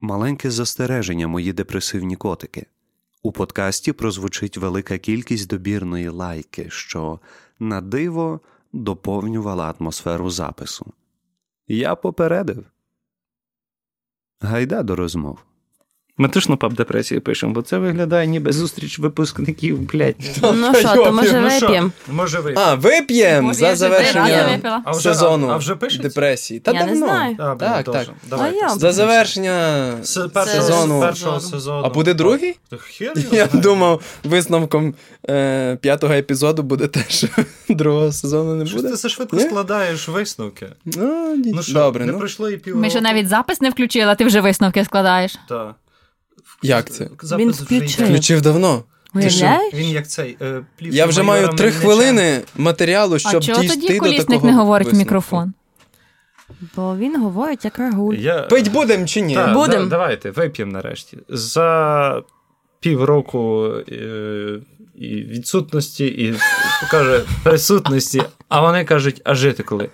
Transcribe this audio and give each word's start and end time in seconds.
Маленьке 0.00 0.50
застереження, 0.50 1.28
мої 1.28 1.52
депресивні 1.52 2.16
котики. 2.16 2.66
У 3.22 3.32
подкасті 3.32 3.92
прозвучить 3.92 4.56
велика 4.56 4.98
кількість 4.98 5.48
добірної 5.48 6.08
лайки, 6.08 6.70
що 6.70 7.20
на 7.58 7.80
диво 7.80 8.40
доповнювала 8.72 9.74
атмосферу 9.78 10.30
запису. 10.30 10.92
Я 11.68 11.94
попередив. 11.94 12.66
Гайда 14.40 14.82
до 14.82 14.96
розмов. 14.96 15.47
Ми 16.20 16.28
точно 16.28 16.56
пап 16.56 16.72
депресії 16.72 17.20
пишемо, 17.20 17.52
бо 17.52 17.62
це 17.62 17.78
виглядає 17.78 18.26
ніби 18.26 18.52
зустріч 18.52 18.98
випускників, 18.98 19.80
блядь. 19.80 20.14
Ну 20.42 20.74
що, 20.74 20.94
то 20.94 21.12
може 21.12 21.40
вип'ємо? 21.40 21.90
Може 22.08 22.40
ви. 22.40 22.54
А, 22.56 22.74
вип'ємо 22.74 23.54
за 23.54 23.76
завершення 23.76 24.60
сезону 24.94 25.48
а- 25.48 25.56
вже 25.56 25.76
пишеться? 25.76 26.08
депресії. 26.08 26.60
Та 26.60 26.72
давно. 26.72 27.36
Так, 27.58 27.84
так. 27.84 28.08
За 28.76 28.92
завершення 28.92 29.92
сезону. 30.02 31.00
першого 31.00 31.40
сезону. 31.40 31.82
А 31.84 31.88
буде 31.88 32.14
другий? 32.14 32.58
Я 33.32 33.46
думав, 33.52 34.02
висновком 34.24 34.94
е, 35.30 35.76
п'ятого 35.76 36.14
епізоду 36.14 36.62
буде 36.62 36.86
те, 36.86 37.04
що 37.08 37.28
другого 37.68 38.12
сезону 38.12 38.54
не 38.54 38.64
буде. 38.64 38.88
ти 38.88 38.94
все 38.94 39.08
швидко 39.08 39.40
складаєш 39.40 40.08
висновки. 40.08 40.66
Ну, 40.84 41.36
Ну 41.44 41.62
що, 41.62 41.72
добре, 41.72 42.06
не 42.06 42.12
ну. 42.12 42.18
пройшло 42.18 42.50
і 42.50 42.56
пів 42.56 42.76
Ми 42.76 42.90
ще 42.90 43.00
навіть 43.00 43.28
запис 43.28 43.60
не 43.60 43.70
включили, 43.70 44.06
а 44.06 44.14
ти 44.14 44.24
вже 44.24 44.40
висновки 44.40 44.84
складаєш. 44.84 45.38
Та. 45.48 45.74
Як 46.62 46.90
це? 46.90 47.08
Запис 47.22 47.44
Він 47.46 47.50
включив. 47.52 48.06
Включив 48.06 48.42
давно. 48.42 48.84
Уявляєш? 49.14 49.74
Він 49.74 49.88
як 49.88 50.08
цей. 50.08 50.36
е, 50.42 50.64
плівку 50.76 50.96
Я 50.96 51.06
вже 51.06 51.22
маю 51.22 51.48
три 51.48 51.70
хвилини 51.70 52.40
матеріалу, 52.56 53.18
щоб 53.18 53.36
а 53.36 53.40
чого 53.40 53.60
дійти 53.62 53.74
тоді 53.74 53.92
до 53.94 53.98
колісник 54.00 54.42
не 54.44 54.54
говорить 54.54 54.92
в 54.92 54.96
мікрофон? 54.96 55.52
Бо 56.76 56.96
він 56.96 57.22
говорить 57.22 57.64
як 57.64 57.78
рагуль. 57.78 58.14
Я... 58.14 58.42
Пить 58.42 58.72
будем 58.72 59.06
чи 59.06 59.20
ні? 59.20 59.34
Та, 59.34 59.52
Будем. 59.54 59.82
да- 59.82 59.88
давайте, 59.88 60.30
вип'ємо 60.30 60.72
нарешті. 60.72 61.18
За 61.28 62.22
півроку 62.80 63.64
е, 63.88 64.60
і 64.94 65.06
відсутності, 65.14 66.06
і 66.06 66.34
каже, 66.90 67.20
присутності, 67.44 68.22
а 68.48 68.60
вони 68.60 68.84
кажуть, 68.84 69.22
а 69.24 69.34
жити 69.34 69.62
коли? 69.62 69.88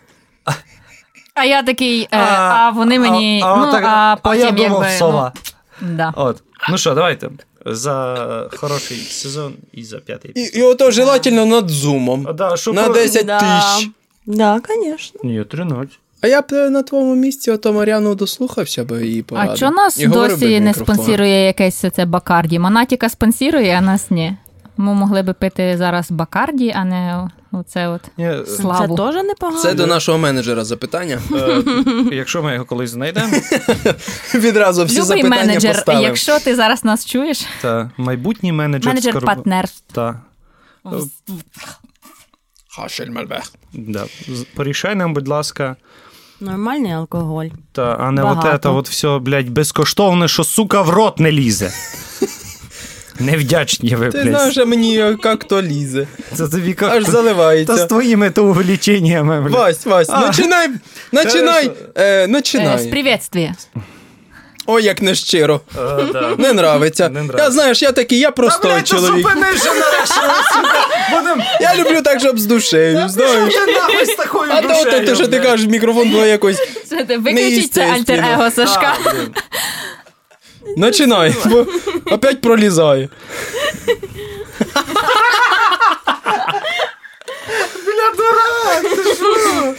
А 1.35 1.45
я 1.45 1.63
такий, 1.63 2.03
е, 2.03 2.09
А, 2.11 2.19
а, 2.19 2.71
вони 2.71 2.99
мені. 2.99 3.43
а, 3.45 3.57
ну, 3.57 3.73
так- 3.73 3.85
а 3.87 4.17
потім 4.23 4.45
я 4.45 4.51
думав, 4.51 4.83
якби, 4.83 4.99
сова. 4.99 5.33
Ну, 5.35 5.41
да. 5.81 6.13
От. 6.17 6.43
Ну 6.71 6.79
що, 6.79 6.95
давайте. 6.95 7.31
За 7.67 8.49
хороший 8.57 8.97
сезон 8.97 9.55
і 9.73 9.85
за 9.85 9.99
п'ятий 9.99 10.31
І, 10.35 10.41
епізод. 10.41 10.61
і 10.61 10.63
ото 10.63 10.91
желательно 10.91 11.47
над 11.47 11.71
зумом. 11.71 12.27
А, 12.29 12.33
да, 12.33 12.55
На 12.67 12.85
про- 12.85 12.95
10 12.95 13.27
Да. 13.27 13.39
тисяч. 13.41 13.89
Да, 14.27 14.61
конечно. 14.69 15.21
Ні, 15.25 15.45
13. 15.45 15.99
А 16.21 16.27
я 16.27 16.41
б 16.41 16.45
е, 16.53 16.71
на 16.71 16.83
твоєму 16.83 17.15
місці 17.15 17.51
ото 17.51 17.73
Мар'яну 17.73 18.15
дослухався 18.15 18.85
би 18.85 19.07
її 19.07 19.23
поради. 19.23 19.51
А 19.53 19.57
чо 19.57 19.71
нас 19.71 20.01
І 20.01 20.07
говорив 20.07 20.41
би 20.41 20.47
досі 20.47 20.61
не 20.61 20.67
мікрофон. 20.69 20.95
спонсірує 20.97 21.47
якесь 21.47 21.85
це 21.97 22.05
Бакарді? 22.05 22.59
Монатіка 22.59 23.09
спонсірує, 23.09 23.75
а 23.79 23.81
нас 23.81 24.11
ні. 24.11 24.37
Ми 24.77 24.95
могли 24.95 25.23
би 25.23 25.33
пити 25.33 25.77
зараз 25.77 26.11
Бакарді, 26.11 26.73
а 26.77 26.85
не 26.85 27.31
оце 27.53 27.89
от. 27.89 28.01
Ні, 28.19 28.47
Славу. 28.47 28.97
Це 28.97 29.03
теж 29.03 29.25
непогано. 29.25 29.63
Це 29.63 29.75
до 29.75 29.87
нашого 29.87 30.19
менеджера 30.19 30.65
запитання. 30.65 31.21
е, 31.33 31.63
якщо 32.13 32.43
ми 32.43 32.53
його 32.53 32.65
колись 32.65 32.91
знайдемо, 32.91 33.29
Відразу 34.35 34.85
всі 34.85 34.95
Любий 35.01 35.07
запитання 35.23 35.37
менеджер, 35.37 35.85
якщо 35.89 36.41
ти 36.41 36.57
зараз 36.57 36.85
нас 36.85 37.07
чуєш, 37.07 37.47
та 37.63 37.91
майбутній 37.97 38.53
менеджер, 38.53 38.95
менеджер 38.95 39.21
партнерств. 39.21 39.95
Та, 39.95 40.21
да. 43.73 44.05
Порішай 44.55 44.95
нам, 44.95 45.15
будь 45.15 45.29
ласка. 45.29 45.77
Нормальний 46.41 46.93
алкоголь. 46.93 47.47
Та, 47.73 47.97
а 48.01 48.11
не 48.11 48.23
Багато. 48.23 48.55
от 48.55 48.63
це 48.63 48.69
от 48.69 48.89
все, 48.89 49.19
блядь, 49.19 49.49
безкоштовне, 49.49 50.29
що 50.29 50.45
сука 50.45 50.83
в 50.83 50.91
рот 50.91 51.21
не 51.21 51.33
лізе. 51.33 51.73
Невдячні 53.19 53.95
ви, 53.97 54.09
Ти 54.09 54.23
знаєш, 54.23 54.59
а 54.59 54.65
мені 54.65 54.95
як 54.95 55.45
то 55.45 55.63
лізе. 55.63 56.07
Це 56.35 56.49
тобі 56.49 56.69
як... 56.69 56.83
Аж 56.83 57.05
Та 57.67 57.77
з 57.77 57.87
твоїми 57.87 58.31
то 58.31 58.45
увеличеннями, 58.45 59.41
блядь. 59.41 59.53
Вась, 59.53 59.87
Вась, 59.87 60.09
А. 60.11 60.21
начинай, 60.21 60.69
начинай, 61.13 61.71
е, 61.97 62.03
Е, 62.03 62.25
з 62.25 62.29
начинай. 62.29 62.89
привітствія. 62.91 63.55
Ой, 64.67 64.85
як 64.85 65.03
нещиро. 65.03 65.61
Е, 65.79 66.05
да. 66.13 66.35
Не 66.39 66.49
нравиться. 66.49 67.09
Не 67.09 67.21
нравиться. 67.21 67.45
Я 67.45 67.51
знаєш, 67.51 67.83
я 67.83 67.93
такий, 67.93 68.19
я 68.19 68.27
Та, 68.27 68.33
простой 68.33 68.73
блядь, 68.73 68.89
чоловік. 68.89 69.29
зупинися 69.29 69.69
нарешті, 69.75 70.15
сука. 70.55 70.89
Будем... 71.13 71.43
Я 71.61 71.77
люблю 71.77 72.03
так, 72.03 72.21
щоб 72.21 72.39
з 72.39 72.47
душею, 72.47 73.09
знаєш. 73.09 73.55
Ти 73.55 73.73
нахуй 73.73 74.07
з 74.07 74.15
такою 74.15 74.53
А 74.53 74.63
то, 74.63 74.69
то, 75.01 75.15
що 75.15 75.27
ти 75.27 75.39
блядь. 75.39 75.43
кажеш, 75.43 75.67
мікрофон 75.67 76.11
було 76.11 76.27
якось. 76.27 76.59
Це 76.89 77.05
ти 77.05 77.19
виключіть 77.19 77.75
це 77.75 77.83
альтер-его 77.93 78.51
Сашка. 78.51 78.95
А, 79.05 79.11
блін. 79.13 79.29
Начинай, 80.77 81.35
бо 81.47 81.67
опять 82.11 82.41
пролізає. 82.41 83.09
Бля, 87.85 88.13
дурак, 88.17 88.83
ти 89.05 89.15
що? 89.15 89.75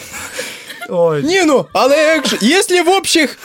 Ой, 0.90 1.24
Ні, 1.24 1.44
ну, 1.46 1.66
але 1.74 1.98
якщо, 1.98 2.38
якщо 2.42 2.84
в 2.84 2.90
общих, 2.90 3.38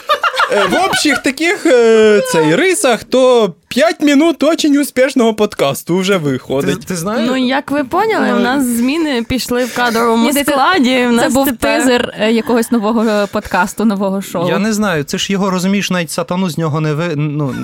е, 0.51 0.65
в 0.71 0.85
общих 0.85 1.17
таких 1.17 1.65
е, 1.65 2.21
цей, 2.31 2.55
рисах, 2.55 3.03
то 3.03 3.53
5 3.67 4.01
минут 4.01 4.43
очень 4.43 4.77
успішного 4.77 5.33
подкасту 5.33 5.97
вже 5.97 6.17
виходить. 6.17 6.85
ти 6.85 6.95
знаєш? 6.95 7.29
Ну, 7.29 7.37
як 7.47 7.71
ви 7.71 7.83
поняли, 7.83 8.33
у 8.33 8.39
нас 8.39 8.65
зміни 8.65 9.23
пішли 9.23 9.65
в 9.65 9.75
кадровому 9.75 10.25
Ні, 10.27 10.33
це- 10.33 10.43
складі. 10.43 10.95
в 10.95 11.09
Це 11.09 11.11
нас 11.11 11.33
був 11.33 11.45
тепер... 11.45 11.81
тизер 11.81 12.13
е, 12.19 12.31
якогось 12.31 12.71
нового 12.71 13.27
подкасту, 13.31 13.85
нового 13.85 14.21
шоу. 14.21 14.47
Я 14.49 14.59
не 14.59 14.73
знаю, 14.73 15.03
це 15.03 15.17
ж 15.17 15.31
його 15.33 15.49
розумієш, 15.49 15.91
навіть 15.91 16.11
сатану 16.11 16.49
з 16.49 16.57
нього 16.57 16.81
не 16.81 16.93
ви, 16.93 17.07
ну, 17.15 17.55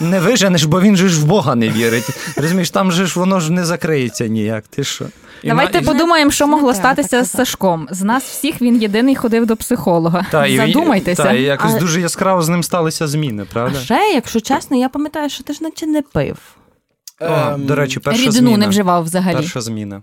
не 0.00 0.20
виженеш, 0.20 0.64
бо 0.64 0.80
він 0.80 0.96
же 0.96 1.08
ж 1.08 1.20
в 1.20 1.24
Бога 1.24 1.54
не 1.54 1.68
вірить. 1.68 2.08
Розумієш, 2.36 2.70
там 2.70 2.92
же 2.92 3.06
ж 3.06 3.20
воно 3.20 3.40
ж 3.40 3.52
не 3.52 3.64
закриється 3.64 4.26
ніяк. 4.26 4.64
Ти 4.70 4.84
що? 4.84 5.04
І 5.46 5.48
Давайте 5.48 5.72
на- 5.72 5.80
і- 5.80 5.84
подумаємо, 5.84 6.30
що 6.30 6.46
могло 6.46 6.68
так 6.72 6.76
статися 6.76 7.24
з. 7.24 7.30
Сашком. 7.30 7.88
З 7.90 8.02
нас 8.02 8.24
всіх 8.24 8.62
він 8.62 8.82
єдиний 8.82 9.14
ходив 9.14 9.46
до 9.46 9.56
психолога. 9.56 10.26
Та, 10.30 10.56
Задумайтеся. 10.56 11.22
Та, 11.22 11.32
і 11.32 11.42
якось 11.42 11.70
Але- 11.70 11.80
дуже 11.80 12.00
яскраво 12.00 12.42
з 12.42 12.48
ним 12.48 12.62
сталися 12.62 13.06
зміни, 13.06 13.46
А 13.50 13.52
правда? 13.52 13.78
ще, 13.80 13.94
якщо 14.14 14.40
чесно, 14.40 14.76
я 14.76 14.88
пам'ятаю, 14.88 15.30
що 15.30 15.44
ти 15.44 15.52
ж 15.52 15.58
наче 15.62 15.86
не 15.86 16.02
пив. 16.02 16.36
О, 17.20 17.24
Ем, 17.26 17.66
до 17.66 17.74
речі, 17.74 18.00
перша 18.00 18.20
Рідину 18.20 18.32
зміна. 18.48 18.56
не 18.56 18.68
вживав 18.68 19.04
взагалі. 19.04 19.34
Перша 19.36 19.60
зміна. 19.60 20.02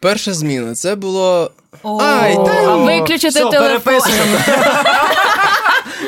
Перша 0.00 0.32
зміна, 0.34 0.74
це 0.74 0.94
було. 0.94 1.50
О, 1.82 1.98
Ай, 2.02 2.34
та 2.34 2.62
ну, 2.66 2.84
виключити 2.84 3.40
телефон. 3.40 3.94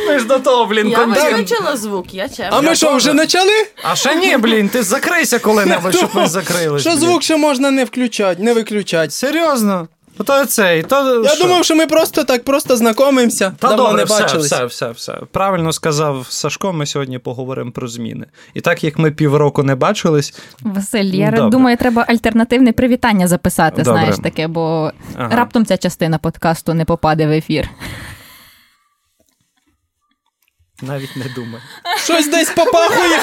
Ми 0.08 0.18
ж 0.18 0.26
до 0.26 0.38
того, 0.38 0.66
блін, 0.66 0.88
Я 0.88 0.96
контент. 0.98 1.30
виключила 1.32 1.76
звук, 1.76 2.14
я 2.14 2.28
чемна. 2.28 2.50
А 2.52 2.60
ми 2.60 2.74
що, 2.74 2.96
вже 2.96 3.14
почали? 3.14 3.66
А 3.82 3.94
ще 3.96 4.14
ні, 4.14 4.36
блін, 4.36 4.68
ти 4.68 4.82
закрийся 4.82 5.38
коли-небудь, 5.38 5.94
щоб 5.96 6.10
ми 6.14 6.26
закрились. 6.26 6.80
Що 6.82 6.90
блін. 6.90 7.00
звук 7.00 7.22
ще 7.22 7.36
можна 7.36 7.70
не 7.70 7.84
включати, 7.84 8.42
не 8.42 8.52
виключати. 8.54 9.10
Серйозно? 9.10 9.88
То 10.26 10.44
цей, 10.46 10.82
то 10.82 11.22
Я 11.24 11.30
що? 11.30 11.44
думав, 11.44 11.64
що 11.64 11.76
ми 11.76 11.86
просто 11.86 12.24
так 12.24 12.44
просто 12.44 12.76
знайомимося. 12.76 13.52
Та 13.58 13.68
давно 13.68 13.82
добре, 13.84 13.98
не 13.98 14.04
все, 14.04 14.22
бачились. 14.22 14.46
все, 14.52 14.64
все, 14.64 14.90
все. 14.90 15.18
Правильно 15.32 15.72
сказав 15.72 16.26
Сашко, 16.28 16.72
ми 16.72 16.86
сьогодні 16.86 17.18
поговоримо 17.18 17.70
про 17.72 17.88
зміни. 17.88 18.26
І 18.54 18.60
так 18.60 18.84
як 18.84 18.98
ми 18.98 19.10
півроку 19.10 19.62
не 19.62 19.74
бачились, 19.74 20.34
Василь, 20.62 21.04
я 21.04 21.30
Добре. 21.30 21.50
думаю, 21.50 21.76
треба 21.76 22.04
альтернативне 22.08 22.72
привітання 22.72 23.28
записати, 23.28 23.82
Добре. 23.82 24.00
знаєш 24.00 24.16
таке, 24.22 24.46
бо 24.48 24.92
Ага. 25.16 25.36
раптом 25.36 25.66
ця 25.66 25.76
частина 25.76 26.18
подкасту 26.18 26.74
не 26.74 26.84
попаде 26.84 27.26
в 27.26 27.30
ефір. 27.30 27.68
Навіть 30.82 31.16
не 31.16 31.24
думай. 31.34 31.60
Щось 32.04 32.28
десь 32.28 32.50
попахує. 32.50 33.18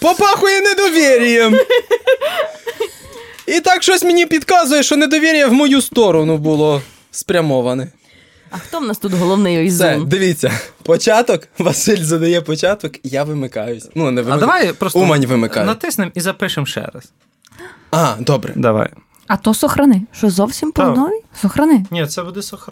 попахує 0.00 0.60
недовір'ям. 0.60 1.56
І 3.46 3.60
так 3.60 3.82
щось 3.82 4.02
мені 4.02 4.26
підказує, 4.26 4.82
що 4.82 4.96
недовір'я 4.96 5.46
в 5.48 5.52
мою 5.52 5.82
сторону 5.82 6.38
було 6.38 6.82
спрямоване. 7.10 7.88
А 8.50 8.58
хто 8.58 8.78
в 8.80 8.84
нас 8.84 8.98
тут 8.98 9.12
головний 9.12 9.68
Все, 9.68 9.98
дивіться, 10.06 10.52
початок. 10.82 11.42
Василь 11.58 12.02
задає 12.02 12.40
початок, 12.40 12.92
я 13.02 13.24
вимикаюсь. 13.24 13.88
Ну, 13.94 14.10
не 14.10 14.20
А 14.20 14.24
вимикаюсь. 14.24 14.40
давай 14.40 14.72
просто 14.72 14.98
Умань 15.00 15.26
вимикає. 15.26 15.66
натиснемо 15.66 16.10
і 16.14 16.20
запишемо 16.20 16.66
ще 16.66 16.80
раз. 16.80 17.04
А, 17.90 18.14
добре. 18.20 18.52
Давай. 18.56 18.88
А 19.26 19.36
то 19.36 19.54
сохрани. 19.54 20.02
Що 20.12 20.30
зовсім 20.30 20.72
по 20.72 20.82
Так. 20.82 20.96
новій? 20.96 21.20
Сохрани. 21.42 21.84
Ні, 21.90 22.06
це 22.06 22.22
буде 22.22 22.42
сохра. 22.42 22.71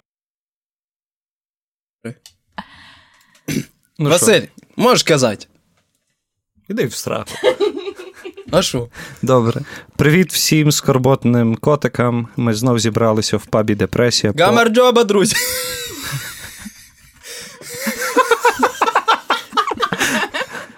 Ну, 3.99 4.09
Василь, 4.09 4.41
можеш 4.75 5.03
казати. 5.03 5.45
Іди 6.69 6.85
в 6.85 6.93
страх. 6.93 7.25
А 8.51 8.61
що? 8.61 8.87
Добре. 9.21 9.61
Привіт 9.97 10.33
всім 10.33 10.71
скорботним 10.71 11.55
котикам. 11.55 12.27
Ми 12.37 12.53
знов 12.53 12.79
зібралися 12.79 13.37
в 13.37 13.45
пабі 13.45 13.75
Депресія. 13.75 14.33
по- 14.33 14.43
Гамарджоба, 14.43 15.03
друзі. 15.03 15.35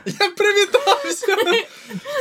Я 0.06 0.30
привітався. 0.38 1.28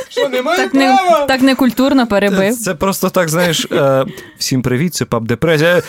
Що, 0.09 0.29
немає 0.29 0.57
Так 0.57 0.73
не, 0.73 0.95
права? 0.97 1.25
так 1.25 1.41
некультурно 1.41 2.07
перебив. 2.07 2.57
це 2.57 2.75
просто 2.75 3.09
так, 3.09 3.29
знаєш, 3.29 3.67
е, 3.71 4.05
всім 4.37 4.61
привіт, 4.61 4.95
це 4.95 5.05
паб 5.05 5.27
Депресія. 5.27 5.81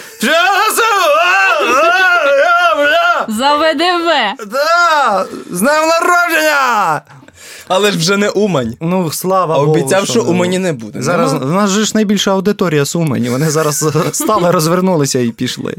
За 3.29 3.57
ВДВ! 3.57 4.47
Да! 4.51 5.27
З 5.51 5.61
днем 5.61 5.89
народження! 5.89 7.01
Але 7.69 7.91
ж 7.93 7.99
вже 7.99 8.17
не 8.17 8.29
Умань. 8.29 8.75
Ну, 8.81 9.11
слава 9.13 9.55
Богу. 9.59 9.71
обіцяв, 9.73 10.07
що 10.07 10.23
Умані 10.23 10.59
не 10.59 10.73
буде. 10.73 11.03
Зараз 11.03 11.33
в 11.35 11.53
нас 11.53 11.71
же 11.71 11.85
ж 11.85 11.93
найбільша 11.95 12.31
аудиторія 12.33 12.85
з 12.85 12.97
Умані. 12.97 13.29
Вони 13.29 13.51
зараз 13.51 13.85
стали, 14.13 14.51
розвернулися 14.51 15.19
і 15.19 15.31
пішли. 15.31 15.75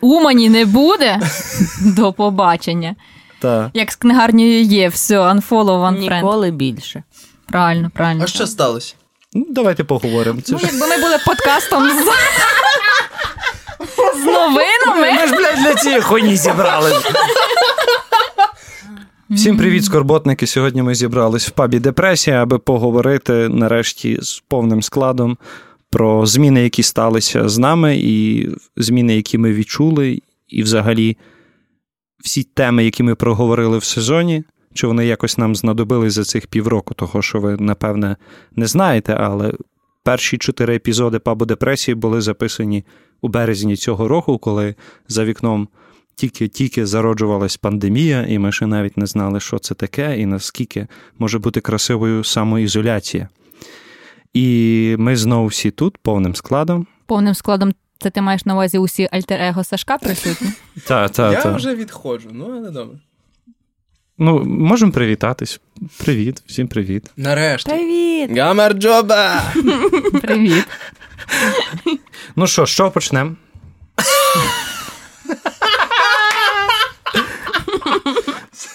Умані 0.00 0.48
не 0.48 0.64
буде? 0.64 1.20
До 1.80 2.12
побачення. 2.12 2.94
Так. 3.40 3.70
Як 3.74 3.92
з 3.92 3.96
книгарнею 3.96 4.62
є, 4.62 4.88
все, 4.88 5.18
unfollow, 5.18 5.64
unfriend. 5.88 6.14
Ніколи 6.16 6.50
більше. 6.50 7.02
Правильно, 7.48 7.90
правильно. 7.94 8.24
А 8.24 8.26
що 8.26 8.46
сталося? 8.46 8.94
Ну, 9.34 9.46
давайте 9.50 9.84
поговоримо. 9.84 10.40
Це 10.40 10.52
Ну, 10.52 10.58
ж... 10.58 10.66
якби 10.72 10.86
ми 10.86 10.96
були 10.96 11.16
подкастом 11.26 11.88
з, 11.88 11.92
з 14.22 14.24
новинами. 14.24 15.12
Ми 15.12 15.26
ж, 15.26 15.36
блядь, 15.36 15.64
для 15.64 15.74
цієї 15.74 16.00
хуйні 16.00 16.36
зібрались. 16.36 17.04
Всім 19.30 19.56
привіт, 19.56 19.84
скорботники. 19.84 20.46
Сьогодні 20.46 20.82
ми 20.82 20.94
зібрались 20.94 21.48
в 21.48 21.50
пабі 21.50 21.78
Депресія, 21.78 22.42
аби 22.42 22.58
поговорити 22.58 23.48
нарешті 23.48 24.18
з 24.22 24.42
повним 24.48 24.82
складом 24.82 25.38
про 25.90 26.26
зміни, 26.26 26.62
які 26.62 26.82
сталися 26.82 27.48
з 27.48 27.58
нами, 27.58 27.96
і 27.96 28.48
зміни, 28.76 29.16
які 29.16 29.38
ми 29.38 29.52
відчули, 29.52 30.22
і 30.48 30.62
взагалі 30.62 31.16
всі 32.24 32.42
теми, 32.42 32.84
які 32.84 33.02
ми 33.02 33.14
проговорили 33.14 33.78
в 33.78 33.84
сезоні. 33.84 34.44
Чи 34.74 34.86
вони 34.86 35.06
якось 35.06 35.38
нам 35.38 35.56
знадобились 35.56 36.12
за 36.12 36.24
цих 36.24 36.46
півроку, 36.46 36.94
того 36.94 37.22
що 37.22 37.40
ви, 37.40 37.56
напевне, 37.56 38.16
не 38.56 38.66
знаєте, 38.66 39.16
але 39.20 39.52
перші 40.04 40.38
чотири 40.38 40.76
епізоди 40.76 41.18
пабу 41.18 41.44
депресії 41.44 41.94
були 41.94 42.20
записані 42.20 42.84
у 43.20 43.28
березні 43.28 43.76
цього 43.76 44.08
року, 44.08 44.38
коли 44.38 44.74
за 45.08 45.24
вікном 45.24 45.68
тільки-тільки 46.14 46.86
зароджувалась 46.86 47.56
пандемія, 47.56 48.26
і 48.28 48.38
ми 48.38 48.52
ще 48.52 48.66
навіть 48.66 48.96
не 48.96 49.06
знали, 49.06 49.40
що 49.40 49.58
це 49.58 49.74
таке, 49.74 50.20
і 50.20 50.26
наскільки 50.26 50.86
може 51.18 51.38
бути 51.38 51.60
красивою 51.60 52.24
самоізоляція. 52.24 53.28
І 54.34 54.96
ми 54.98 55.16
знову 55.16 55.46
всі 55.46 55.70
тут, 55.70 55.98
повним 55.98 56.34
складом. 56.34 56.86
Повним 57.06 57.34
складом 57.34 57.72
це 57.98 58.10
ти 58.10 58.20
маєш 58.20 58.44
на 58.44 58.54
увазі 58.54 58.78
усі 58.78 59.08
альтер-его 59.12 59.64
Сашка 59.64 59.98
присутні? 59.98 60.48
Так, 60.86 61.10
так. 61.10 61.44
Я 61.44 61.52
вже 61.52 61.74
відходжу, 61.74 62.28
ну 62.32 62.54
але 62.56 62.70
добре. 62.70 62.98
Ну, 64.18 64.44
можемо 64.44 64.92
привітатись. 64.92 65.60
Привіт, 66.04 66.42
всім 66.46 66.68
привіт. 66.68 67.10
Нарешті. 67.16 67.70
Привіт! 67.70 68.38
Гамарджоба! 68.38 69.42
Привіт. 70.22 70.64
Ну 72.36 72.46
що, 72.46 72.66
чого 72.66 72.90
почнемо? 72.90 73.36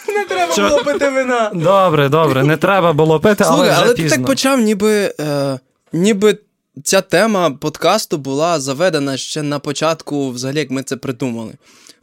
Не 0.07 0.25
треба 0.29 0.53
Що? 0.53 0.69
було 0.69 0.83
пити 0.83 1.09
вина. 1.09 1.51
Добре, 1.53 2.09
добре, 2.09 2.43
не 2.43 2.57
треба 2.57 2.93
було 2.93 3.19
пити, 3.19 3.43
але 3.47 3.69
вже 3.71 3.79
але 3.79 3.93
ти 3.93 4.03
пізно. 4.03 4.17
так 4.17 4.25
почав, 4.25 4.59
ніби, 4.59 5.13
е, 5.19 5.59
ніби 5.93 6.37
ця 6.83 7.01
тема 7.01 7.51
подкасту 7.51 8.17
була 8.17 8.59
заведена 8.59 9.17
ще 9.17 9.41
на 9.43 9.59
початку, 9.59 10.29
взагалі, 10.29 10.59
як 10.59 10.71
ми 10.71 10.83
це 10.83 10.97
придумали. 10.97 11.53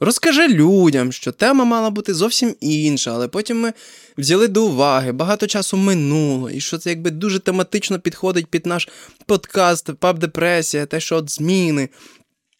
Розкажи 0.01 0.49
людям, 0.49 1.13
що 1.13 1.33
тема 1.33 1.65
мала 1.65 1.91
бути 1.91 2.15
зовсім 2.15 2.55
інша, 2.61 3.15
але 3.15 3.29
потім 3.29 3.61
ми 3.61 3.73
взяли 4.19 4.49
до 4.49 4.65
уваги, 4.65 5.13
багато 5.13 5.47
часу 5.47 5.77
минуло, 5.77 6.51
і 6.51 6.61
що 6.61 6.79
це 6.79 6.91
якби 6.91 7.11
дуже 7.11 7.39
тематично 7.39 8.01
підходить 8.01 8.47
під 8.47 8.67
наш 8.67 8.89
подкаст, 9.27 9.95
паб 9.95 10.19
депресія, 10.19 10.87
те, 10.87 11.01
що 11.01 11.17
от 11.17 11.31
зміни. 11.31 11.89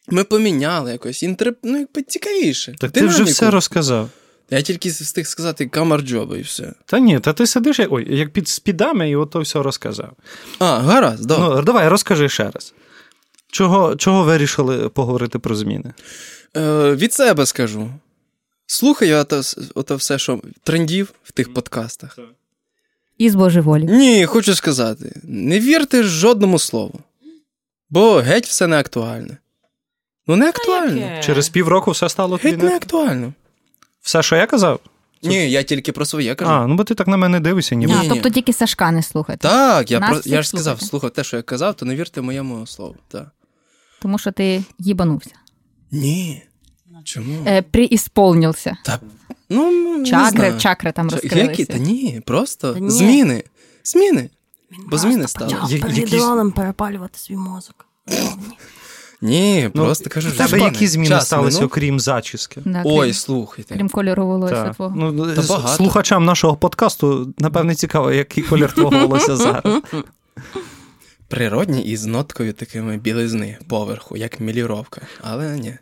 Ми 0.09 0.23
поміняли 0.23 0.91
якось 0.91 1.23
інтер... 1.23 1.53
ну, 1.63 1.77
якби 1.77 2.01
цікавіше. 2.01 2.75
Так 2.79 2.91
ти 2.91 3.05
вже 3.05 3.23
все 3.23 3.51
розказав. 3.51 4.09
Я 4.49 4.61
тільки 4.61 4.89
встиг 4.89 5.27
сказати 5.27 5.67
камарджоба 5.67 6.37
і 6.37 6.41
все. 6.41 6.73
Та 6.85 6.99
ні, 6.99 7.19
та 7.19 7.33
ти 7.33 7.47
сидиш, 7.47 7.79
ой, 7.89 8.17
як 8.17 8.33
під 8.33 8.47
спідами, 8.47 9.09
і 9.09 9.15
ото 9.15 9.39
все 9.39 9.63
розказав. 9.63 10.11
А, 10.59 10.79
гаразд, 10.79 11.25
добре. 11.25 11.55
Ну, 11.55 11.61
давай, 11.61 11.87
розкажи 11.87 12.29
ще 12.29 12.51
раз. 12.51 12.73
Чого, 13.51 13.95
чого 13.95 14.23
вирішили 14.23 14.89
поговорити 14.89 15.39
про 15.39 15.55
зміни? 15.55 15.93
Е, 16.57 16.95
від 16.95 17.13
себе 17.13 17.45
скажу. 17.45 17.89
Слухаю 18.65 19.17
ото, 19.17 19.41
ото 19.75 19.95
все, 19.95 20.19
що 20.19 20.41
трендів 20.63 21.13
в 21.23 21.31
тих 21.31 21.53
подкастах. 21.53 22.19
І 23.17 23.29
з 23.29 23.35
божеволі. 23.35 23.83
Ні, 23.85 24.25
хочу 24.25 24.55
сказати, 24.55 25.21
не 25.23 25.59
вірте 25.59 26.03
жодному 26.03 26.59
слову. 26.59 26.99
Бо 27.89 28.15
геть 28.15 28.47
все 28.47 28.67
не 28.67 28.79
актуальне. 28.79 29.37
Ну, 30.27 30.35
не 30.35 30.49
актуально. 30.49 31.21
Через 31.23 31.49
півроку 31.49 31.91
все 31.91 32.09
стало 32.09 32.37
тобі 32.37 32.49
Геть 32.49 32.63
не 32.63 32.69
не... 32.69 32.75
актуально. 32.75 33.33
Все, 34.01 34.23
що 34.23 34.35
я 34.35 34.45
казав? 34.45 34.79
Ні, 35.23 35.51
я 35.51 35.63
тільки 35.63 35.91
про 35.91 36.05
своє 36.05 36.35
кажу. 36.35 36.51
А, 36.51 36.67
ну 36.67 36.75
бо 36.75 36.83
ти 36.83 36.95
так 36.95 37.07
на 37.07 37.17
мене 37.17 37.39
дивишся, 37.39 37.75
ніби. 37.75 37.93
А, 37.93 38.09
тобто 38.09 38.29
тільки 38.29 38.53
Сашка 38.53 38.91
не 38.91 39.03
слухати. 39.03 39.39
Так, 39.41 39.91
я, 39.91 39.99
Нас 39.99 40.09
про... 40.09 40.31
я 40.31 40.41
ж 40.41 40.49
сказав, 40.49 40.81
слухав 40.81 41.09
те, 41.09 41.23
що 41.23 41.37
я 41.37 41.43
казав, 41.43 41.73
то 41.73 41.85
не 41.85 41.95
вірте 41.95 42.21
моєму 42.21 42.67
слову. 42.67 42.95
Так. 43.07 43.27
Тому 44.01 44.19
що 44.19 44.31
ти 44.31 44.63
їбанувся. 44.79 45.31
Ні. 45.91 46.41
Чому? 47.03 47.43
Е, 47.47 47.61
приісполнився. 47.61 48.77
Та, 48.85 48.99
ну, 49.49 49.97
не 49.97 50.05
Чакри, 50.05 50.37
знаю. 50.37 50.59
чакри 50.59 50.91
там 50.91 51.07
Ча- 51.09 51.11
розкрилися. 51.11 51.49
Які? 51.51 51.65
Та 51.65 51.77
ні, 51.77 52.21
просто 52.25 52.73
Та 52.73 52.79
ні. 52.79 52.89
зміни. 52.89 53.43
Зміни. 53.83 54.29
Бо 54.87 54.97
зміни 54.97 55.27
стали. 55.27 55.51
Почав 55.53 55.71
Я- 55.71 55.77
якісь- 55.77 56.53
перепалювати 56.55 57.19
свій 57.19 57.35
мозок. 57.37 57.85
Ні, 59.23 59.71
Ну, 59.73 59.83
просто 59.85 60.09
кажу, 60.09 60.29
В 60.29 60.37
тебе 60.37 60.59
які 60.59 60.87
зміни 60.87 61.09
Час 61.09 61.25
сталися, 61.25 61.57
минув. 61.57 61.67
окрім 61.71 61.99
зачіски? 61.99 62.61
Да, 62.65 62.81
Ой, 62.85 63.13
слухайте. 63.13 63.75
крім 63.75 63.89
кольору 63.89 64.27
волосся 64.27 64.63
Так. 64.63 64.75
твого. 64.75 64.95
Ну, 64.95 65.35
Та 65.35 65.41
багато. 65.41 65.67
слухачам 65.75 66.25
нашого 66.25 66.55
подкасту, 66.57 67.33
напевне, 67.37 67.75
цікаво, 67.75 68.11
який 68.11 68.43
колір 68.43 68.71
твого 68.73 68.99
волосся 69.07 69.35
зараз. 69.35 69.63
Природні 71.31 71.81
і 71.81 71.97
з 71.97 72.05
ноткою 72.05 72.53
такими 72.53 72.97
білизни 72.97 73.57
поверху, 73.67 74.17
як 74.17 74.39
міліровка. 74.39 75.01
Але 75.21 75.59
ні. 75.59 75.73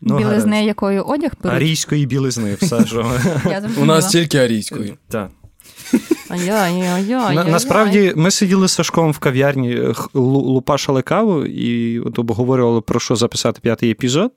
Ну, 0.00 0.18
Білизни, 0.18 0.50
гаразд. 0.50 0.66
якою 0.66 1.04
одяг 1.04 1.30
беруть. 1.42 1.56
Арійської 1.56 2.06
білизни, 2.06 2.56
все 2.60 2.84
ж. 2.84 3.04
У 3.78 3.84
нас 3.84 4.06
тільки 4.06 4.38
арійської. 4.38 4.94
Так. 5.08 5.30
На, 7.34 7.44
насправді 7.44 8.12
ми 8.16 8.30
сиділи 8.30 8.68
з 8.68 8.72
Сашком 8.72 9.12
в 9.12 9.18
кав'ярні, 9.18 9.76
Лупашали 10.14 10.52
лупашили 10.52 11.02
каву 11.02 11.44
і 11.44 12.00
от 12.00 12.18
обговорювали 12.18 12.80
про 12.80 13.00
що 13.00 13.16
записати 13.16 13.60
п'ятий 13.62 13.90
епізод. 13.90 14.32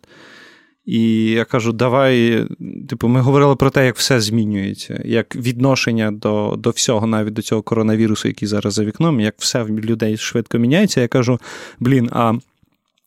І 0.85 1.25
я 1.25 1.45
кажу, 1.45 1.73
давай, 1.73 2.45
типу, 2.89 3.07
ми 3.07 3.21
говорили 3.21 3.55
про 3.55 3.69
те, 3.69 3.85
як 3.85 3.97
все 3.97 4.21
змінюється, 4.21 5.01
як 5.05 5.35
відношення 5.35 6.11
до, 6.11 6.55
до 6.57 6.69
всього, 6.69 7.07
навіть 7.07 7.33
до 7.33 7.41
цього 7.41 7.61
коронавірусу, 7.61 8.27
який 8.27 8.47
зараз 8.47 8.73
за 8.73 8.85
вікном, 8.85 9.19
як 9.19 9.35
все 9.37 9.63
в 9.63 9.69
людей 9.69 10.17
швидко 10.17 10.57
міняється. 10.57 11.01
Я 11.01 11.07
кажу: 11.07 11.39
блін, 11.79 12.09
а 12.11 12.33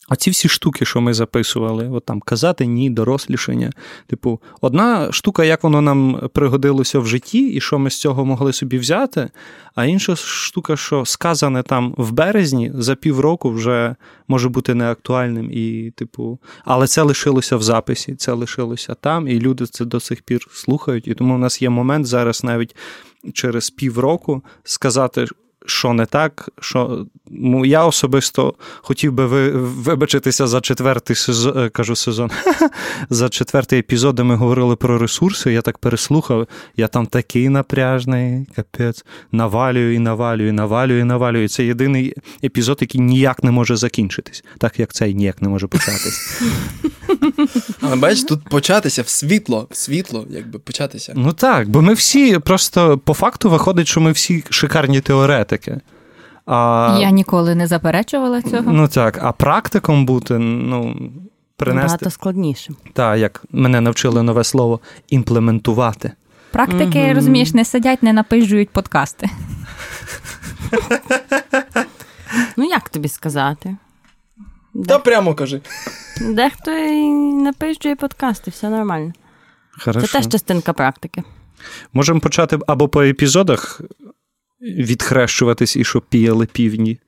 оці 0.08 0.30
всі 0.30 0.48
штуки, 0.48 0.84
що 0.84 1.00
ми 1.00 1.14
записували, 1.14 1.88
от 1.88 2.04
там 2.04 2.20
казати 2.20 2.66
ні, 2.66 2.90
дорослішання. 2.90 3.72
Типу, 4.06 4.40
одна 4.60 5.12
штука, 5.12 5.44
як 5.44 5.62
воно 5.62 5.80
нам 5.80 6.28
пригодилося 6.32 6.98
в 6.98 7.06
житті, 7.06 7.48
і 7.48 7.60
що 7.60 7.78
ми 7.78 7.90
з 7.90 8.00
цього 8.00 8.24
могли 8.24 8.52
собі 8.52 8.78
взяти, 8.78 9.30
а 9.74 9.84
інша 9.84 10.16
штука, 10.16 10.76
що 10.76 11.04
сказане 11.04 11.62
там 11.62 11.94
в 11.98 12.12
березні 12.12 12.72
за 12.74 12.94
півроку 12.94 13.50
вже 13.50 13.94
може 14.28 14.48
бути 14.48 14.74
неактуальним. 14.74 15.50
І, 15.52 15.92
типу, 15.96 16.38
але 16.64 16.86
це 16.86 17.02
лишилося 17.02 17.56
в 17.56 17.62
записі, 17.62 18.14
це 18.14 18.32
лишилося 18.32 18.94
там, 18.94 19.28
і 19.28 19.40
люди 19.40 19.66
це 19.66 19.84
до 19.84 20.00
сих 20.00 20.22
пір 20.22 20.46
слухають. 20.52 21.08
І 21.08 21.14
тому 21.14 21.34
в 21.34 21.38
нас 21.38 21.62
є 21.62 21.70
момент 21.70 22.06
зараз 22.06 22.44
навіть 22.44 22.76
через 23.32 23.70
півроку 23.70 24.42
сказати. 24.64 25.26
Що 25.68 25.92
не 25.92 26.06
так, 26.06 26.48
що 26.60 27.06
ну, 27.30 27.64
я 27.64 27.84
особисто 27.84 28.54
хотів 28.76 29.12
би 29.12 29.26
ви, 29.26 29.50
вибачитися 29.50 30.46
за 30.46 30.60
четвертий 30.60 31.16
сезон, 31.16 31.58
е, 31.58 31.68
кажу 31.68 31.96
сезон, 31.96 32.30
за 33.10 33.28
четвертий 33.28 33.78
епізод, 33.78 34.14
де 34.14 34.22
ми 34.22 34.36
говорили 34.36 34.76
про 34.76 34.98
ресурси. 34.98 35.52
Я 35.52 35.62
так 35.62 35.78
переслухав, 35.78 36.48
я 36.76 36.88
там 36.88 37.06
такий 37.06 37.48
напряжний, 37.48 38.46
капець, 38.56 39.04
навалюю 39.32 39.94
і 39.94 39.98
навалюю, 39.98 40.48
і 40.48 40.52
навалюю 40.52 41.00
і 41.00 41.04
навалюю. 41.04 41.44
І 41.44 41.48
Це 41.48 41.64
єдиний 41.64 42.14
епізод, 42.44 42.78
який 42.80 43.00
ніяк 43.00 43.44
не 43.44 43.50
може 43.50 43.76
закінчитись, 43.76 44.44
так 44.58 44.78
як 44.80 44.92
цей 44.92 45.14
ніяк 45.14 45.42
не 45.42 45.48
може 45.48 45.66
початись. 45.66 46.42
Але 47.80 47.96
бачиш, 47.96 48.24
тут 48.24 48.44
початися 48.44 49.02
в 49.02 49.08
світло, 49.08 49.68
в 49.70 49.76
світло, 49.76 50.26
якби 50.30 50.58
початися. 50.58 51.12
Ну 51.16 51.32
так, 51.32 51.68
бо 51.68 51.82
ми 51.82 51.94
всі 51.94 52.38
просто 52.38 52.98
по 52.98 53.14
факту 53.14 53.50
виходить, 53.50 53.88
що 53.88 54.00
ми 54.00 54.12
всі 54.12 54.44
шикарні 54.50 55.00
теоретики. 55.00 55.57
А, 56.46 56.98
Я 57.00 57.10
ніколи 57.10 57.54
не 57.54 57.66
заперечувала 57.66 58.42
цього. 58.42 58.72
Ну 58.72 58.88
так, 58.88 59.18
а 59.22 59.32
практиком 59.32 60.06
бути, 60.06 60.38
ну, 60.38 60.96
принести. 61.56 61.82
Набагато 61.82 62.10
складніше. 62.10 62.72
Так, 62.92 63.18
як 63.18 63.44
мене 63.50 63.80
навчили 63.80 64.22
нове 64.22 64.44
слово 64.44 64.80
імплементувати. 65.08 66.12
Практики, 66.50 67.12
розумієш, 67.12 67.54
не 67.54 67.64
сидять, 67.64 68.02
не 68.02 68.12
напижують 68.12 68.70
подкасти. 68.70 69.28
Ну 72.56 72.64
як 72.64 72.88
тобі 72.88 73.08
сказати? 73.08 73.76
Та 74.88 74.98
прямо 74.98 75.34
кажи. 75.34 75.60
Дехто 76.20 76.70
і 76.70 77.10
напишує 77.32 77.96
подкасти, 77.96 78.50
все 78.50 78.68
нормально. 78.68 79.12
Хорошо. 79.84 80.06
Це 80.06 80.12
теж 80.12 80.28
частинка 80.28 80.72
практики. 80.72 81.22
Можемо 81.92 82.20
почати 82.20 82.58
або 82.66 82.88
по 82.88 83.02
епізодах 83.02 83.80
відхрещуватись 84.60 85.76
і 85.76 85.84
щоб 85.84 86.02
піяли 86.08 86.46
півні, 86.52 86.98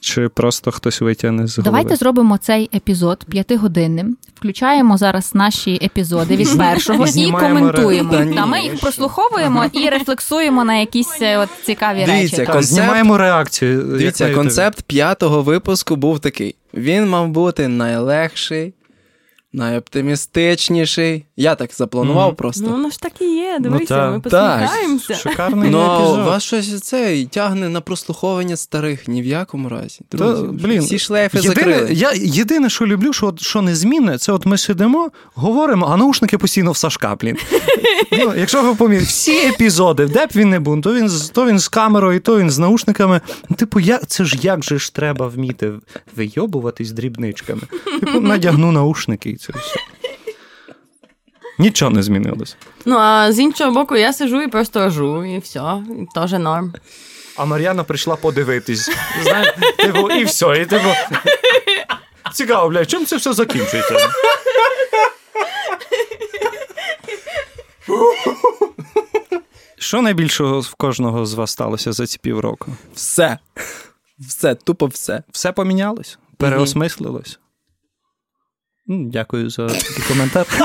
чи 0.00 0.28
просто 0.28 0.70
хтось 0.70 1.00
витягне 1.00 1.46
з 1.46 1.58
голови. 1.58 1.64
Давайте 1.70 1.96
зробимо 1.96 2.38
цей 2.38 2.70
епізод 2.74 3.24
п'ятигодинним. 3.28 4.16
Включаємо 4.34 4.96
зараз 4.96 5.34
наші 5.34 5.78
епізоди 5.82 6.36
від 6.36 6.58
першого 6.58 7.06
і 7.16 7.30
коментуємо. 7.30 8.12
ре- 8.12 8.16
Та 8.18 8.24
ні, 8.24 8.34
Та 8.36 8.46
ми 8.46 8.60
їх 8.62 8.72
що? 8.72 8.80
прослуховуємо 8.80 9.64
і 9.72 9.88
рефлексуємо 9.88 10.64
на 10.64 10.76
якісь 10.76 11.18
е, 11.22 11.38
от 11.38 11.48
цікаві 11.64 12.04
Дивіться, 12.06 12.36
речі. 12.36 12.52
Концепт- 12.52 12.62
знімаємо 12.62 13.18
реакцію. 13.18 13.82
Дивіться, 13.82 14.34
концепт 14.34 14.82
п'ятого 14.82 15.42
випуску 15.42 15.96
був 15.96 16.20
такий: 16.20 16.54
він 16.74 17.08
мав 17.08 17.28
бути 17.28 17.68
найлегший, 17.68 18.74
найоптимістичніший. 19.52 21.24
Я 21.36 21.54
так 21.54 21.70
запланував 21.74 22.26
Мгм. 22.26 22.36
просто. 22.36 22.64
Ну, 22.66 22.70
воно 22.70 22.90
ж 22.90 23.00
так 23.00 23.12
і 23.20 23.24
є. 23.24 23.58
Дивися, 23.60 23.86
та. 23.86 24.10
ми 24.10 24.20
Так. 24.20 24.60
посміхаємося. 24.60 25.14
Шикарний 25.14 25.70
Ну, 25.70 25.78
вас 26.24 26.42
щось 26.42 26.80
це 26.80 27.24
тягне 27.24 27.68
на 27.68 27.80
прослуховування 27.80 28.56
старих 28.56 29.08
ні 29.08 29.22
в 29.22 29.26
якому 29.26 29.68
разі. 29.68 30.00
Друзі, 30.12 30.42
Та, 30.42 30.48
блін, 30.66 30.80
всі 30.80 30.98
шлейфи 30.98 31.38
Єдине, 31.38 31.54
закрили. 31.54 31.92
я, 31.92 32.12
єдине, 32.14 32.70
що 32.70 32.86
люблю, 32.86 33.12
що, 33.12 33.26
от, 33.26 33.40
що 33.40 33.62
незмінне, 33.62 34.18
це 34.18 34.32
от 34.32 34.46
ми 34.46 34.58
сидимо, 34.58 35.10
говоримо, 35.34 35.86
а 35.90 35.96
наушники 35.96 36.38
постійно 36.38 36.72
в 36.72 36.76
Сашка, 36.76 37.14
блін. 37.20 37.36
Ну, 38.12 38.32
якщо 38.36 38.62
ви 38.62 38.74
помітите, 38.74 39.06
всі 39.08 39.36
епізоди, 39.46 40.06
де 40.06 40.26
б 40.26 40.30
він 40.36 40.50
не 40.50 40.60
був, 40.60 40.82
то 40.82 40.94
він, 40.94 41.08
з- 41.08 41.28
то 41.28 41.46
він 41.46 41.58
з 41.58 41.68
камерою, 41.68 42.20
то 42.20 42.38
він 42.38 42.50
з 42.50 42.58
наушниками. 42.58 43.20
Ну, 43.48 43.56
типу, 43.56 43.80
як, 43.80 44.06
це 44.06 44.24
ж 44.24 44.38
як 44.42 44.64
же 44.64 44.78
ж 44.78 44.94
треба 44.94 45.26
вміти 45.28 45.72
вийобуватись 46.16 46.90
дрібничками. 46.92 47.60
Типу, 48.00 48.20
надягну 48.20 48.72
наушники 48.72 49.36
це 49.38 49.52
все. 49.52 49.76
Нічого 51.58 51.90
не 51.90 52.02
змінилось. 52.02 52.56
Ну, 52.84 52.96
а 52.98 53.32
з 53.32 53.38
іншого 53.38 53.70
боку, 53.70 53.96
я 53.96 54.12
сижу 54.12 54.42
і 54.42 54.48
просто 54.48 54.88
ржу, 54.88 55.24
і 55.24 55.38
все, 55.38 55.82
і 55.90 56.06
теж 56.14 56.32
норм. 56.32 56.74
А 57.36 57.44
Мар'яна 57.44 57.84
прийшла 57.84 58.16
подивитись. 58.16 58.90
Знаєш, 59.22 59.54
типу, 59.76 60.10
і 60.10 60.24
все, 60.24 60.58
і 60.62 60.66
типу. 60.66 60.88
Цікаво, 62.32 62.68
блядь, 62.68 62.90
чим 62.90 63.06
це 63.06 63.16
все 63.16 63.32
закінчується? 63.32 64.08
Що 69.78 70.02
найбільшого 70.02 70.60
в 70.60 70.74
кожного 70.74 71.26
з 71.26 71.34
вас 71.34 71.50
сталося 71.50 71.92
за 71.92 72.06
ці 72.06 72.18
півроку? 72.18 72.72
Все. 72.94 73.38
Все, 74.18 74.54
тупо 74.54 74.86
все. 74.86 75.22
Все 75.32 75.52
помінялось? 75.52 76.18
Переосмислилось? 76.36 77.38
Дякую 78.88 79.50
за 79.50 79.66
такий 79.66 80.04
коментар. 80.08 80.46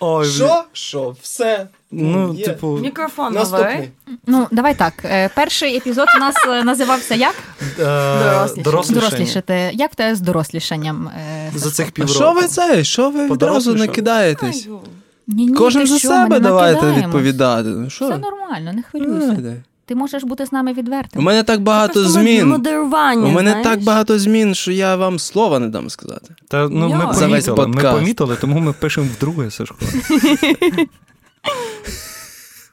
Ой, 0.00 0.26
блін. 0.38 0.48
Що? 0.72 1.16
Все. 1.22 1.66
Ну, 1.90 2.34
є. 2.34 2.44
типу, 2.44 2.78
Мікрофон 2.82 3.34
Наступний. 3.34 3.90
Ну, 4.26 4.46
давай 4.50 4.74
так. 4.74 4.92
е, 5.04 5.30
Перший 5.34 5.76
епізод 5.76 6.06
у 6.16 6.20
нас 6.20 6.34
е, 6.48 6.64
називався 6.64 7.14
як? 7.14 7.34
е, 7.78 7.84
Дорослішання. 8.62 9.00
Дорослішати. 9.00 9.70
Як 9.74 9.92
в 9.92 9.94
тебе 9.94 10.14
з 10.14 10.20
дорослішанням? 10.20 11.08
е, 11.08 11.50
За 11.54 11.70
цих 11.70 11.88
А 11.88 11.90
півроку. 11.90 12.14
що 12.14 12.32
ви 12.32 12.42
це? 12.48 12.84
Що 12.84 13.02
ви 13.02 13.10
відразу 13.10 13.28
Подорослішали? 13.28 13.78
не? 13.78 14.68
Ні, 15.26 15.46
ні, 15.46 15.54
Кожен 15.54 15.82
ти 15.82 15.86
за 15.88 15.98
що, 15.98 16.08
ми 16.08 16.14
себе 16.14 16.28
не 16.28 16.40
давайте 16.40 16.74
накидаємось. 16.74 17.04
відповідати. 17.06 17.68
Ну, 17.68 17.90
Що? 17.90 18.04
Все 18.04 18.18
нормально, 18.18 18.72
не 18.72 18.82
хвилюйся. 18.82 19.26
Давайте. 19.26 19.62
Ти 19.86 19.94
можеш 19.94 20.24
бути 20.24 20.46
з 20.46 20.52
нами 20.52 20.70
У 20.72 20.74
відвертим. 20.74 21.22
мене 21.22 21.42
так 21.42 21.60
багато 21.60 22.08
змін. 22.08 22.48
Модерування, 22.48 23.26
У 23.26 23.30
мене 23.30 23.50
знаєш? 23.50 23.66
так 23.68 23.82
багато 23.82 24.18
змін, 24.18 24.54
що 24.54 24.72
я 24.72 24.96
вам 24.96 25.18
слова 25.18 25.58
не 25.58 25.68
дам 25.68 25.90
сказати. 25.90 26.34
Та 26.48 26.68
ну 26.68 26.88
Я. 26.88 26.96
ми 27.06 27.14
За 27.14 27.26
весь 27.26 27.46
помітили, 27.46 27.66
ми 27.92 27.98
помітили, 27.98 28.36
тому 28.40 28.60
ми 28.60 28.72
пишемо 28.72 29.06
вдруге, 29.16 29.50
Сашко. 29.50 29.76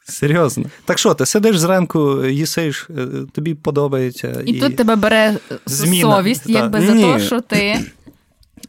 Серйозно. 0.04 0.66
Так 0.86 0.98
що, 1.00 1.14
ти 1.14 1.26
сидиш 1.26 1.58
зранку, 1.60 2.26
їсиш, 2.26 2.88
е, 2.98 3.08
тобі 3.32 3.54
подобається. 3.56 4.44
І, 4.46 4.54
тут 4.60 4.76
тебе 4.76 4.96
бере 4.96 5.38
Зміна, 5.66 6.16
совість, 6.16 6.44
якби 6.50 6.82
за 6.82 6.94
Ні. 6.94 7.04
те, 7.14 7.20
що 7.20 7.42
ти 7.42 7.80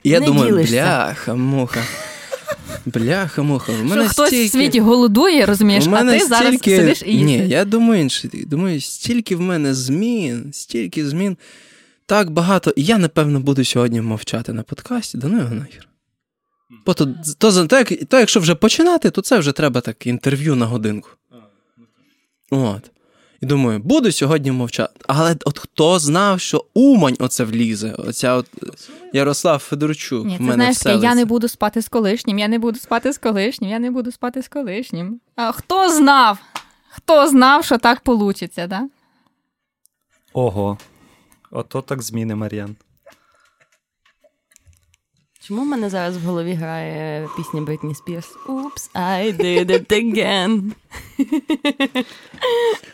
я 0.04 0.20
Не 0.20 0.26
думаю, 0.26 0.46
ділишся. 0.46 0.72
бляха, 0.74 1.34
муха. 1.34 1.80
Бляха, 2.86 3.42
муха. 3.42 3.72
У 3.72 3.84
мене 3.84 4.02
що 4.02 4.10
хтось 4.10 4.28
стільки... 4.28 4.46
в 4.46 4.50
світі 4.50 4.80
голодує, 4.80 5.46
розумієш, 5.46 5.86
у 5.86 5.90
а 5.90 6.04
ти 6.04 6.24
зараз 6.24 6.48
стільки... 6.48 6.76
сидиш 6.76 7.02
і 7.06 7.22
Ні, 7.22 7.48
я 7.48 7.64
думаю 7.64 8.00
інше. 8.00 8.28
Думаю, 8.32 8.80
стільки 8.80 9.36
в 9.36 9.40
мене 9.40 9.74
змін, 9.74 10.50
стільки 10.52 11.08
змін, 11.08 11.36
так 12.06 12.30
багато. 12.30 12.72
І 12.76 12.84
я, 12.84 12.98
напевно, 12.98 13.40
буду 13.40 13.64
сьогодні 13.64 14.00
мовчати 14.00 14.52
на 14.52 14.62
подкасті, 14.62 15.18
да 15.18 15.28
ну 15.28 15.38
його 15.38 15.54
нахер. 15.54 15.88
Бо 16.86 16.94
то, 16.94 17.14
то, 17.38 17.66
то, 17.66 17.84
то 18.08 18.18
якщо 18.18 18.40
вже 18.40 18.54
починати, 18.54 19.10
то 19.10 19.22
це 19.22 19.38
вже 19.38 19.52
треба 19.52 19.80
так 19.80 20.06
інтерв'ю 20.06 20.54
на 20.54 20.66
годинку. 20.66 21.10
От. 22.50 22.90
І 23.40 23.46
думаю, 23.46 23.78
буду 23.78 24.12
сьогодні 24.12 24.52
мовчати. 24.52 25.00
Але 25.06 25.36
от 25.44 25.58
хто 25.58 25.98
знав, 25.98 26.40
що 26.40 26.64
Умань 26.74 27.16
оце 27.18 27.44
влізе? 27.44 27.92
Оця 27.92 28.34
от 28.34 28.46
е, 28.62 28.66
Ярослав 29.12 29.58
Федорчук. 29.58 30.26
Ні, 30.26 30.36
в 30.36 30.40
мене 30.40 30.54
знаєш, 30.54 30.78
таке, 30.78 30.98
я 31.02 31.14
не 31.14 31.24
буду 31.24 31.48
спати 31.48 31.82
з 31.82 31.88
колишнім, 31.88 32.38
я 32.38 32.48
не 32.48 32.58
буду 32.58 32.78
спати 32.78 33.12
з 33.12 33.18
колишнім, 33.18 33.70
я 33.70 33.78
не 33.78 33.90
буду 33.90 34.12
спати 34.12 34.42
з 34.42 34.48
колишнім. 34.48 35.20
А 35.36 35.52
хто 35.52 35.90
знав? 35.92 36.38
Хто 36.90 37.28
знав, 37.28 37.64
що 37.64 37.78
так 37.78 38.00
получиться, 38.00 38.66
да? 38.66 38.88
Ого. 40.32 40.78
Ото 41.50 41.82
так 41.82 42.02
зміни, 42.02 42.34
Мар'ян. 42.34 42.76
Чому 45.50 45.62
в 45.62 45.66
мене 45.66 45.90
зараз 45.90 46.16
в 46.16 46.20
голові 46.20 46.52
грає 46.52 47.28
пісня 47.36 47.60
Бритні 47.60 47.94
Спірс? 47.94 48.26
Oops, 48.48 48.90
I 48.94 49.40
did 49.40 49.70
it 49.70 49.86
again. 49.92 50.62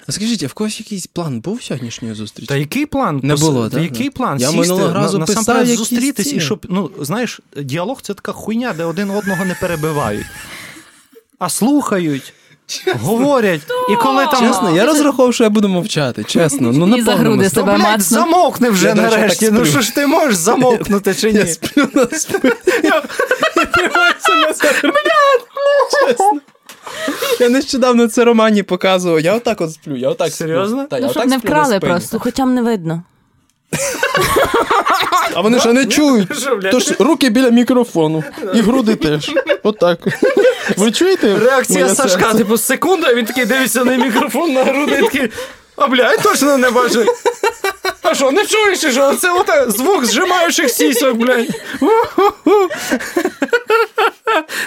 А 0.06 0.12
скажіть, 0.12 0.42
а 0.42 0.46
в 0.46 0.52
когось 0.52 0.80
якийсь 0.80 1.06
план 1.06 1.40
був 1.40 1.62
сьогоднішньої 1.62 2.14
зустрічі? 2.14 2.46
Та 2.46 2.56
який 2.56 2.86
план? 2.86 3.20
Не 3.22 3.36
було, 3.36 3.68
так? 3.68 3.82
який 3.82 4.10
план? 4.10 4.40
Я 4.40 4.46
Сісти, 4.46 4.60
минулого 4.60 4.92
разу 4.92 5.18
на, 5.18 5.26
писав 5.26 5.40
насамперед 5.40 5.76
зустрітись, 5.76 6.32
і 6.32 6.40
щоб, 6.40 6.66
ну, 6.68 6.90
знаєш, 7.00 7.40
діалог 7.62 8.02
це 8.02 8.14
така 8.14 8.32
хуйня, 8.32 8.72
де 8.72 8.84
один 8.84 9.10
одного 9.10 9.44
не 9.44 9.54
перебивають. 9.54 10.26
А 11.38 11.48
слухають, 11.48 12.32
говорять. 13.02 13.60
І 13.90 13.96
коли 13.96 14.26
там. 14.26 14.40
Чесно, 14.48 14.76
я 14.76 14.86
розраховував, 14.86 15.34
що 15.34 15.44
я 15.44 15.50
буду 15.50 15.68
мовчати, 15.68 16.24
чесно. 16.24 16.72
Ну, 16.72 16.86
на 16.86 16.96
І 16.96 17.02
за 17.02 17.10
повному 17.10 17.30
груди 17.34 17.50
себе 17.50 17.72
блядь, 17.72 17.82
мацнув. 17.82 18.20
замовкни 18.20 18.70
вже 18.70 18.86
Я, 18.86 18.94
до 18.94 19.02
речі, 19.02 19.16
нарешті. 19.16 19.44
так 19.46 19.54
Ну 19.54 19.60
сплю. 19.60 19.70
що 19.72 19.80
ж 19.80 19.94
ти 19.94 20.06
можеш 20.06 20.34
замовкнути 20.34 21.14
чи 21.14 21.32
ні? 21.32 21.38
Я 21.38 21.46
сплю 21.46 21.88
на 21.94 22.18
спині. 22.18 22.54
Я 22.82 23.02
тримаюся 23.66 24.34
на 24.48 24.54
себе. 24.54 24.92
Чесно. 26.08 26.32
Я 27.40 27.48
нещодавно 27.48 28.08
це 28.08 28.24
Романі 28.24 28.62
показував. 28.62 29.20
Я 29.20 29.34
отак 29.34 29.60
от 29.60 29.72
сплю, 29.72 29.96
я 29.96 30.08
отак 30.08 30.32
сплю. 30.32 30.46
Серйозно? 30.46 30.84
Та, 30.90 30.96
я 30.98 31.02
Ну, 31.06 31.10
щоб 31.10 31.20
отак 31.22 31.30
не 31.30 31.38
сплю 31.38 31.50
на 31.50 31.56
вкрали 31.56 31.76
спині. 31.76 31.90
просто. 31.90 32.08
Слухачам 32.08 32.54
не 32.54 32.62
видно. 32.62 33.02
А 35.34 35.40
вони 35.40 35.60
ще 35.60 35.72
не 35.72 35.86
чують. 35.86 36.38
Що, 36.38 36.56
блядь? 36.56 36.72
Тож 36.72 37.00
руки 37.00 37.30
біля 37.30 37.50
мікрофону. 37.50 38.24
І 38.54 38.60
груди 38.60 38.94
теж. 38.96 39.30
Отак. 39.62 39.98
Ви 40.76 40.92
чуєте? 40.92 41.38
Реакція 41.38 41.88
Сашка, 41.88 42.34
типу, 42.34 42.58
секунда, 42.58 43.14
він 43.14 43.24
такий 43.26 43.44
дивиться 43.44 43.84
на 43.84 43.96
мікрофон 43.96 44.52
на 44.52 44.64
груди, 44.64 45.02
такий. 45.02 45.30
А 45.76 45.86
бля, 45.86 46.12
я 46.12 46.16
точно 46.16 46.58
не 46.58 46.70
бачу. 46.70 47.04
А 48.02 48.14
що, 48.14 48.30
не 48.30 48.46
чуєш, 48.46 48.78
що? 48.78 49.14
Це 49.14 49.32
ота 49.32 49.70
звук 49.70 50.04
зжимаючих 50.04 50.70
сісок, 50.70 51.16
блядь. 51.16 51.48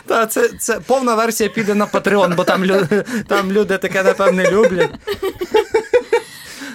Та 0.05 0.25
це, 0.25 0.49
це 0.59 0.79
повна 0.79 1.15
версія 1.15 1.49
піде 1.49 1.75
на 1.75 1.85
Patreon, 1.85 2.35
бо 2.35 2.43
там, 2.43 2.65
люди, 2.65 3.03
там 3.27 3.51
люди 3.51 3.77
таке, 3.77 4.03
напевне, 4.03 4.51
люблять. 4.51 4.89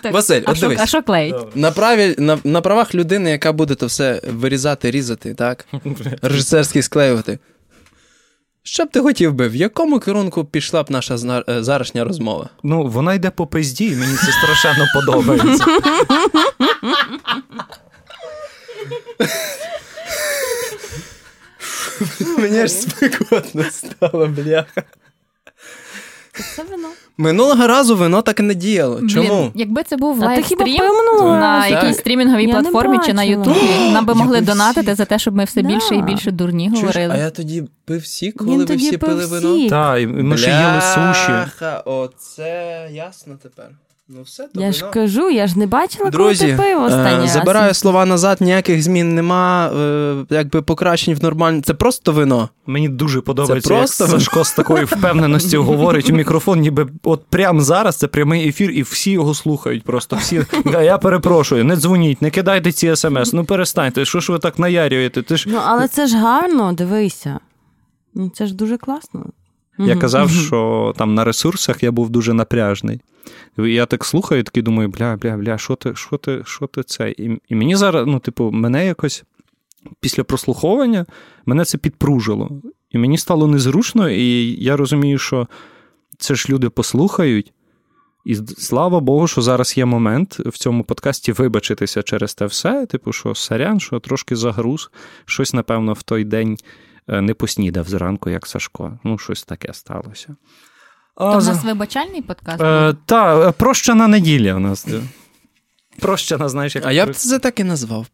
Так, 0.03 0.13
Василь, 0.13 0.43
а 0.47 0.51
от 0.53 0.61
дивись. 0.61 0.79
а 0.83 0.87
що 0.87 1.03
клеїть? 1.03 1.35
На, 1.55 1.71
праві, 1.71 2.15
на, 2.19 2.39
на 2.45 2.61
правах 2.61 2.95
людини, 2.95 3.31
яка 3.31 3.53
буде 3.53 3.75
то 3.75 3.87
все 3.87 4.21
вирізати, 4.33 4.91
різати, 4.91 5.35
так? 5.35 5.65
Режисерськи 6.23 6.83
склеювати. 6.83 7.39
Що 8.67 8.85
б 8.85 8.91
ти 8.91 9.01
хотів 9.01 9.35
би, 9.35 9.49
в 9.49 9.57
якому 9.57 10.01
керунку 10.01 10.45
пішла 10.45 10.83
б 10.83 10.91
наша 10.91 11.17
зна- 11.17 11.45
е, 11.49 11.63
зарашня 11.63 12.05
розмова? 12.05 12.49
Ну, 12.63 12.87
вона 12.87 13.15
йде 13.15 13.31
по 13.31 13.47
пизді, 13.47 13.87
і 13.87 13.97
мені 13.97 14.17
це 14.17 14.33
страшенно 14.33 14.85
подобається. 14.95 15.65
Мені 22.39 22.59
аж 22.61 22.73
спекотно 22.73 23.65
стало, 23.71 24.27
бляха. 24.27 24.83
Це 26.57 26.63
вино. 26.63 26.89
Минулого 27.17 27.67
разу 27.67 27.97
вино 27.97 28.23
так 28.23 28.41
і 28.41 28.43
не 28.43 28.55
діяло. 28.55 29.01
Чому? 29.09 29.41
Блін, 29.41 29.51
якби 29.55 29.83
це 29.83 29.97
був 29.97 30.19
лайвстрім 30.19 30.79
на 31.23 31.67
якійсь 31.67 31.97
стрімінговій 31.97 32.47
Я 32.47 32.53
платформі 32.61 32.99
чи 33.07 33.13
на. 33.13 33.23
Ютубі, 33.25 33.61
нам 33.93 34.07
би 34.07 34.15
могли 34.15 34.41
донатити 34.41 34.95
за 34.95 35.05
те, 35.05 35.19
щоб 35.19 35.35
ми 35.37 35.45
все 35.45 35.63
Да. 35.63 35.69
більше 35.69 35.95
і 35.95 36.03
більше 36.03 36.31
дурні 36.31 36.67
Чуєш, 36.69 36.81
говорили. 36.81 37.15
а 37.15 37.17
я 37.19 37.31
тоді 37.31 37.65
пив 37.85 38.07
сік, 38.07 38.37
коли 38.39 38.51
Він 38.51 38.59
ви 38.59 38.65
тоді 38.65 38.87
всі 38.89 38.99
пив 38.99 39.09
пили 39.11 39.27
вино? 39.27 39.69
Так, 39.69 40.03
і 40.03 40.07
ми 40.07 40.37
ще 40.39 40.51
їли 40.51 40.81
суші. 40.81 41.33
Оце 41.85 42.89
ясно 42.93 43.35
тепер. 43.43 43.67
Ну, 44.09 44.23
все, 44.23 44.49
то 44.55 44.61
Я 44.61 44.73
ж 44.73 44.81
вино. 44.81 44.93
кажу, 44.93 45.31
я 45.31 45.47
ж 45.47 45.59
не 45.59 45.67
бачила, 45.67 46.11
Друзі, 46.11 46.45
коли 46.45 46.57
ти 46.57 46.63
пив 46.63 46.83
останній 46.83 47.15
е, 47.17 47.21
раз. 47.21 47.31
забираю 47.31 47.75
слова 47.75 48.07
назад, 48.07 48.39
ніяких 48.41 48.83
змін 48.83 49.15
нема, 49.15 49.71
е, 49.77 50.25
якби 50.31 50.63
покращень 50.63 51.15
в 51.15 51.23
нормальному. 51.23 51.63
Це 51.63 51.75
просто 51.75 52.13
вино. 52.13 52.49
Мені 52.67 52.89
дуже 52.89 53.21
подобається, 53.21 53.69
Це 53.69 53.75
просто 53.75 54.05
як 54.05 54.13
Сашко 54.13 54.45
з 54.45 54.53
такою 54.53 54.87
впевненістю 54.87 55.63
говорить 55.65 56.11
у 56.11 56.13
мікрофон, 56.13 56.61
ніби 56.61 56.87
от 57.03 57.25
прямо 57.31 57.61
зараз 57.61 57.97
це 57.97 58.07
прямий 58.09 58.49
ефір, 58.49 58.71
і 58.71 58.83
всі 58.83 59.11
його 59.11 59.35
слухають. 59.35 59.85
Просто 59.85 60.17
всі. 60.17 60.43
«А 60.75 60.83
Я 60.83 60.99
перепрошую, 60.99 61.65
не 61.65 61.77
дзвоніть, 61.77 62.23
не 62.23 62.31
кидайте 62.31 62.73
ці 62.73 62.97
смс, 62.97 63.33
ну 63.33 63.45
перестаньте, 63.45 64.05
що 64.05 64.21
ж 64.21 64.33
ви 64.33 64.39
так 64.39 64.59
наярюєте? 64.59 65.23
Ти 65.23 65.37
ж 65.37 65.45
Ну, 65.49 65.61
але 65.65 65.89
це 65.89 66.07
ж 66.07 66.17
гарно, 66.17 66.73
дивися. 66.73 67.39
Ну, 68.15 68.31
це 68.35 68.47
ж 68.47 68.55
дуже 68.55 68.77
класно. 68.77 69.27
Я 69.79 69.97
казав, 69.97 70.31
що 70.31 70.93
там 70.97 71.15
на 71.15 71.25
ресурсах 71.25 71.83
я 71.83 71.91
був 71.91 72.11
дуже 72.11 72.33
напряжний. 72.33 73.01
Я 73.57 73.87
так 73.87 74.05
слухаю, 74.05 74.43
такий 74.43 74.63
думаю, 74.63 74.89
бля, 74.89 75.17
бля, 75.17 75.37
бля, 75.37 75.59
що 75.59 75.75
ти, 75.75 75.95
що 75.95 76.17
ти, 76.17 76.43
що 76.47 76.67
ти 76.67 76.83
це? 76.83 77.11
І, 77.11 77.41
і 77.49 77.55
мені 77.55 77.77
зараз, 77.77 78.07
ну, 78.07 78.19
типу, 78.19 78.51
мене 78.51 78.87
якось 78.87 79.25
після 80.01 80.25
прослуховування 80.25 81.07
мене 81.47 81.65
це 81.65 81.79
підпружило. 81.79 82.51
І 82.91 82.99
мені 82.99 83.19
стало 83.19 83.47
незручно, 83.47 84.11
і 84.11 84.65
я 84.65 84.77
розумію, 84.77 85.19
що 85.19 85.49
це 86.19 86.35
ж 86.35 86.47
люди 86.49 86.69
послухають. 86.69 87.53
І 88.25 88.35
слава 88.59 89.01
Богу, 89.01 89.27
що 89.27 89.43
зараз 89.43 89.79
є 89.79 89.85
момент 89.85 90.39
в 90.39 90.59
цьому 90.59 90.85
подкасті 90.85 91.33
вибачитися 91.33 92.03
через 92.03 92.35
те 92.35 92.47
все. 92.47 92.87
Типу, 92.87 93.13
що 93.13 93.35
сорян, 93.35 93.81
що 93.81 94.01
трошки 94.01 94.37
загруз, 94.37 94.91
щось, 95.25 95.55
напевно, 95.55 95.93
в 95.93 96.03
той 96.03 96.25
день 96.25 96.57
не 97.09 97.35
поснідав 97.35 97.89
зранку, 97.89 98.31
як 98.31 98.47
Сашко. 98.47 98.99
Ну, 99.05 99.19
щось 99.19 99.43
таке 99.45 99.73
сталося. 99.73 100.37
То 101.17 101.25
А, 101.25 101.39
в 101.39 101.45
нас 101.45 101.65
вибачальний 101.65 102.23
подкаст. 102.23 102.61
Е, 102.63 102.95
та, 103.07 103.49
е, 103.49 103.53
прощана 103.53 104.09
неділя 104.09 104.55
у 104.55 104.59
нас. 104.59 104.87
е. 104.89 105.01
Прощана, 105.99 106.49
знаєш, 106.49 106.75
як 106.75 106.87
А 106.87 106.93
я 106.93 107.07
б 107.07 107.15
це 107.15 107.39
так 107.39 107.61
і 107.61 107.65
назвав. 107.65 108.07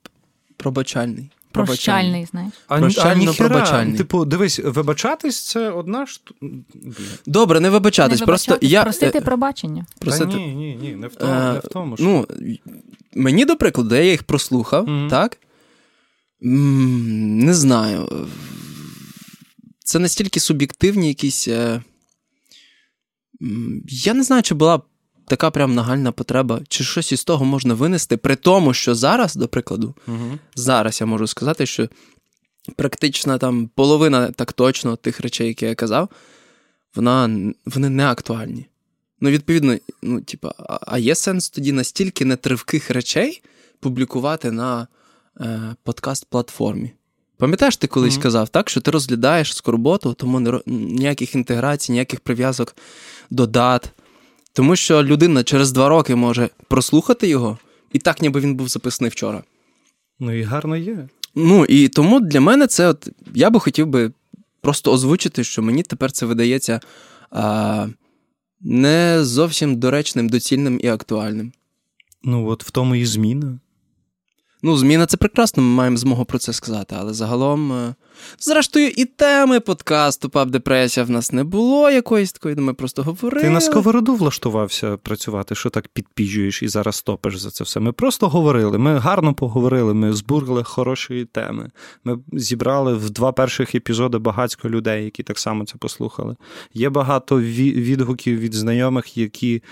Пробачальний. 0.57 1.31
Прощальний, 1.53 2.25
знаєш. 2.27 2.53
А, 2.69 2.77
а 2.77 2.81
прощально-пробачальний. 2.81 3.97
Типу, 3.97 4.25
дивись, 4.25 4.59
вибачатись 4.65 5.41
це 5.49 5.71
одна 5.71 6.07
ж. 6.07 6.21
Добре, 7.27 7.61
не 7.61 7.71
вибачатись. 7.71 8.21
Не 8.21 8.27
просто 8.27 8.53
вибачатись, 8.53 8.73
я 8.73 8.83
просити 8.83 9.19
е, 9.19 9.21
пробачення. 9.21 9.87
просити- 10.01 10.31
Та 10.33 10.37
ні, 10.39 10.55
ні, 10.55 10.79
ні, 10.83 10.95
не 10.97 11.07
в 11.07 11.15
тому, 11.17 11.33
Е, 11.33 11.53
не 11.53 11.59
в 11.59 11.63
тому. 11.69 11.97
Що... 11.97 12.05
Ну, 12.07 12.27
мені, 13.15 13.45
до 13.45 13.57
прикладу, 13.57 13.95
я 13.95 14.03
їх 14.11 14.23
прослухав, 14.23 14.89
Мгм. 14.89 15.09
так? 15.11 15.39
М, 16.45 17.39
Не 17.39 17.55
знаю. 17.55 18.27
Це 19.91 19.99
настільки 19.99 20.41
суб'єктивні 20.41 21.09
якісь. 21.09 21.49
е, 21.49 21.83
Я 23.89 24.15
не 24.15 24.23
знаю, 24.23 24.43
чи 24.43 24.55
була 24.55 24.83
така 25.27 25.51
прям 25.51 25.75
нагальна 25.75 26.13
потреба, 26.13 26.61
чи 26.69 26.85
щось 26.85 27.13
із 27.13 27.25
того 27.25 27.45
можна 27.45 27.75
винести, 27.75 28.17
при 28.17 28.37
тому, 28.37 28.75
що 28.75 28.95
зараз, 28.95 29.37
до 29.37 29.49
прикладу, 29.49 29.95
Угу. 30.09 30.39
зараз 30.55 31.01
я 31.01 31.07
можу 31.07 31.27
сказати, 31.27 31.67
що 31.67 31.89
практично 32.77 33.39
там 33.39 33.71
половина 33.75 34.31
так 34.31 34.53
точно 34.53 34.97
тих 34.97 35.21
речей, 35.21 35.49
які 35.49 35.65
я 35.65 35.75
казав, 35.75 36.09
вона, 36.95 37.31
вони 37.67 37.89
не 37.89 38.07
актуальні. 38.07 38.67
Ну, 39.21 39.31
відповідно, 39.31 39.77
ну, 40.03 40.21
типа, 40.21 40.55
а, 40.59 40.79
а 40.87 40.99
є 40.99 41.15
сенс 41.15 41.51
тоді 41.51 41.73
настільки 41.73 42.25
нетривких 42.25 42.91
речей 42.91 43.43
публікувати 43.81 44.51
на 44.51 44.89
е, 45.41 45.75
подкаст-платформі. 45.85 46.91
Пам'ятаєш, 47.41 47.77
ти 47.77 47.87
колись 47.87 48.15
Мгм. 48.15 48.23
казав, 48.23 48.49
так, 48.49 48.71
що 48.71 48.81
ти 48.81 48.91
розглядаєш 48.91 49.57
скорботу, 49.57 50.13
тому 50.13 50.41
не, 50.41 50.61
ніяких 50.67 51.35
інтеграцій, 51.35 51.93
ніяких 51.93 52.21
прив'язок 52.21 52.77
до 53.31 53.47
дат. 53.47 53.91
Тому 54.53 54.77
що 54.77 55.05
людина 55.05 55.45
через 55.45 55.73
два 55.73 55.89
роки 55.89 56.15
може 56.15 56.49
прослухати 56.69 57.29
його, 57.29 57.59
і 57.93 57.99
так, 57.99 58.23
ніби 58.23 58.41
він 58.41 58.55
був 58.55 58.69
записаний 58.69 59.11
вчора. 59.11 59.43
Ну 60.19 60.33
і 60.33 60.43
гарно 60.43 60.77
є. 60.77 61.09
Ну 61.35 61.65
і 61.65 61.89
тому 61.89 62.21
для 62.21 62.41
мене 62.41 62.67
це 62.67 62.89
от 62.89 63.09
я 63.35 63.51
би 63.51 63.61
хотів 63.61 63.87
би 63.87 64.13
просто 64.61 64.93
озвучити, 64.93 65.45
що 65.45 65.63
мені 65.63 65.83
тепер 65.83 66.13
це 66.13 66.27
видається 66.27 66.81
а, 67.31 67.87
не 68.61 69.25
зовсім 69.25 69.77
доречним, 69.77 70.29
доцільним 70.29 70.81
і 70.83 70.89
актуальним. 70.89 71.53
Ну, 72.23 72.49
от 72.49 72.65
в 72.65 72.71
тому 72.71 72.95
і 72.95 73.07
зміна. 73.07 73.59
Ну, 74.63 74.77
зміна 74.77 75.07
це 75.07 75.17
прекрасно, 75.17 75.63
ми 75.63 75.69
маємо 75.69 75.97
змогу 75.97 76.25
про 76.25 76.39
це 76.39 76.53
сказати, 76.53 76.97
але 76.99 77.15
загалом, 77.15 77.73
е, 77.73 77.95
зрештою, 78.39 78.89
і 78.89 79.05
теми 79.05 79.61
подкасту 79.61 80.29
Пап 80.29 80.51
Депресія 80.51 81.07
в 81.07 81.11
нас 81.11 81.33
не 81.33 81.45
було 81.45 81.91
якоїсь 81.91 82.33
такої, 82.33 82.57
ми 82.57 82.75
просто 82.75 83.03
говорили. 83.03 83.43
Ти 83.43 83.51
на 83.51 83.61
сковороду 83.61 84.15
влаштувався 84.15 84.97
працювати, 84.97 85.55
що 85.55 85.71
так 85.71 85.89
підпіжуєш 85.89 86.63
і 86.63 86.69
зараз 86.69 87.03
топиш 87.03 87.37
за 87.37 87.51
це 87.51 87.65
все. 87.65 87.81
Ми 87.81 87.93
просто 87.93 88.29
говорили, 88.29 88.79
ми 88.79 88.99
гарно 88.99 89.35
поговорили, 89.35 89.95
ми 89.95 90.13
збургли 90.13 90.65
хороші 90.65 91.29
теми. 91.33 91.71
Ми 92.05 92.19
зібрали 92.33 92.95
в 92.95 93.11
два 93.11 93.33
перших 93.33 93.75
епізоди 93.75 94.19
багатько 94.19 94.69
людей, 94.69 95.05
які 95.05 95.23
так 95.23 95.39
само 95.39 95.65
це 95.65 95.75
послухали. 95.79 96.37
Є 96.75 96.91
багато 96.91 97.41
відгуків 97.41 98.39
від 98.39 98.55
знайомих, 98.55 99.17
які. 99.17 99.63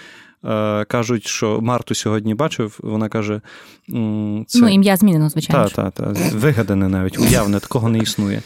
Е, 0.45 0.85
Кажуть, 0.85 1.27
що 1.27 1.61
Марту 1.61 1.95
сьогодні 1.95 2.35
бачив, 2.35 2.79
вона 2.83 3.09
каже: 3.09 3.41
це... 4.47 4.59
Ну, 4.61 4.69
ім'я 4.69 4.97
змінено, 4.97 5.29
звичайно. 5.29 5.69
Так, 5.69 5.93
так, 5.93 6.15
так. 6.15 6.33
Вигадане 6.35 6.89
навіть, 6.89 7.19
уявне, 7.19 7.61
такого 7.61 7.89
не 7.89 7.99
існує. 7.99 8.43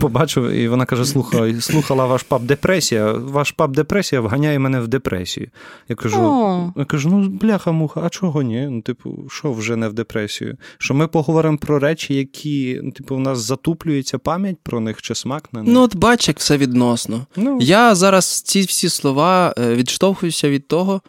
Побачив, 0.00 0.50
і 0.50 0.68
вона 0.68 0.84
каже: 0.86 1.04
слухай, 1.04 1.60
слухала 1.60 2.06
ваш 2.06 2.22
пап 2.22 2.42
депресія, 2.42 3.12
ваш 3.12 3.50
пап 3.50 3.70
депресія 3.70 4.20
вганяє 4.20 4.58
мене 4.58 4.80
в 4.80 4.88
депресію. 4.88 5.48
Я 5.88 5.96
кажу, 5.96 6.20
О, 6.22 6.72
я 6.76 6.84
кажу, 6.84 7.08
ну 7.08 7.28
бляха-муха, 7.28 8.00
а 8.04 8.08
чого 8.08 8.42
ні? 8.42 8.66
Ну, 8.70 8.82
типу, 8.82 9.24
що 9.28 9.52
вже 9.52 9.76
не 9.76 9.88
в 9.88 9.92
депресію? 9.92 10.56
Що 10.78 10.94
ми 10.94 11.06
поговоримо 11.06 11.58
про 11.58 11.78
речі, 11.78 12.14
які, 12.14 12.80
ну, 12.82 12.90
типу, 12.90 13.14
у 13.16 13.18
нас 13.18 13.38
затуплюється 13.38 14.18
пам'ять 14.18 14.56
про 14.62 14.80
них 14.80 15.02
чи 15.02 15.14
смак 15.14 15.48
на 15.52 15.62
них. 15.62 15.72
Ну, 15.74 15.80
от 15.80 15.96
бач, 15.96 16.28
як 16.28 16.38
все 16.38 16.56
відносно. 16.56 17.26
Ну, 17.36 17.58
Я 17.60 17.94
зараз 17.94 18.42
ці 18.42 18.60
всі 18.60 18.88
слова 18.88 19.54
е, 19.58 19.74
відштовхуюся 19.74 20.48
від 20.48 20.68
того, 20.68 21.00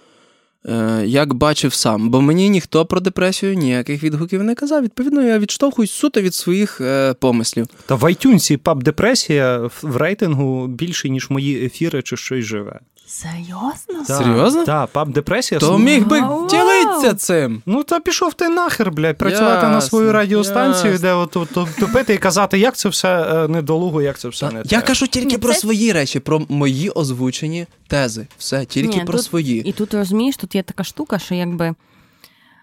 як 1.05 1.33
бачив 1.33 1.73
сам. 1.73 2.09
Бо 2.09 2.21
мені 2.21 2.49
ніхто 2.49 2.85
про 2.85 2.99
депресію 2.99 3.53
ніяких 3.53 4.03
відгуків 4.03 4.43
не 4.43 4.55
казав. 4.55 4.83
Відповідно, 4.83 5.21
я 5.21 5.39
відштовхуюсь 5.39 5.91
суто 5.91 6.21
від 6.21 6.33
своїх 6.33 6.81
е, 6.81 7.13
помислів. 7.13 7.67
Та 7.85 7.95
в 7.95 8.03
iTunes 8.03 8.57
пап 8.57 8.83
депресія 8.83 9.69
в 9.81 9.95
рейтингу 9.97 10.67
більше, 10.67 11.09
ніж 11.09 11.29
мої 11.29 11.65
ефіри 11.65 12.01
чи 12.01 12.17
щось 12.17 12.45
живе. 12.45 12.79
Серйозно? 13.07 14.03
Та, 14.07 14.17
Серйозно? 14.17 14.65
Так, 14.65 14.89
пап 14.89 15.09
депресія. 15.09 15.59
То 15.59 15.77
міг 15.77 16.07
би 16.07 16.21
Вау! 16.21 16.47
ділитися 16.47 17.13
цим. 17.13 17.61
Ну, 17.65 17.83
та 17.83 17.99
пішов 17.99 18.33
ти 18.33 18.49
нахер, 18.49 18.91
блядь, 18.91 19.17
працювати 19.17 19.67
на 19.67 19.81
свою 19.81 20.11
радіостанцію, 20.11 20.91
ясно. 20.91 21.07
де 21.07 21.13
от, 21.13 21.37
от, 21.37 21.57
от 21.57 21.75
тупити 21.79 22.13
і 22.13 22.17
казати, 22.17 22.59
як 22.59 22.75
це 22.75 22.89
все 22.89 23.21
е, 23.21 23.47
недолуго, 23.47 24.01
як 24.01 24.19
це 24.19 24.27
все 24.29 24.51
не 24.51 24.63
я 24.65 24.81
те. 24.81 24.87
кажу 24.87 25.07
тільки 25.07 25.27
Ні, 25.27 25.37
про 25.37 25.53
це- 25.53 25.59
свої 25.59 25.91
речі, 25.91 26.19
про 26.19 26.41
мої 26.49 26.89
озвучені 26.89 27.67
тези. 27.87 28.27
Все, 28.37 28.65
тільки 28.65 28.97
Ні, 28.99 29.05
про 29.05 29.17
тут- 29.17 29.25
свої. 29.25 29.69
І 29.69 29.71
тут 29.71 29.93
розумієш, 29.93 30.37
тут 30.37 30.55
є 30.55 30.63
така 30.63 30.83
штука, 30.83 31.19
що 31.19 31.35
якби 31.35 31.73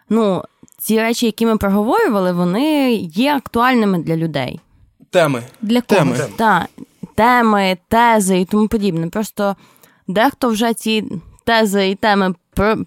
ну, 0.08 0.42
ці 0.78 0.98
речі, 1.00 1.26
які 1.26 1.46
ми 1.46 1.56
проговорювали, 1.56 2.32
вони 2.32 2.94
є 2.94 3.34
актуальними 3.34 3.98
для 3.98 4.16
людей. 4.16 4.60
Теми. 5.10 5.42
Для 5.62 5.80
кого? 5.80 6.00
Теми. 6.00 6.16
Та, 6.36 6.66
теми, 7.14 7.76
тези 7.88 8.40
і 8.40 8.44
тому 8.44 8.68
подібне. 8.68 9.06
Просто 9.08 9.56
дехто 10.12 10.48
вже 10.48 10.74
ці 10.74 11.04
тези 11.44 11.88
і 11.88 11.94
теми 11.94 12.34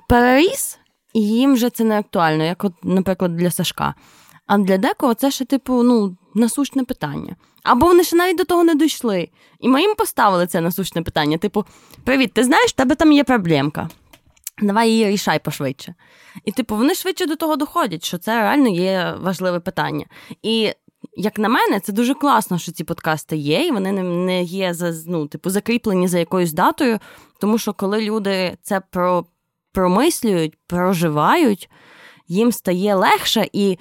переріс, 0.10 0.80
і 1.14 1.22
їм 1.22 1.54
вже 1.54 1.70
це 1.70 1.84
не 1.84 2.00
актуально, 2.00 2.44
як, 2.44 2.64
от, 2.64 2.74
наприклад, 2.84 3.36
для 3.36 3.52
Сашка. 3.52 3.94
А 4.48 4.58
для 4.58 4.78
декого 4.78 5.14
це 5.14 5.32
ще, 5.32 5.46
типу, 5.46 5.84
ну, 5.84 6.18
насущне 6.36 6.84
питання. 6.84 7.36
Або 7.64 7.88
вони 7.88 8.04
ще 8.04 8.16
навіть 8.16 8.38
до 8.38 8.44
того 8.44 8.64
не 8.64 8.76
дійшли. 8.76 9.30
І 9.60 9.68
ми 9.68 9.82
їм 9.82 9.96
поставили 9.96 10.48
це 10.48 10.62
насущне 10.62 11.02
питання. 11.02 11.38
Типу, 11.38 11.66
привіт, 12.04 12.34
ти 12.34 12.44
знаєш, 12.44 12.72
в 12.72 12.76
тебе 12.76 12.96
там 12.96 13.12
є 13.12 13.24
проблемка. 13.24 13.90
Давай 14.62 14.90
її 14.90 15.08
рішай 15.08 15.40
пошвидше. 15.40 15.96
І, 16.46 16.52
типу, 16.52 16.76
вони 16.76 16.96
швидше 16.96 17.26
до 17.26 17.36
того 17.36 17.56
доходять, 17.56 18.06
що 18.06 18.18
це 18.18 18.42
реально 18.42 18.70
є 18.70 19.16
важливе 19.20 19.60
питання. 19.60 20.06
І 20.44 20.72
як 21.16 21.40
на 21.40 21.50
мене, 21.50 21.80
це 21.80 21.94
дуже 21.94 22.14
класно, 22.14 22.58
що 22.58 22.72
ці 22.72 22.84
подкасти 22.84 23.38
є, 23.38 23.68
і 23.68 23.72
вони 23.72 23.92
не, 23.92 24.44
є 24.44 24.74
за, 24.74 24.94
ну, 25.08 25.28
типу, 25.28 25.50
закріплені 25.50 26.08
за 26.08 26.20
якоюсь 26.20 26.54
датою. 26.54 27.00
Тому 27.40 27.58
що 27.58 27.74
коли 27.74 28.02
люди 28.02 28.58
це 28.62 28.82
про, 28.92 29.26
промислюють, 29.74 30.54
проживають, 30.68 31.70
їм 32.28 32.52
стає 32.52 32.96
легше. 32.96 33.48
І 33.54 33.78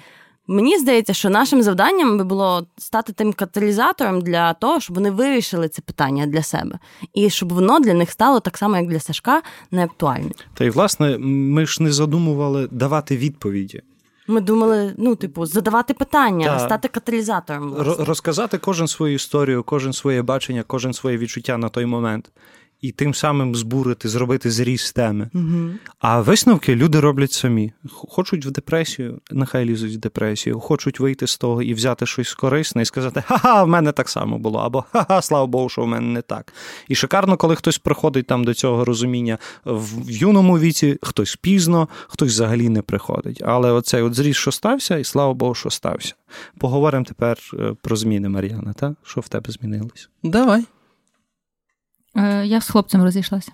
мені 0.47 0.77
здається, 0.77 1.13
що 1.13 1.29
нашим 1.29 1.61
завданням 1.61 2.17
би 2.17 2.23
було 2.23 2.67
стати 2.77 3.13
тим 3.13 3.33
каталізатором 3.33 4.21
для 4.21 4.53
того, 4.53 4.79
щоб 4.79 4.95
вони 4.95 5.11
вирішили 5.11 5.69
це 5.69 5.81
питання 5.81 6.25
для 6.25 6.43
себе. 6.43 6.79
І 7.13 7.29
щоб 7.29 7.53
воно 7.53 7.79
для 7.79 7.93
них 7.93 8.11
стало 8.11 8.39
так 8.39 8.57
само, 8.57 8.77
як 8.77 8.87
для 8.87 8.99
Сашка, 8.99 9.41
неактуальним. 9.71 10.33
Та 10.53 10.65
й 10.65 10.69
власне, 10.69 11.17
ми 11.19 11.65
ж 11.65 11.83
не 11.83 11.91
задумували 11.91 12.67
давати 12.71 13.17
відповіді. 13.17 13.81
Ми 14.27 14.41
думали, 14.41 14.93
ну, 14.97 15.15
типу, 15.15 15.45
задавати 15.45 15.93
питання, 15.93 16.45
Так. 16.45 16.59
стати 16.59 16.87
каталізатором. 16.87 17.69
власне. 17.71 18.05
Розказати 18.05 18.57
кожен 18.57 18.87
свою 18.87 19.13
історію, 19.15 19.63
кожен 19.63 19.93
своє 19.93 20.21
бачення, 20.21 20.63
кожен 20.67 20.93
своє 20.93 21.17
відчуття 21.17 21.57
на 21.57 21.69
той 21.69 21.85
момент. 21.85 22.31
І 22.85 22.91
тим 22.91 23.13
самим 23.13 23.55
збурити, 23.55 24.09
зробити 24.09 24.51
зріз 24.51 24.91
теми. 24.91 25.29
Угу. 25.33 25.69
А 25.99 26.21
висновки 26.21 26.75
люди 26.75 26.99
роблять 26.99 27.31
самі. 27.31 27.73
Хочуть 27.89 28.45
в 28.45 28.51
депресію, 28.51 29.21
нехай 29.31 29.65
лізуть 29.65 29.93
в 29.93 29.97
депресію, 29.97 30.59
хочуть 30.59 30.99
вийти 30.99 31.27
з 31.27 31.37
того 31.37 31.61
і 31.61 31.73
взяти 31.73 32.05
щось 32.05 32.33
корисне 32.33 32.81
і 32.81 32.85
сказати: 32.85 33.23
Ха-ха, 33.27 33.63
в 33.63 33.67
мене 33.67 33.91
так 33.91 34.09
само 34.09 34.39
було, 34.39 34.59
або 34.59 34.85
ха-ха, 34.91 35.21
слава 35.21 35.45
Богу, 35.45 35.69
що 35.69 35.81
в 35.81 35.87
мене 35.87 36.07
не 36.07 36.21
так. 36.21 36.53
І 36.87 36.95
шикарно, 36.95 37.37
коли 37.37 37.55
хтось 37.55 37.77
приходить 37.77 38.27
там 38.27 38.43
до 38.43 38.53
цього 38.53 38.85
розуміння 38.85 39.37
в 39.65 40.11
юному 40.11 40.59
віці, 40.59 40.97
хтось 41.01 41.35
пізно, 41.35 41.89
хтось 42.07 42.31
взагалі 42.31 42.69
не 42.69 42.81
приходить. 42.81 43.41
Але 43.45 43.71
оцей 43.71 44.01
от 44.01 44.13
зріз, 44.13 44.35
що 44.35 44.51
стався, 44.51 44.97
і 44.97 45.03
слава 45.03 45.33
Богу, 45.33 45.55
що 45.55 45.69
стався. 45.69 46.15
Поговоримо 46.57 47.05
тепер 47.05 47.37
е, 47.53 47.73
про 47.81 47.95
зміни, 47.95 48.29
Мар'яна, 48.29 48.73
та? 48.73 48.95
що 49.03 49.21
в 49.21 49.27
тебе 49.27 49.51
змінилось? 49.51 50.09
Давай. 50.23 50.65
Е, 52.15 52.45
Я 52.45 52.61
з 52.61 52.69
хлопцем 52.69 53.03
розійшлася. 53.03 53.51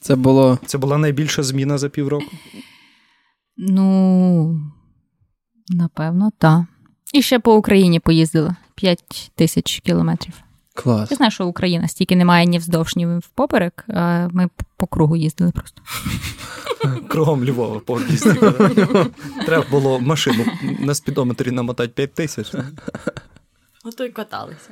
Це 0.00 0.16
було. 0.16 0.58
Це 0.66 0.78
була 0.78 0.98
найбільша 0.98 1.42
зміна 1.42 1.78
за 1.78 1.88
півроку. 1.88 2.30
Ну, 3.56 4.60
напевно, 5.68 6.30
так. 6.38 6.62
І 7.12 7.22
ще 7.22 7.38
по 7.38 7.54
Україні 7.56 8.00
поїздила 8.00 8.56
5 8.74 9.32
тисяч 9.34 9.80
кілометрів. 9.84 10.34
Клас. 10.74 11.10
Я 11.10 11.16
знаю, 11.16 11.30
що 11.30 11.46
Україна 11.46 11.88
стільки 11.88 12.16
немає 12.16 12.46
ні 12.46 12.58
вздовж, 12.58 12.96
ні 12.96 13.06
впоперек. 13.06 13.84
а 13.88 14.28
Ми 14.32 14.48
по 14.76 14.86
кругу 14.86 15.16
їздили 15.16 15.52
просто. 15.52 15.82
Кругом 17.08 17.44
Львова 17.44 17.78
по 17.80 17.94
об'їзді. 17.94 18.30
Треба 19.46 19.64
було 19.70 20.00
машину 20.00 20.44
на 20.80 20.94
спідометрі 20.94 21.50
намотати 21.50 21.92
5 21.92 22.14
тисяч. 22.14 22.52
Ото 23.84 24.04
й 24.04 24.10
каталися. 24.10 24.70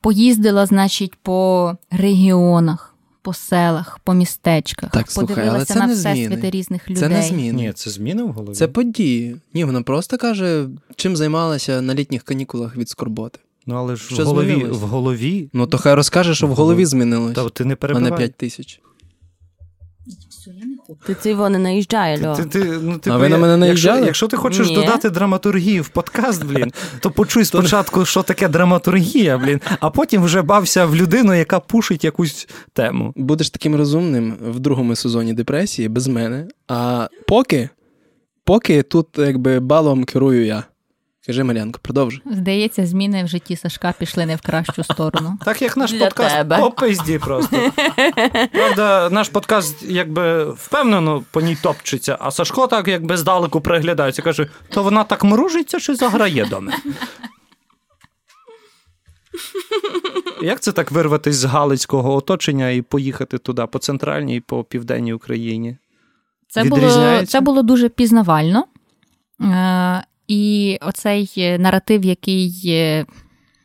Поїздила, 0.00 0.66
значить, 0.66 1.14
по 1.22 1.72
регіонах, 1.90 2.94
по 3.22 3.32
селах, 3.32 3.98
по 4.04 4.14
містечках. 4.14 4.90
Так, 4.90 5.10
слухай, 5.10 5.34
але 5.36 5.44
подивилася 5.44 5.74
це 5.74 5.80
на 5.80 5.86
не 5.86 5.94
всесвіти 5.94 6.50
різних 6.50 6.90
людей. 6.90 7.00
Це 7.02 7.08
не 7.08 7.22
зміни. 7.22 7.62
Ні, 7.62 7.72
це 7.72 7.90
зміни 7.90 8.22
в 8.22 8.32
голові. 8.32 8.54
Це 8.54 8.68
події. 8.68 9.36
Ні, 9.54 9.64
вона 9.64 9.82
просто 9.82 10.18
каже, 10.18 10.66
чим 10.96 11.16
займалася 11.16 11.80
на 11.80 11.94
літніх 11.94 12.22
канікулах 12.22 12.76
від 12.76 12.88
скорботи. 12.88 13.38
Ну, 13.66 13.74
але 13.74 13.96
ж 13.96 14.14
Що 14.14 14.24
в 14.24 14.26
голові, 14.26 14.52
змінилось? 14.52 14.78
в 14.78 14.80
голові. 14.80 15.50
Ну 15.52 15.66
то 15.66 15.78
хай 15.78 15.94
розкаже, 15.94 16.34
що 16.34 16.46
в 16.46 16.54
голові 16.54 16.86
змінилось, 16.86 17.34
Та 17.34 17.48
ти 17.48 17.64
не 17.64 17.76
а 17.80 18.00
не 18.00 18.10
5 18.10 18.34
тисяч. 18.34 18.80
Ти 21.06 21.14
цей 21.14 21.34
не 21.34 21.58
наїжджає, 21.58 22.26
Льо. 22.26 22.34
Ти, 22.34 22.44
ти, 22.44 22.64
ну, 22.82 22.98
типу, 22.98 23.16
А 23.16 23.18
ви 23.18 23.28
на 23.28 23.38
мене 23.38 23.46
якщо, 23.48 23.58
наїжджали? 23.58 24.06
якщо 24.06 24.28
ти 24.28 24.36
хочеш 24.36 24.68
Ні. 24.68 24.74
додати 24.74 25.10
драматургію 25.10 25.82
в 25.82 25.88
подкаст, 25.88 26.44
блін, 26.44 26.72
то 27.00 27.10
почуй 27.10 27.44
спочатку, 27.44 28.04
що 28.04 28.22
таке 28.22 28.48
драматургія, 28.48 29.38
блін, 29.38 29.60
а 29.80 29.90
потім 29.90 30.22
вже 30.22 30.42
бався 30.42 30.86
в 30.86 30.96
людину, 30.96 31.34
яка 31.34 31.60
пушить 31.60 32.04
якусь 32.04 32.48
тему. 32.72 33.12
Будеш 33.16 33.50
таким 33.50 33.76
розумним 33.76 34.36
в 34.50 34.60
другому 34.60 34.96
сезоні 34.96 35.32
депресії 35.32 35.88
без 35.88 36.06
мене. 36.06 36.48
А 36.68 37.08
поки, 37.26 37.68
поки 38.44 38.82
тут 38.82 39.06
якби 39.18 39.60
балом 39.60 40.04
керую 40.04 40.46
я. 40.46 40.64
Кажи, 41.30 41.44
Мар'янко, 41.44 41.80
продовжуй. 41.82 42.22
Здається, 42.30 42.86
зміни 42.86 43.24
в 43.24 43.28
житті 43.28 43.56
Сашка 43.56 43.94
пішли 43.98 44.26
не 44.26 44.36
в 44.36 44.40
кращу 44.40 44.84
сторону. 44.84 45.38
Так 45.44 45.62
як 45.62 45.76
наш 45.76 45.92
Для 45.92 46.04
подкаст 46.04 46.36
тебе. 46.36 46.58
по 46.58 46.70
пизді 46.70 47.18
просто. 47.18 47.72
Правда, 48.52 49.08
наш 49.10 49.28
подкаст 49.28 49.82
якби 49.82 50.44
впевнено 50.44 51.22
по 51.30 51.40
ній 51.40 51.56
топчеться, 51.62 52.16
а 52.20 52.30
Сашко 52.30 52.66
так 52.66 52.88
якби 52.88 53.16
здалеку 53.16 53.60
приглядається, 53.60 54.22
каже, 54.22 54.48
то 54.68 54.82
вона 54.82 55.04
так 55.04 55.24
мружиться 55.24 55.80
чи 55.80 55.94
заграє 55.94 56.46
до 56.46 56.60
мене. 56.60 56.78
Як 60.42 60.60
це 60.60 60.72
так 60.72 60.90
вирватися 60.90 61.38
з 61.38 61.44
Галицького 61.44 62.14
оточення 62.14 62.70
і 62.70 62.82
поїхати 62.82 63.38
туди, 63.38 63.66
по 63.66 63.78
центральній 63.78 64.36
і 64.36 64.40
по 64.40 64.64
південній 64.64 65.12
Україні? 65.12 65.76
Це 66.48 66.64
було, 66.64 67.22
це 67.26 67.40
було 67.40 67.62
дуже 67.62 67.88
пізнавально. 67.88 68.64
Е, 69.40 70.04
і 70.30 70.78
оцей 70.80 71.32
е, 71.38 71.58
наратив, 71.58 72.04
який 72.04 72.62
е, 72.66 73.06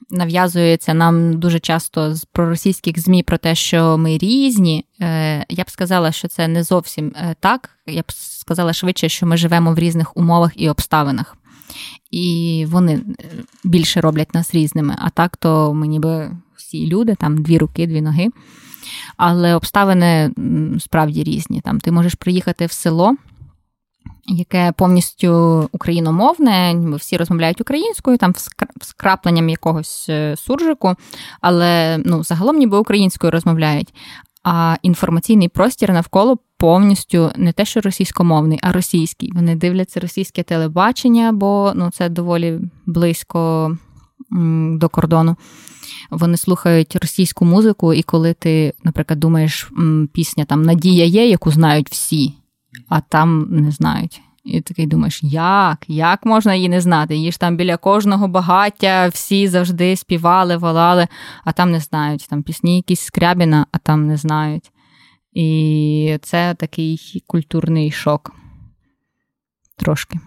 нав'язується 0.09 0.93
нам 0.93 1.39
дуже 1.39 1.59
часто 1.59 2.15
з 2.15 2.25
проросійських 2.25 2.99
ЗМІ 2.99 3.23
про 3.23 3.37
те, 3.37 3.55
що 3.55 3.97
ми 3.97 4.17
різні, 4.17 4.85
е, 5.01 5.45
я 5.49 5.63
б 5.63 5.69
сказала, 5.69 6.11
що 6.11 6.27
це 6.27 6.47
не 6.47 6.63
зовсім 6.63 7.13
так. 7.39 7.69
Я 7.87 8.01
б 8.01 8.11
сказала 8.11 8.73
швидше, 8.73 9.09
що 9.09 9.25
ми 9.25 9.37
живемо 9.37 9.73
в 9.73 9.79
різних 9.79 10.17
умовах 10.17 10.51
і 10.55 10.69
обставинах. 10.69 11.37
І 12.11 12.65
вони 12.69 13.01
більше 13.63 14.01
роблять 14.01 14.33
нас 14.33 14.53
різними. 14.55 14.95
А 14.99 15.09
так, 15.09 15.37
то 15.37 15.73
ми 15.73 15.87
ніби 15.87 16.31
всі 16.55 16.87
люди, 16.87 17.15
там 17.15 17.43
дві 17.43 17.57
руки, 17.57 17.87
дві 17.87 18.01
ноги. 18.01 18.27
Але 19.17 19.55
обставини 19.55 20.31
справді 20.79 21.23
різні. 21.23 21.61
Там 21.61 21.79
ти 21.79 21.91
можеш 21.91 22.15
приїхати 22.15 22.65
в 22.65 22.71
село, 22.71 23.15
яке 24.27 24.73
повністю 24.77 25.69
україномовне, 25.71 26.75
всі 26.95 27.17
розмовляють 27.17 27.61
українською, 27.61 28.17
там 28.17 28.33
з 28.81 28.93
крапленням 28.93 29.49
якогось 29.49 30.05
е, 30.09 30.35
суржику, 30.37 30.95
але 31.41 31.97
ну, 32.05 32.23
загалом 32.23 32.57
ніби 32.57 32.77
українською 32.77 33.31
розмовляють. 33.31 33.93
А 34.43 34.75
інформаційний 34.81 35.47
простір 35.47 35.93
навколо 35.93 36.37
повністю 36.57 37.31
не 37.35 37.51
те, 37.53 37.65
що 37.65 37.81
російськомовний, 37.81 38.59
а 38.61 38.71
російський. 38.71 39.31
Вони 39.35 39.55
дивляться 39.55 39.99
російське 39.99 40.43
телебачення, 40.43 41.31
бо 41.31 41.71
ну, 41.75 41.89
це 41.93 42.09
доволі 42.09 42.59
близько 42.85 43.71
до 44.71 44.89
кордону. 44.89 45.35
Вони 46.11 46.37
слухають 46.37 46.95
російську 46.95 47.45
музику, 47.45 47.93
і 47.93 48.03
коли 48.03 48.33
ти, 48.33 48.73
наприклад, 48.83 49.19
думаєш, 49.19 49.71
пісня 50.13 50.45
там 50.45 50.61
Надія 50.61 51.05
є, 51.05 51.27
яку 51.29 51.51
знають 51.51 51.89
всі, 51.91 52.33
а 52.89 53.01
там 53.01 53.47
не 53.49 53.71
знають. 53.71 54.21
І 54.43 54.61
такий 54.61 54.87
думаєш, 54.87 55.19
як? 55.23 55.85
Як 55.87 56.25
можна 56.25 56.55
її 56.55 56.69
не 56.69 56.81
знати? 56.81 57.15
Її 57.15 57.31
ж 57.31 57.39
там 57.39 57.57
біля 57.57 57.77
кожного 57.77 58.27
багаття 58.27 59.07
всі 59.07 59.47
завжди 59.47 59.95
співали, 59.95 60.57
волали, 60.57 61.07
а 61.43 61.51
там 61.51 61.71
не 61.71 61.79
знають. 61.79 62.27
Там 62.29 62.43
пісні 62.43 62.75
якісь 62.75 63.01
Скрябіна, 63.01 63.65
а 63.71 63.77
там 63.77 64.07
не 64.07 64.17
знають. 64.17 64.71
І 65.33 66.19
це 66.21 66.55
такий 66.59 67.23
культурний 67.27 67.91
шок. 67.91 68.31
Трошки. 69.77 70.19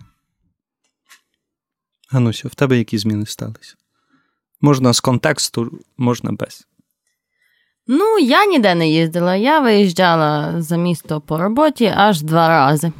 Ганусю, 2.10 2.48
в 2.48 2.54
тебе 2.54 2.78
які 2.78 2.98
зміни 2.98 3.26
сталися? 3.26 3.74
Можна 4.60 4.92
з 4.92 5.00
контексту, 5.00 5.80
можна 5.96 6.32
без. 6.32 6.66
Ну, 7.88 8.18
я 8.18 8.46
ніде 8.46 8.74
не 8.74 8.88
їздила. 8.88 9.36
Я 9.36 9.60
виїжджала 9.60 10.62
за 10.62 10.76
місто 10.76 11.20
по 11.20 11.38
роботі 11.38 11.92
аж 11.96 12.22
два 12.22 12.48
рази. 12.48 12.92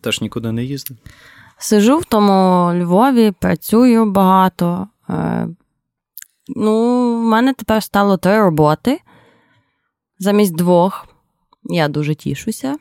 Теж 0.00 0.20
нікуди 0.20 0.52
не 0.52 0.64
їздив. 0.64 0.96
Сижу 1.58 1.98
в 1.98 2.04
тому 2.04 2.72
Львові, 2.74 3.30
працюю 3.40 4.10
багато. 4.10 4.88
Е, 5.10 5.48
Ну, 6.56 6.72
в 7.20 7.22
мене 7.24 7.54
тепер 7.54 7.82
стало 7.82 8.16
три 8.16 8.38
роботи 8.38 9.00
замість 10.18 10.56
двох. 10.56 11.06
Я 11.64 11.88
дуже 11.88 12.14
тішуся. 12.14 12.76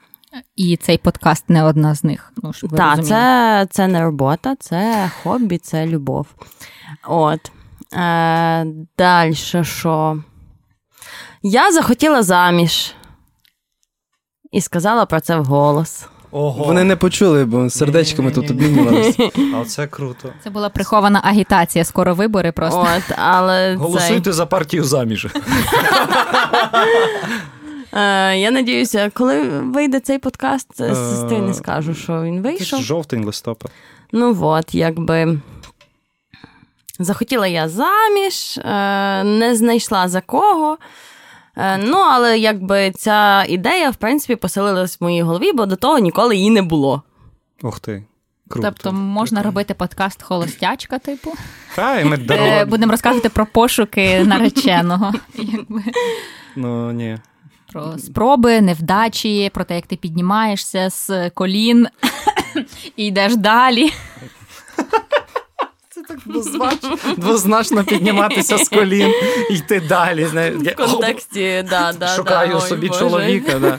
І 0.56 0.78
цей 0.78 0.97
подкаст 0.97 1.50
не 1.50 1.63
одна 1.63 1.95
з 1.95 2.04
них. 2.04 2.34
Ну, 2.43 2.54
щоб 2.54 2.76
Так, 2.76 3.06
це, 3.06 3.67
це 3.71 3.88
не 3.88 4.02
робота, 4.02 4.56
це 4.56 5.12
хобі, 5.23 5.58
це 5.58 5.86
любов. 5.88 6.28
От. 7.08 7.52
Е, 7.93 8.65
Далі 8.97 9.34
що? 9.36 10.23
Я 11.49 11.71
захотіла 11.71 12.23
заміж. 12.23 12.93
І 14.51 14.62
сказала 14.62 15.05
про 15.05 15.19
це 15.19 15.39
вголос. 15.39 16.05
Ого, 16.31 16.63
Вони 16.65 16.83
не 16.83 16.95
почули, 16.95 17.45
бо 17.45 17.69
сердечками 17.69 18.31
тут 18.31 18.51
обмінювалися. 18.51 19.29
а 19.55 19.65
це 19.65 19.88
круто. 19.88 20.29
Це 20.43 20.49
була 20.49 20.69
прихована 20.69 21.21
агітація, 21.23 21.86
скоро 21.86 22.15
вибори 22.15 22.51
просто. 22.51 22.88
От, 22.97 23.17
але 23.17 23.75
Голосуйте 23.75 24.21
цей, 24.21 24.33
за 24.33 24.45
партію 24.45 24.83
заміж. 24.83 25.25
е, 27.93 28.38
я 28.38 28.51
надіюся, 28.51 29.12
коли 29.13 29.41
вийде 29.49 29.99
цей 29.99 30.19
подкаст, 30.19 30.81
Е, 30.81 30.95
сестри 30.95 31.38
не 31.38 31.53
скажу, 31.53 31.95
що 31.95 32.23
він 32.23 32.41
вийшов. 32.41 32.81
Жовтень, 32.81 33.25
листопад. 33.25 33.71
Ну 34.12 34.38
от, 34.41 34.75
якби. 34.75 35.39
Захотіла 36.99 37.47
я 37.47 37.69
заміж, 37.69 38.57
е, 38.57 39.23
не 39.23 39.55
знайшла 39.55 40.07
за 40.07 40.21
кого. 40.21 40.77
Е, 41.57 41.77
Ну, 41.77 41.97
але 41.97 42.39
якби 42.39 42.91
ця 42.91 43.45
ідея, 43.49 43.89
в 43.89 43.95
принципі, 43.95 44.35
поселилась 44.35 45.01
в 45.01 45.03
моїй 45.03 45.21
голові, 45.21 45.51
бо 45.53 45.65
до 45.65 45.75
того 45.75 45.99
ніколи 45.99 46.35
її 46.35 46.49
не 46.49 46.61
було. 46.61 47.01
Ух 47.63 47.79
ти. 47.79 48.03
Круто. 48.49 48.67
Тобто 48.67 48.93
можна 48.93 49.41
робити 49.43 49.73
подкаст 49.73 50.23
холостячка, 50.23 50.99
типу. 50.99 51.33
Та, 51.75 51.99
і 51.99 52.05
ми 52.05 52.15
Е, 52.15 52.19
дарували. 52.19 52.65
Будемо 52.65 52.91
розказувати 52.91 53.29
про 53.29 53.45
пошуки 53.45 54.23
нареченого. 54.23 55.13
Якби. 55.35 55.83
Ну, 56.55 56.91
ні. 56.91 57.17
Про 57.73 57.97
спроби, 57.97 58.61
невдачі, 58.61 59.51
про 59.53 59.63
те, 59.63 59.75
як 59.75 59.87
ти 59.87 59.95
піднімаєшся 59.95 60.89
з 60.89 61.29
колін 61.29 61.87
і 62.95 63.05
йдеш 63.05 63.35
далі. 63.35 63.91
Так 66.07 66.19
двозначно, 66.25 66.97
двозначно 67.17 67.83
підніматися 67.83 68.57
з 68.57 68.69
колін 68.69 69.13
і 69.49 69.53
йти 69.53 69.79
далі. 69.79 70.25
В 70.25 70.75
контексті, 70.75 71.65
да, 71.69 71.93
да, 71.99 72.07
Шукаю 72.07 72.53
да, 72.53 72.61
собі 72.61 72.81
ой, 72.81 72.89
Боже. 72.89 72.99
чоловіка. 72.99 73.59
Да. 73.59 73.77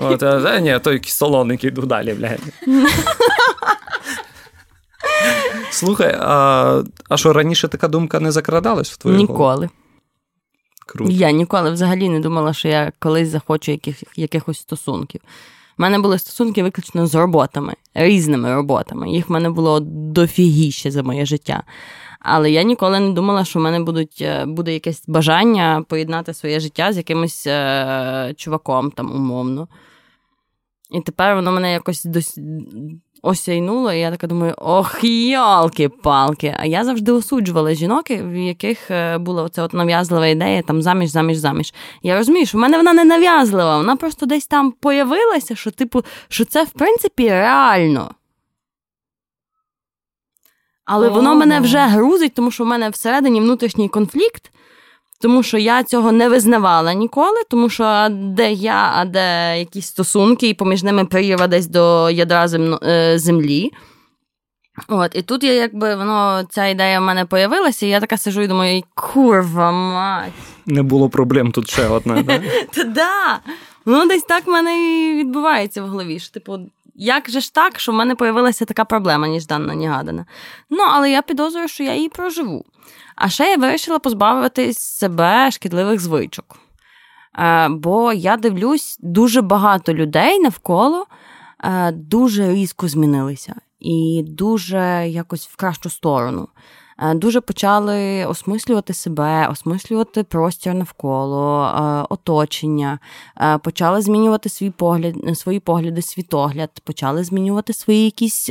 От, 0.00 0.22
а, 0.22 0.58
ні, 0.60 0.78
той 0.82 1.02
солоник 1.04 1.64
іду 1.64 1.82
далі, 1.82 2.14
блядь. 2.14 2.40
Слухай, 5.70 6.16
а, 6.20 6.82
а 7.08 7.16
що 7.16 7.32
раніше 7.32 7.68
така 7.68 7.88
думка 7.88 8.20
не 8.20 8.32
закрадалась 8.32 8.90
в 8.90 8.96
твою 8.96 9.16
голову? 9.16 9.32
Ніколи. 9.32 9.68
Круто. 10.86 11.12
Я 11.12 11.30
ніколи 11.30 11.70
взагалі 11.70 12.08
не 12.08 12.20
думала, 12.20 12.52
що 12.52 12.68
я 12.68 12.92
колись 12.98 13.28
захочу 13.28 13.72
яких, 13.72 14.02
якихось 14.16 14.58
стосунків. 14.58 15.20
У 15.78 15.82
мене 15.82 15.98
були 15.98 16.18
стосунки 16.18 16.62
виключно 16.62 17.06
з 17.06 17.14
роботами, 17.14 17.74
різними 17.94 18.54
роботами. 18.54 19.10
Їх 19.10 19.28
в 19.28 19.32
мене 19.32 19.50
було 19.50 19.80
дофігіще 19.80 20.90
за 20.90 21.02
моє 21.02 21.26
життя. 21.26 21.62
Але 22.20 22.50
я 22.50 22.62
ніколи 22.62 23.00
не 23.00 23.12
думала, 23.12 23.44
що 23.44 23.58
в 23.58 23.62
мене 23.62 23.80
будуть, 23.80 24.18
е, 24.20 24.44
буде 24.46 24.72
якесь 24.72 25.02
бажання 25.06 25.84
поєднати 25.88 26.34
своє 26.34 26.60
життя 26.60 26.92
з 26.92 26.96
якимось 26.96 27.46
е, 27.46 28.34
чуваком 28.36 28.90
там 28.90 29.12
умовно. 29.12 29.68
І 30.90 31.00
тепер 31.00 31.34
воно 31.34 31.52
мене 31.52 31.72
якось 31.72 32.04
дос... 32.04 32.38
осяйнуло, 33.24 33.92
і 33.92 33.98
я 33.98 34.10
така 34.10 34.26
думаю: 34.26 34.54
ох, 34.56 35.04
ялки-палки. 35.04 36.56
А 36.58 36.66
я 36.66 36.84
завжди 36.84 37.12
осуджувала 37.12 37.74
жінок, 37.74 38.10
в 38.10 38.34
яких 38.34 38.90
е, 38.90 39.18
була 39.18 39.42
оця 39.42 39.62
от 39.62 39.74
нав'язлива 39.74 40.26
ідея 40.26 40.62
там 40.62 40.82
заміж, 40.82 41.10
заміж, 41.10 41.36
заміж. 41.36 41.74
Я 42.02 42.16
розумію, 42.16 42.46
що 42.46 42.58
в 42.58 42.60
мене 42.60 42.76
вона 42.76 42.92
не 42.92 43.04
нав'язлива, 43.04 43.76
вона 43.76 43.96
просто 43.96 44.26
десь 44.26 44.46
там 44.46 44.72
появилася, 44.72 45.56
що, 45.56 45.70
типу, 45.70 46.04
що 46.28 46.44
це 46.44 46.64
в 46.64 46.70
принципі 46.70 47.28
реально. 47.28 48.10
Але 50.84 51.08
воно 51.08 51.34
мене 51.34 51.60
вже 51.60 51.78
грузить, 51.78 52.34
тому 52.34 52.50
що 52.50 52.64
в 52.64 52.66
мене 52.66 52.88
всередині 52.88 53.40
внутрішній 53.40 53.88
конфлікт, 53.88 54.50
тому 55.24 55.42
що 55.42 55.58
я 55.58 55.82
цього 55.82 56.12
не 56.12 56.28
визнавала 56.28 56.94
ніколи, 56.94 57.42
тому 57.50 57.68
що 57.68 58.08
де 58.10 58.52
я, 58.52 58.92
а 58.94 59.04
де 59.04 59.58
якісь 59.58 59.86
стосунки, 59.86 60.48
і 60.48 60.54
поміж 60.54 60.82
ними 60.82 61.04
прірва 61.04 61.46
десь 61.46 61.66
до 61.66 62.10
ядра 62.10 62.48
земно, 62.48 62.80
е, 62.82 63.18
землі. 63.18 63.72
От, 64.88 65.16
і 65.16 65.22
тут 65.22 65.44
я 65.44 65.52
якби 65.52 65.94
воно, 65.94 66.44
ця 66.50 66.66
ідея 66.66 67.00
в 67.00 67.02
мене 67.02 67.24
появилася, 67.24 67.86
і 67.86 67.88
я 67.88 68.00
така 68.00 68.16
сижу 68.16 68.42
і 68.42 68.46
думаю, 68.46 68.82
курва 68.94 69.72
мать. 69.72 70.32
Не 70.66 70.82
було 70.82 71.08
проблем 71.08 71.52
тут 71.52 71.70
ще 71.70 71.88
одна. 71.88 72.22
Да? 72.22 72.40
Та 72.74 72.84
да. 72.84 73.40
Ну, 73.86 74.08
десь 74.08 74.24
так 74.24 74.46
в 74.46 74.50
мене 74.50 74.76
і 74.78 75.14
відбувається 75.14 75.82
в 75.82 75.88
голові. 75.88 76.18
Що, 76.18 76.32
типу, 76.32 76.58
як 76.94 77.30
же 77.30 77.40
ж 77.40 77.54
так, 77.54 77.80
що 77.80 77.92
в 77.92 77.94
мене 77.94 78.14
появилася 78.14 78.64
така 78.64 78.84
проблема, 78.84 79.28
ніж 79.28 79.46
дана 79.46 79.74
нігадана. 79.74 80.26
Ну, 80.70 80.78
але 80.90 81.10
я 81.10 81.22
підозрюю, 81.22 81.68
що 81.68 81.84
я 81.84 81.94
її 81.94 82.08
проживу. 82.08 82.64
А 83.16 83.28
ще 83.28 83.44
я 83.44 83.56
вирішила 83.56 83.98
позбавитись 83.98 84.78
себе 84.78 85.50
шкідливих 85.50 86.00
звичок. 86.00 86.56
Е, 87.38 87.68
бо 87.68 88.12
я 88.12 88.36
дивлюсь, 88.36 88.96
дуже 89.00 89.42
багато 89.42 89.94
людей 89.94 90.40
навколо 90.40 91.06
е, 91.64 91.92
дуже 91.92 92.52
різко 92.52 92.88
змінилися 92.88 93.54
і 93.80 94.24
дуже 94.26 95.08
якось 95.08 95.46
в 95.46 95.56
кращу 95.56 95.90
сторону. 95.90 96.48
Е, 96.98 97.14
Дуже 97.14 97.40
почали 97.40 98.26
осмислювати 98.26 98.94
себе, 98.94 99.48
осмислювати 99.48 100.22
простір 100.22 100.74
навколо, 100.74 101.64
е, 101.64 102.06
оточення, 102.10 102.98
е, 103.40 103.58
почали 103.58 104.00
змінювати 104.00 104.48
свій 104.48 104.70
погляд, 104.70 105.14
свої 105.34 105.60
погляди, 105.60 106.02
світогляд, 106.02 106.70
почали 106.84 107.24
змінювати 107.24 107.72
свої 107.72 108.04
якісь 108.04 108.50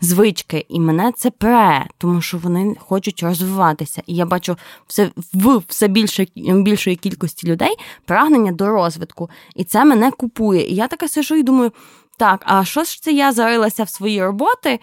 звички. 0.00 0.66
І 0.68 0.80
мене 0.80 1.12
це 1.16 1.30
пре, 1.30 1.86
тому 1.98 2.20
що 2.20 2.38
вони 2.38 2.76
хочуть 2.78 3.22
розвиватися. 3.22 4.02
І 4.06 4.14
я 4.14 4.26
бачу 4.26 4.56
все 4.86 5.10
в 5.34 5.62
все 5.68 5.88
більше 5.88 6.26
більшої 6.36 6.96
кількості 6.96 7.46
людей 7.46 7.76
прагнення 8.04 8.52
до 8.52 8.68
розвитку. 8.68 9.30
І 9.56 9.64
це 9.64 9.84
мене 9.84 10.10
купує. 10.10 10.66
І 10.66 10.74
я 10.74 10.88
така 10.88 11.08
сижу 11.08 11.34
і 11.34 11.42
думаю. 11.42 11.72
Так, 12.18 12.42
а 12.46 12.64
що 12.64 12.84
ж 12.84 13.02
це 13.02 13.12
я 13.12 13.32
зарилася 13.32 13.84
в 13.84 13.88
свої 13.88 14.24
роботи, 14.24 14.80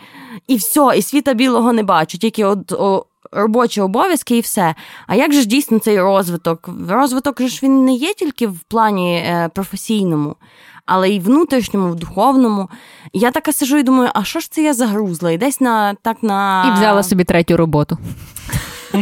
і 0.47 0.55
все, 0.55 0.93
і 0.97 1.01
світа 1.01 1.33
білого 1.33 1.73
не 1.73 1.83
бачу, 1.83 2.17
тільки 2.17 2.45
от 2.45 2.71
о, 2.71 3.05
робочі 3.31 3.81
обов'язки 3.81 4.37
і 4.37 4.41
все. 4.41 4.75
А 5.07 5.15
як 5.15 5.33
же 5.33 5.41
ж 5.41 5.47
дійсно 5.47 5.79
цей 5.79 6.01
розвиток? 6.01 6.69
Розвиток 6.89 7.41
же 7.41 7.47
ж 7.47 7.59
він 7.63 7.85
не 7.85 7.93
є 7.93 8.13
тільки 8.13 8.47
в 8.47 8.59
плані 8.59 9.15
е, 9.15 9.49
професійному, 9.53 10.35
але 10.85 11.09
й 11.09 11.19
внутрішньому, 11.19 11.91
в 11.91 11.95
духовному. 11.95 12.69
І 13.13 13.19
я 13.19 13.31
така 13.31 13.53
сижу 13.53 13.77
і 13.77 13.83
думаю, 13.83 14.09
а 14.13 14.23
що 14.23 14.39
ж 14.39 14.51
це 14.51 14.63
я 14.63 14.73
загрузла? 14.73 15.31
І 15.31 15.37
десь 15.37 15.61
на 15.61 15.93
так 15.93 16.23
на 16.23 16.65
І 16.67 16.79
взяла 16.79 17.03
собі 17.03 17.23
третю 17.23 17.57
роботу. 17.57 17.97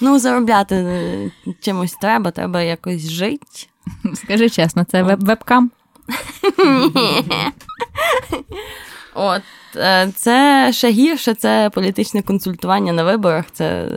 ну 0.00 0.18
заробляти 0.18 0.74
е, 0.74 1.30
чимось 1.60 1.92
треба, 1.92 2.30
треба 2.30 2.62
якось 2.62 3.10
жити. 3.10 3.46
Скажи 4.14 4.50
чесно, 4.50 4.84
це 4.84 5.02
веб- 5.02 5.24
вебкам? 5.24 5.70
От 9.14 9.42
е, 9.76 10.12
це 10.16 10.68
ще 10.72 10.90
гірше, 10.90 11.34
це 11.34 11.70
політичне 11.74 12.22
консультування 12.22 12.92
на 12.92 13.04
виборах. 13.04 13.44
Це 13.52 13.88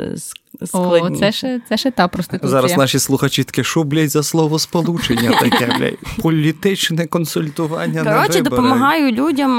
с- 0.62 0.76
О, 0.76 1.10
це 1.10 1.32
ще, 1.32 1.62
це 1.70 1.78
ще 1.78 1.92
та 1.92 2.08
проституція. 2.08 2.50
Зараз 2.50 2.78
наші 2.78 3.00
слухачі 3.00 3.44
таке, 3.44 3.64
що, 3.64 3.84
блядь, 3.84 4.10
за 4.10 4.24
слово 4.24 4.60
сполучення 4.60 5.32
таке, 5.40 5.76
блядь. 5.78 5.98
Політичне 6.22 7.08
консультування 7.08 8.04
на 8.04 8.14
Коротше, 8.16 8.42
допомагаю 8.42 9.12
людям 9.12 9.52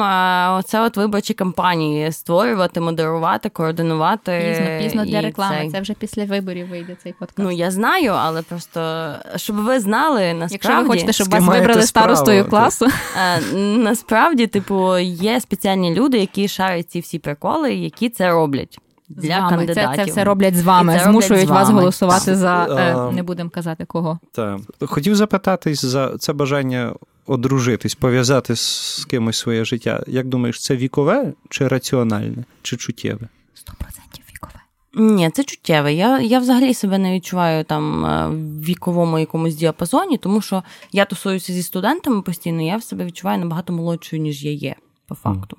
оце 0.59 0.81
от 0.81 0.97
виборчі 0.97 1.35
кампанії 1.35 2.13
створювати, 2.13 2.81
модерувати, 2.81 3.49
координувати. 3.49 4.45
Пізно, 4.49 4.79
пізно 4.79 5.05
для 5.05 5.21
реклами. 5.21 5.57
цей. 5.61 5.71
Це 5.71 5.81
вже 5.81 5.95
після 5.95 6.25
виборів 6.25 6.69
вийде 6.69 6.97
цей 7.03 7.13
подкаст. 7.13 7.39
Ну 7.39 7.51
я 7.51 7.71
знаю, 7.71 8.13
але 8.13 8.43
просто 8.43 9.13
щоб 9.37 9.57
ви 9.57 9.81
знали, 9.81 10.35
насправді, 10.35 10.55
Якщо 10.55 10.83
ви 10.83 10.87
хочете, 10.87 11.13
щоб 11.13 11.31
вас 11.31 11.45
вибрали 11.45 11.83
справу, 11.83 11.87
старостою 11.87 12.45
класу, 12.45 12.87
е, 12.87 13.57
насправді, 13.57 14.47
типу, 14.47 14.99
є 14.99 15.41
спеціальні 15.41 15.95
люди, 15.95 16.19
які 16.19 16.49
шарять 16.49 16.91
ці 16.91 17.01
всі 17.01 17.19
приколи, 17.19 17.75
які 17.75 18.09
це 18.09 18.31
роблять 18.31 18.79
для 19.09 19.41
вами. 19.41 19.51
Це, 19.51 19.57
кандидатів. 19.57 20.05
це 20.05 20.11
все 20.11 20.25
роблять 20.25 20.57
з 20.57 20.63
вами, 20.63 20.93
це 20.93 20.99
роблять 20.99 21.13
змушують 21.13 21.47
з 21.49 21.51
вас 21.51 21.69
вами. 21.69 21.81
голосувати 21.81 22.37
за 22.37 22.67
е, 22.67 22.95
А, 22.97 23.11
не 23.11 23.23
будемо 23.23 23.51
казати 23.51 23.85
кого. 23.85 24.19
Так. 24.33 24.61
Хотів 24.81 25.17
запитатись 25.17 25.85
за 25.85 26.19
це 26.19 26.33
бажання 26.33 26.95
одружитись, 27.27 27.95
пов'язати 27.95 28.57
з 28.57 29.07
кимось 29.11 29.37
своє 29.37 29.65
життя. 29.65 30.05
Як 30.07 30.27
думаєш, 30.27 30.61
це 30.61 30.77
вікове 30.77 31.33
чи 31.51 31.69
раціональне, 31.69 32.45
чи 32.63 32.77
чуттєве? 32.77 33.29
100% 33.55 34.21
вікове. 34.33 34.61
Ні, 34.95 35.31
це 35.31 35.45
чуттєве. 35.45 35.95
Я, 35.95 36.21
я 36.21 36.39
взагалі 36.39 36.75
себе 36.75 36.99
не 36.99 37.13
відчуваю 37.13 37.65
там 37.65 38.07
е, 38.07 38.29
в 38.29 38.65
віковому 38.65 39.19
якомусь 39.19 39.55
діапазоні, 39.55 40.19
тому 40.19 40.41
що 40.41 40.63
я 40.93 41.05
тусуюся 41.05 41.53
зі 41.53 41.63
студентами 41.63 42.23
постійно, 42.23 42.63
я 42.63 42.77
в 42.77 42.83
себе 42.83 43.05
відчуваю 43.05 43.39
набагато 43.39 43.73
молодшою, 43.73 44.23
ніж 44.23 44.45
я 44.45 44.53
є, 44.53 44.75
по 45.09 45.15
факту. 45.15 45.57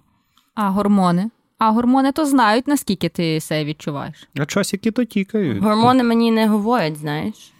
А 0.55 0.69
гормони? 0.69 1.29
А 1.57 1.71
гормони 1.71 2.11
то 2.11 2.25
знають, 2.25 2.67
наскільки 2.67 3.09
ти 3.09 3.41
себе 3.41 3.65
відчуваєш. 3.65 4.27
А 4.39 4.45
часики 4.45 4.91
то 4.91 5.03
тікають. 5.05 5.63
Гормони 5.63 6.03
мені 6.03 6.31
не 6.31 6.47
говорять, 6.47 6.97
знаєш. 6.97 7.53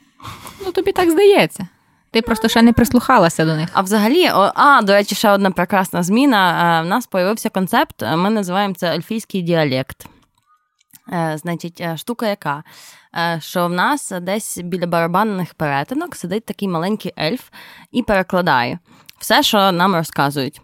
Ну 0.65 0.71
тобі 0.71 0.91
так 0.91 1.11
здається. 1.11 1.67
Ти 2.11 2.21
просто 2.21 2.47
ще 2.47 2.61
не 2.61 2.73
прислухалася 2.73 3.45
до 3.45 3.55
них. 3.55 3.69
А 3.73 3.81
взагалі, 3.81 4.29
о, 4.29 4.51
а, 4.55 4.81
до 4.81 4.93
речі, 4.93 5.15
ще 5.15 5.31
одна 5.31 5.51
прекрасна 5.51 6.03
зміна. 6.03 6.79
Е, 6.79 6.83
В 6.83 6.85
нас 6.89 7.07
появився 7.07 7.49
концепт, 7.49 8.03
е, 8.03 8.15
ми 8.15 8.29
називаємо 8.29 8.73
це 8.73 8.95
ельфійський 8.95 9.41
діалект. 9.41 10.05
Е, 11.13 11.37
Значить, 11.37 11.83
штука 11.95 12.27
яка? 12.27 12.63
Е, 13.17 13.39
Що 13.41 13.67
в 13.67 13.71
нас 13.71 14.13
десь 14.21 14.57
біля 14.57 14.87
барабанних 14.87 15.53
перетинок 15.53 16.15
сидить 16.15 16.45
такий 16.45 16.67
маленький 16.67 17.13
ельф 17.19 17.41
і 17.91 18.03
перекладає 18.03 18.79
все, 19.19 19.43
що 19.43 19.71
нам 19.71 19.95
розказують. 19.95 20.61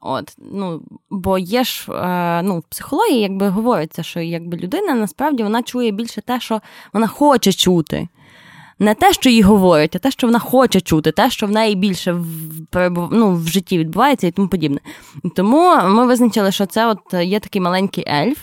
От, 0.00 0.36
ну, 0.52 0.82
бо 1.10 1.38
є 1.38 1.64
ж 1.64 1.92
е, 1.92 2.42
ну, 2.42 2.58
в 2.58 2.62
психології, 2.62 3.20
якби 3.20 3.48
говориться, 3.48 4.02
що 4.02 4.20
якби 4.20 4.56
людина 4.56 4.94
насправді 4.94 5.42
вона 5.42 5.62
чує 5.62 5.90
більше 5.90 6.20
те, 6.20 6.40
що 6.40 6.60
вона 6.92 7.06
хоче 7.06 7.52
чути. 7.52 8.08
Не 8.78 8.94
те, 8.94 9.12
що 9.12 9.30
їй 9.30 9.42
говорять, 9.42 9.96
а 9.96 9.98
те, 9.98 10.10
що 10.10 10.26
вона 10.26 10.38
хоче 10.38 10.80
чути, 10.80 11.12
те, 11.12 11.30
що 11.30 11.46
в 11.46 11.50
неї 11.50 11.74
більше 11.74 12.12
в, 12.12 13.08
ну, 13.12 13.34
в 13.34 13.48
житті 13.48 13.78
відбувається 13.78 14.26
і 14.26 14.30
тому 14.30 14.48
подібне. 14.48 14.80
Тому 15.36 15.76
ми 15.84 16.06
визначили, 16.06 16.52
що 16.52 16.66
це 16.66 16.86
от 16.86 17.14
є 17.14 17.40
такий 17.40 17.62
маленький 17.62 18.04
ельф. 18.08 18.38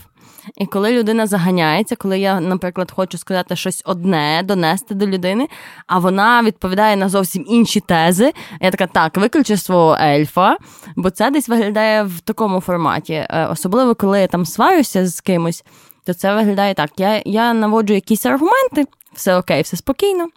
І 0.55 0.65
коли 0.65 0.91
людина 0.91 1.27
заганяється, 1.27 1.95
коли 1.95 2.19
я, 2.19 2.39
наприклад, 2.39 2.91
хочу 2.91 3.17
сказати 3.17 3.55
щось 3.55 3.81
одне, 3.85 4.41
донести 4.45 4.95
до 4.95 5.07
людини, 5.07 5.47
а 5.87 5.99
вона 5.99 6.43
відповідає 6.43 6.95
на 6.95 7.09
зовсім 7.09 7.45
інші 7.47 7.79
тези, 7.79 8.33
я 8.61 8.71
така, 8.71 8.87
так, 8.87 9.17
виключи 9.17 9.57
свого 9.57 9.97
ельфа, 10.01 10.57
бо 10.95 11.09
це 11.09 11.31
десь 11.31 11.49
виглядає 11.49 12.03
в 12.03 12.19
такому 12.19 12.61
форматі. 12.61 13.13
Е, 13.13 13.47
Особливо, 13.51 13.95
коли 13.95 14.21
я 14.21 14.27
там 14.27 14.45
сварюся 14.45 15.07
з 15.07 15.21
кимось, 15.21 15.63
то 16.05 16.13
це 16.13 16.35
виглядає 16.35 16.73
так. 16.73 16.91
Я, 16.97 17.21
я 17.25 17.53
наводжу 17.53 17.93
якісь 17.93 18.25
аргументи, 18.25 18.85
все 19.13 19.37
окей, 19.37 19.61
все 19.61 19.77
спокійно. 19.77 20.27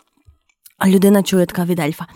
А 0.78 0.88
людина 0.88 1.22
чує 1.22 1.46
така 1.46 1.64
від 1.64 1.78
ельфа. 1.78 2.06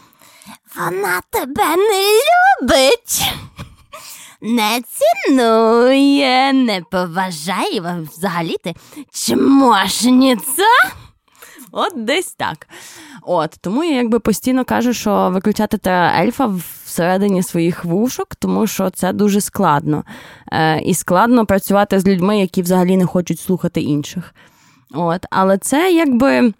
Вона 0.76 1.20
тебе 1.30 1.76
не 1.76 2.20
любить. 2.62 3.22
Не 4.44 4.80
цінує, 5.26 6.52
не 6.52 6.80
поважає 6.90 8.06
взагалі 8.12 8.56
ти 8.64 8.74
чмошниця. 9.12 10.62
От 11.72 11.92
десь 12.04 12.32
так. 12.32 12.68
От 13.22 13.56
Тому 13.60 13.84
я 13.84 13.96
якби 13.96 14.18
постійно 14.18 14.64
кажу, 14.64 14.92
що 14.92 15.30
виключати 15.34 15.78
треба 15.78 16.22
ельфа 16.22 16.46
всередині 16.84 17.42
своїх 17.42 17.84
вушок, 17.84 18.34
тому 18.34 18.66
що 18.66 18.90
це 18.90 19.12
дуже 19.12 19.40
складно. 19.40 20.04
Е, 20.52 20.80
І 20.80 20.94
складно 20.94 21.46
працювати 21.46 22.00
з 22.00 22.06
людьми, 22.06 22.40
які 22.40 22.62
взагалі 22.62 22.96
не 22.96 23.06
хочуть 23.06 23.40
слухати 23.40 23.80
інших. 23.80 24.34
От, 24.94 25.26
Але 25.30 25.58
це 25.58 25.92
якби 25.92 26.52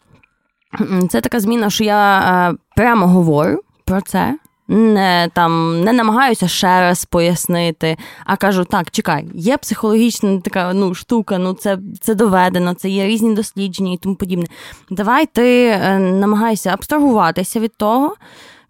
це 1.10 1.20
така 1.20 1.40
зміна, 1.40 1.70
що 1.70 1.84
я 1.84 2.20
е, 2.20 2.56
прямо 2.76 3.06
говорю 3.06 3.60
про 3.84 4.00
це 4.00 4.38
не 4.68 5.30
там 5.34 5.80
не 5.80 5.92
намагаюся 5.92 6.48
ще 6.48 6.80
раз 6.80 7.04
пояснити, 7.04 7.96
а 8.24 8.36
кажу: 8.36 8.64
так, 8.64 8.90
чекай, 8.90 9.26
є 9.34 9.56
психологічна 9.56 10.40
така 10.40 10.74
ну, 10.74 10.94
штука, 10.94 11.38
ну 11.38 11.52
це 11.54 11.78
це 12.00 12.14
доведено, 12.14 12.74
це 12.74 12.88
є 12.88 13.06
різні 13.06 13.34
дослідження 13.34 13.92
і 13.92 13.96
тому 13.96 14.14
подібне. 14.14 14.46
Давай 14.90 15.26
ти 15.26 15.66
е, 15.66 15.98
намагайся 15.98 16.70
абстрагуватися 16.70 17.60
від 17.60 17.76
того. 17.76 18.14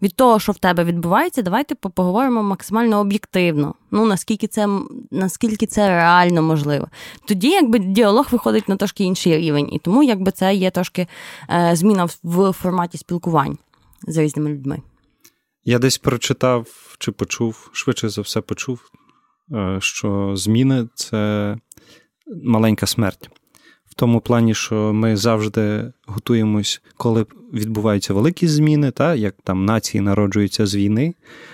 Від 0.01 0.15
того, 0.15 0.39
що 0.39 0.51
в 0.51 0.57
тебе 0.57 0.83
відбувається, 0.83 1.41
давайте 1.41 1.75
поговоримо 1.75 2.43
максимально 2.43 2.99
об'єктивно. 2.99 3.73
Ну 3.91 4.05
наскільки 4.05 4.47
це 4.47 4.67
наскільки 5.11 5.65
це 5.65 5.87
реально 5.87 6.41
можливо. 6.41 6.87
Тоді 7.27 7.49
якби 7.49 7.79
діалог 7.79 8.27
виходить 8.31 8.69
на 8.69 8.75
трошки 8.75 9.03
інший 9.03 9.37
рівень, 9.37 9.69
і 9.71 9.79
тому 9.79 10.03
якби 10.03 10.31
це 10.31 10.55
є 10.55 10.71
трошки 10.71 11.07
е, 11.49 11.75
зміна 11.75 12.05
в, 12.05 12.17
в 12.23 12.51
форматі 12.51 12.97
спілкувань 12.97 13.57
з 14.07 14.17
різними 14.17 14.49
людьми. 14.49 14.81
Я 15.67 15.79
десь 15.79 15.97
прочитав 15.97 16.95
чи 16.99 17.11
почув, 17.11 17.69
швидше 17.73 18.09
за 18.09 18.21
все 18.21 18.41
почув, 18.41 18.91
е, 19.51 19.77
що 19.81 20.35
зміни 20.35 20.87
це 20.95 21.57
маленька 22.43 22.85
смерть. 22.85 23.29
В 23.85 23.93
тому 23.93 24.21
плані, 24.21 24.55
що 24.55 24.93
ми 24.93 25.17
завжди 25.17 25.93
готуємось, 26.05 26.81
коли 26.97 27.25
відбуваються 27.53 28.13
великі 28.13 28.47
зміни, 28.47 28.91
та, 28.91 29.15
як 29.15 29.35
там 29.43 29.65
нації 29.65 30.01
народжуються 30.01 30.65
з 30.65 30.75
війни. 30.75 31.13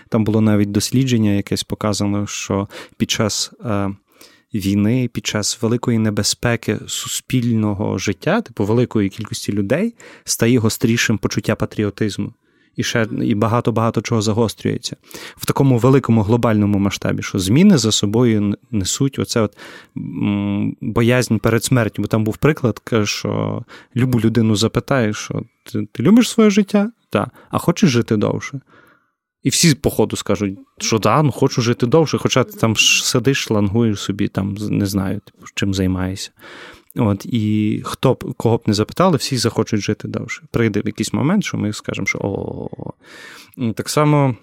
Там 0.09 0.23
було 0.23 0.41
навіть 0.41 0.71
дослідження, 0.71 1.31
якесь 1.31 1.63
показано, 1.63 2.27
що 2.27 2.67
під 2.97 3.11
час 3.11 3.51
е, 3.65 3.95
війни, 4.53 5.09
під 5.13 5.25
час 5.25 5.61
великої 5.61 5.97
небезпеки 5.97 6.79
суспільного 6.87 7.97
життя, 7.97 8.41
типу 8.41 8.65
великої 8.65 9.09
кількості 9.09 9.53
людей, 9.53 9.95
стає 10.23 10.59
гострішим 10.59 11.17
почуття 11.17 11.55
патріотизму 11.55 12.33
і 12.81 12.83
ще 12.83 13.07
і 13.21 13.35
багато-багато 13.35 14.01
чого 14.01 14.21
загострюється 14.21 14.95
в 15.35 15.45
такому 15.45 15.77
великому 15.77 16.21
глобальному 16.21 16.79
масштабі, 16.79 17.23
що 17.23 17.39
зміни 17.39 17.77
за 17.77 17.91
собою 17.91 18.55
несуть 18.71 19.19
оце 19.19 19.41
от 19.41 19.57
боязнь 20.81 21.37
перед 21.37 21.63
смертю. 21.63 22.01
Бо 22.01 22.07
там 22.07 22.23
був 22.23 22.37
приклад, 22.37 22.81
що 23.03 23.63
любу 23.95 24.19
людину 24.19 24.55
запитаєш, 24.55 25.17
що 25.17 25.43
ти, 25.63 25.87
ти 25.91 26.03
любиш 26.03 26.29
своє 26.29 26.49
життя? 26.49 26.91
Так. 27.09 27.29
А 27.49 27.57
хочеш 27.57 27.89
жити 27.89 28.17
довше? 28.17 28.61
І 29.43 29.49
всі, 29.49 29.75
походу, 29.75 30.15
скажуть, 30.15 30.59
що 30.77 30.99
да, 30.99 31.21
ну 31.21 31.31
хочу 31.31 31.61
жити 31.61 31.85
довше, 31.85 32.17
хоча 32.17 32.43
ти 32.43 32.57
там 32.57 32.75
сидиш, 32.77 33.43
шлангуєш 33.43 33.99
собі, 33.99 34.27
там 34.27 34.53
не 34.53 34.85
знаю, 34.85 35.19
типу, 35.19 35.45
чим 35.55 35.73
займаєшся. 35.73 36.31
От, 36.95 37.25
І 37.25 37.81
хто 37.85 38.13
б 38.13 38.33
кого 38.37 38.57
б 38.57 38.61
не 38.65 38.73
запитали, 38.73 39.17
всі 39.17 39.37
захочуть 39.37 39.81
жити 39.81 40.07
довше. 40.07 40.43
Прийде 40.51 40.81
в 40.81 40.85
якийсь 40.85 41.13
момент, 41.13 41.43
що 41.43 41.57
ми 41.57 41.73
скажемо, 41.73 42.07
що 42.07 42.17
о. 42.17 42.69
Так 43.73 43.89
само 43.89 44.35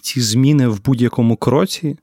ці 0.00 0.20
зміни 0.20 0.68
в 0.68 0.84
будь-якому 0.84 1.36
кроці, 1.36 1.96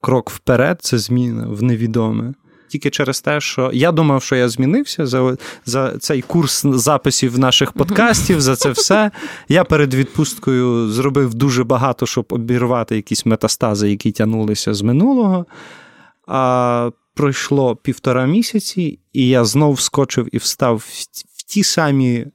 крок 0.00 0.30
вперед 0.30 0.78
це 0.82 0.98
зміна 0.98 1.46
в 1.48 1.62
невідоме. 1.62 2.34
Тільки 2.68 2.90
через 2.90 3.20
те, 3.20 3.40
що 3.40 3.70
я 3.74 3.92
думав, 3.92 4.22
що 4.22 4.36
я 4.36 4.48
змінився 4.48 5.06
за 5.06 5.36
за 5.66 5.98
цей 5.98 6.22
курс 6.22 6.66
записів 6.66 7.38
наших 7.38 7.72
подкастів, 7.72 8.40
за 8.40 8.56
це 8.56 8.70
все. 8.70 9.10
Я 9.48 9.64
перед 9.64 9.94
відпусткою 9.94 10.88
зробив 10.88 11.34
дуже 11.34 11.64
багато, 11.64 12.06
щоб 12.06 12.26
обірвати 12.28 12.96
якісь 12.96 13.26
метастази, 13.26 13.90
які 13.90 14.12
тягнулися 14.12 14.74
з 14.74 14.82
минулого. 14.82 15.46
А 16.26 16.90
пройшло 17.18 17.76
півтора 17.76 18.26
місяці, 18.26 18.98
і 19.12 19.28
я 19.28 19.44
знов 19.44 19.72
вскочив 19.72 20.28
і 20.32 20.38
встав 20.38 20.76
в, 20.76 20.82
в 21.36 21.42
ті 21.42 21.64
самі 21.64 22.14
е, 22.16 22.30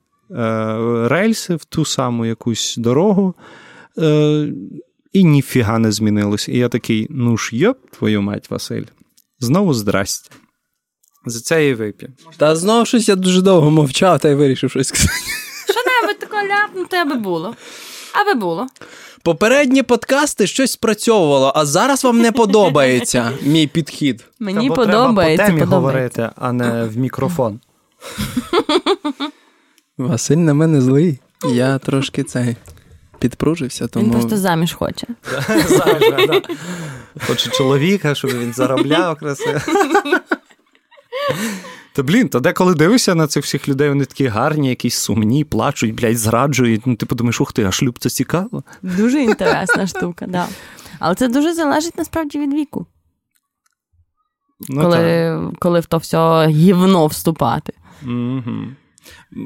рельси, 1.07 1.55
в 1.55 1.65
ту 1.65 1.85
саму 1.85 2.25
якусь 2.25 2.75
дорогу. 2.77 3.35
Е, 3.97 4.47
І 5.13 5.23
ніфіга 5.23 5.79
не 5.79 5.91
змінилось. 5.91 6.47
І 6.47 6.57
я 6.57 6.69
такий: 6.69 7.07
ну 7.09 7.37
ж 7.37 7.55
йоп, 7.55 7.77
твою 7.91 8.21
мать, 8.21 8.49
Василь, 8.49 8.83
знову 9.39 9.73
здрастя. 9.73 10.35
За 11.25 11.39
це 11.39 11.67
і 11.67 11.73
вип'є. 11.73 12.09
Та 12.37 12.55
знову 12.55 12.85
щось 12.85 13.09
я 13.09 13.15
дуже 13.15 13.41
довго 13.41 13.71
мовчав, 13.71 14.19
та 14.19 14.29
й 14.29 14.35
вирішив 14.35 14.69
щось 14.69 14.87
сказати. 14.87 15.13
Що 15.65 16.07
небудь 16.07 16.19
таке 16.19 16.47
ляпнути, 16.47 16.97
аби 16.97 17.15
було. 17.15 17.55
Аби 18.13 18.39
було. 18.39 18.67
Попередні 19.23 19.83
подкасти 19.83 20.47
щось 20.47 20.71
спрацьовувало, 20.71 21.53
а 21.55 21.65
зараз 21.65 22.03
вам 22.03 22.19
не 22.19 22.31
подобається 22.31 23.31
мій 23.41 23.67
підхід. 23.67 24.25
Мені 24.39 24.69
Та, 24.69 24.75
подобається. 24.75 25.45
Треба 25.45 25.59
по 25.59 25.65
темі 25.65 25.75
говорити, 25.75 26.29
а 26.35 26.51
не 26.51 26.83
в 26.83 26.97
мікрофон. 26.97 27.59
Василь 29.97 30.37
на 30.37 30.53
мене 30.53 30.81
злий. 30.81 31.19
Я 31.43 31.77
трошки 31.77 32.23
цей 32.23 32.55
підпружився. 33.19 33.87
тому... 33.87 34.05
Він 34.05 34.11
просто 34.11 34.37
заміж 34.37 34.73
хоче. 34.73 35.07
Хоче 37.27 37.49
чоловіка, 37.49 38.15
щоб 38.15 38.31
він 38.31 38.53
заробляв 38.53 39.15
красиво. 39.15 39.59
Та 41.93 42.03
блін, 42.03 42.29
то 42.29 42.39
деколи 42.39 42.75
дивишся 42.75 43.15
на 43.15 43.27
цих 43.27 43.43
всіх 43.43 43.67
людей, 43.69 43.89
вони 43.89 44.05
такі 44.05 44.27
гарні, 44.27 44.69
якісь 44.69 44.95
сумні, 44.95 45.43
плачуть, 45.43 45.95
блядь, 45.95 46.17
зраджують. 46.17 46.87
Ну, 46.87 46.95
ти 46.95 47.05
подумаєш, 47.05 47.41
ух 47.41 47.53
ти, 47.53 47.65
а 47.65 47.71
шлюб 47.71 47.99
це 47.99 48.09
цікаво. 48.09 48.63
Дуже 48.81 49.21
інтересна 49.21 49.87
штука, 49.87 50.27
да. 50.27 50.47
Але 50.99 51.15
це 51.15 51.27
дуже 51.27 51.53
залежить 51.53 51.97
насправді 51.97 52.39
від 52.39 52.53
віку. 52.53 52.85
Ну, 54.69 54.81
коли 54.81 55.41
коли 55.59 55.79
в 55.79 55.85
то 55.85 55.97
все 55.97 56.47
гівно 56.47 57.07
вступати. 57.07 57.73
Угу. 58.03 58.51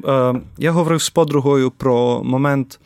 Е, 0.05 0.41
Я 0.57 0.71
говорив 0.71 1.01
з 1.01 1.09
подругою 1.09 1.71
про 1.71 2.23
момент 2.23 2.79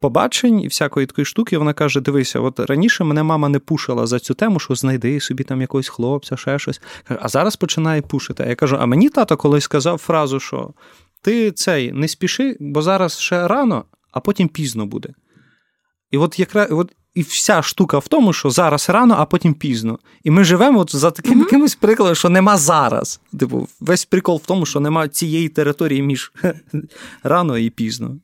побачень 0.00 0.60
і 0.60 0.68
всякої 0.68 1.06
такої 1.06 1.24
штуки, 1.24 1.58
вона 1.58 1.72
каже: 1.72 2.00
Дивися, 2.00 2.40
от 2.40 2.60
раніше 2.60 3.04
мене 3.04 3.22
мама 3.22 3.48
не 3.48 3.58
пушила 3.58 4.06
за 4.06 4.18
цю 4.18 4.34
тему, 4.34 4.58
що 4.58 4.74
знайди 4.74 5.20
собі 5.20 5.44
там 5.44 5.60
якогось 5.60 5.88
хлопця, 5.88 6.36
ще 6.36 6.58
щось. 6.58 6.80
А 7.08 7.28
зараз 7.28 7.56
починає 7.56 8.02
пушити. 8.02 8.42
А 8.42 8.46
я 8.46 8.54
кажу: 8.54 8.76
а 8.80 8.86
мені 8.86 9.08
тато 9.08 9.36
колись 9.36 9.64
сказав 9.64 9.98
фразу, 9.98 10.40
що 10.40 10.70
ти 11.22 11.52
цей 11.52 11.92
не 11.92 12.08
спіши, 12.08 12.56
бо 12.60 12.82
зараз 12.82 13.18
ще 13.18 13.48
рано, 13.48 13.84
а 14.12 14.20
потім 14.20 14.48
пізно 14.48 14.86
буде. 14.86 15.08
І 16.10 16.18
от 16.18 16.38
якраз 16.38 16.72
от 16.72 16.92
і 17.16 17.22
вся 17.22 17.62
штука 17.62 17.98
в 17.98 18.08
тому, 18.08 18.32
що 18.32 18.50
зараз 18.50 18.90
рано, 18.90 19.14
а 19.18 19.24
потім 19.24 19.54
пізно. 19.54 19.98
І 20.24 20.30
ми 20.30 20.44
живемо 20.44 20.80
от 20.80 20.96
за 20.96 21.10
таким 21.10 21.38
якимось 21.38 21.74
прикладом, 21.74 22.14
що 22.14 22.28
нема 22.28 22.56
зараз. 22.56 23.20
Типу, 23.38 23.68
весь 23.80 24.04
прикол 24.04 24.40
в 24.44 24.46
тому, 24.46 24.66
що 24.66 24.80
нема 24.80 25.08
цієї 25.08 25.48
території 25.48 26.02
між 26.02 26.32
рано 27.22 27.58
і 27.58 27.70
пізно. 27.70 28.16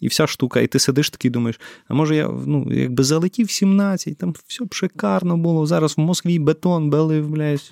І 0.00 0.08
вся 0.08 0.26
штука. 0.26 0.60
І 0.60 0.66
ти 0.66 0.78
сидиш 0.78 1.10
такий 1.10 1.30
думаєш, 1.30 1.60
а 1.88 1.94
може 1.94 2.16
я 2.16 2.30
ну, 2.46 2.68
якби 2.70 3.04
залетів 3.04 3.50
17, 3.50 4.18
там 4.18 4.34
все 4.46 4.64
б 4.64 4.74
шикарно 4.74 5.36
було. 5.36 5.66
Зараз 5.66 5.94
в 5.96 6.00
Москві 6.00 6.38
бетон 6.38 6.90
белив, 6.90 7.28
блядь, 7.28 7.70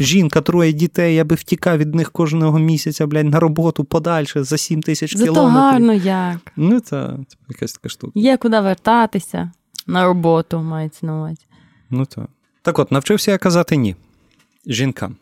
жінка, 0.00 0.40
троє 0.40 0.72
дітей, 0.72 1.14
я 1.14 1.24
би 1.24 1.36
втікав 1.36 1.78
від 1.78 1.94
них 1.94 2.12
кожного 2.12 2.58
місяця, 2.58 3.06
блядь, 3.06 3.30
на 3.30 3.40
роботу 3.40 3.84
подальше 3.84 4.44
за 4.44 4.58
7 4.58 4.82
тисяч 4.82 5.12
кілометрів. 5.12 5.34
Зато 5.34 5.48
гарно 5.48 5.92
як. 5.92 6.38
Ну, 6.56 6.80
це 6.80 7.10
якась 7.48 7.72
така 7.72 7.88
штука. 7.88 8.12
Є 8.14 8.36
куди 8.36 8.60
вертатися. 8.60 9.52
На 9.88 10.04
роботу 10.04 10.58
мається 10.58 11.06
на 11.06 11.16
увазі. 11.16 11.42
Ну 11.90 12.06
так. 12.06 12.26
Так 12.62 12.78
от, 12.78 12.92
навчився 12.92 13.30
я 13.30 13.38
казати 13.38 13.76
ні 13.76 13.96
жінкам. 14.66 15.16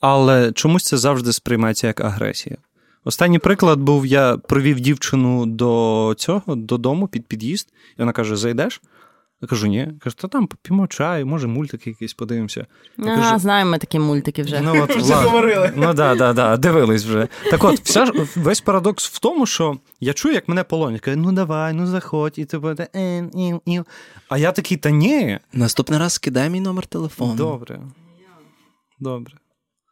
Але 0.00 0.52
чомусь 0.52 0.84
це 0.84 0.96
завжди 0.96 1.32
сприймається 1.32 1.86
як 1.86 2.00
агресія. 2.00 2.56
Останній 3.04 3.38
приклад 3.38 3.80
був: 3.80 4.06
я 4.06 4.36
провів 4.36 4.80
дівчину 4.80 5.46
до 5.46 6.14
цього, 6.18 6.54
додому 6.54 7.08
під 7.08 7.26
під'їзд, 7.26 7.68
і 7.98 7.98
вона 7.98 8.12
каже: 8.12 8.36
Зайдеш? 8.36 8.82
Я 9.42 9.48
кажу, 9.48 9.66
ні. 9.66 9.92
Кажу, 10.00 10.16
та 10.16 10.28
там 10.28 10.46
поп'ємо 10.46 10.86
чаю, 10.86 11.26
може, 11.26 11.46
мультики 11.46 11.90
якісь 11.90 12.14
подивимося. 12.14 12.66
Я 12.98 13.12
ага, 13.12 13.22
кажу, 13.22 13.38
знаємо 13.38 13.70
ми 13.70 13.78
такі 13.78 13.98
мультики 13.98 14.42
вже. 14.42 14.60
Ну, 14.60 14.82
от, 14.82 14.96
вже 14.96 15.14
говорили. 15.14 15.72
Ну 15.76 15.94
да, 15.94 16.14
да, 16.14 16.32
да, 16.32 16.56
дивились 16.56 17.04
вже. 17.04 17.28
Так 17.50 17.64
от, 17.64 17.80
вся, 17.80 18.12
весь 18.36 18.60
парадокс 18.60 19.08
в 19.08 19.18
тому, 19.18 19.46
що 19.46 19.78
я 20.00 20.12
чую, 20.12 20.34
як 20.34 20.48
мене 20.48 20.64
полонять. 20.64 21.00
Каже, 21.00 21.16
ну 21.16 21.32
давай, 21.32 21.72
ну 21.72 21.86
заходь, 21.86 22.38
і 22.38 22.44
ти 22.44 22.58
буде. 22.58 22.88
А 24.28 24.38
я 24.38 24.52
такий, 24.52 24.76
та 24.76 24.90
ні. 24.90 25.38
Наступний 25.52 25.98
раз 25.98 26.12
скидай 26.12 26.50
мій 26.50 26.60
номер 26.60 26.86
телефону. 26.86 27.34
Добре. 27.34 27.80
Добре. 29.00 29.34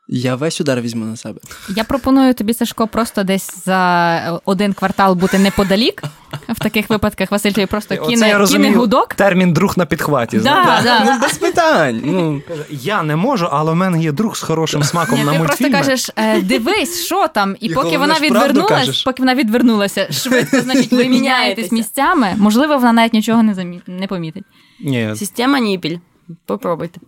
Я 0.08 0.34
весь 0.34 0.60
удар 0.60 0.80
візьму 0.80 1.04
на 1.04 1.16
себе. 1.16 1.40
Я 1.68 1.84
пропоную 1.84 2.34
тобі, 2.34 2.54
Сашко, 2.54 2.86
просто 2.86 3.24
десь 3.24 3.64
за 3.64 4.40
один 4.44 4.72
квартал 4.72 5.14
бути 5.14 5.38
неподалік 5.38 6.02
В 6.48 6.58
таких 6.58 6.90
випадках 6.90 7.30
Василь 7.30 7.50
тобі 7.50 7.66
просто 7.66 7.94
Оце 7.94 8.04
кине, 8.04 8.26
я 8.26 8.26
кине 8.26 8.38
розумію 8.38 8.74
гудок. 8.74 9.14
термін 9.14 9.52
друг 9.52 9.78
на 9.78 9.86
підхваті. 9.86 10.38
Да, 10.38 10.80
да. 10.84 11.04
Ну, 11.04 11.20
без 11.20 11.38
питань. 11.38 12.00
Ну, 12.04 12.42
Я 12.70 13.02
не 13.02 13.16
можу, 13.16 13.48
але 13.52 13.72
в 13.72 13.76
мене 13.76 14.02
є 14.02 14.12
друг 14.12 14.36
з 14.36 14.40
хорошим 14.40 14.82
смаком 14.82 15.18
Ні, 15.18 15.24
на 15.24 15.32
ти 15.32 15.38
просто 15.38 15.70
кажеш, 15.70 16.10
е, 16.16 16.40
дивись, 16.40 17.04
що 17.04 17.28
там, 17.28 17.56
і 17.60 17.66
І 17.66 17.74
поки 17.74 17.98
вона 17.98 18.14
відвернулась, 18.20 19.02
поки 19.02 19.22
вона 19.22 19.34
відвернулася, 19.34 20.12
швидко, 20.12 20.60
значить, 20.60 20.92
ви 20.92 21.08
міняєтесь 21.08 21.72
місцями. 21.72 22.34
Можливо, 22.36 22.76
вона 22.76 22.92
навіть 22.92 23.12
нічого 23.12 23.42
не 23.42 23.54
замі... 23.54 23.82
не 23.86 24.06
помітить. 24.06 24.44
Ні, 24.80 25.12
Система 25.16 25.58
ніпіль. 25.58 25.98
Попробуйте. 26.46 27.00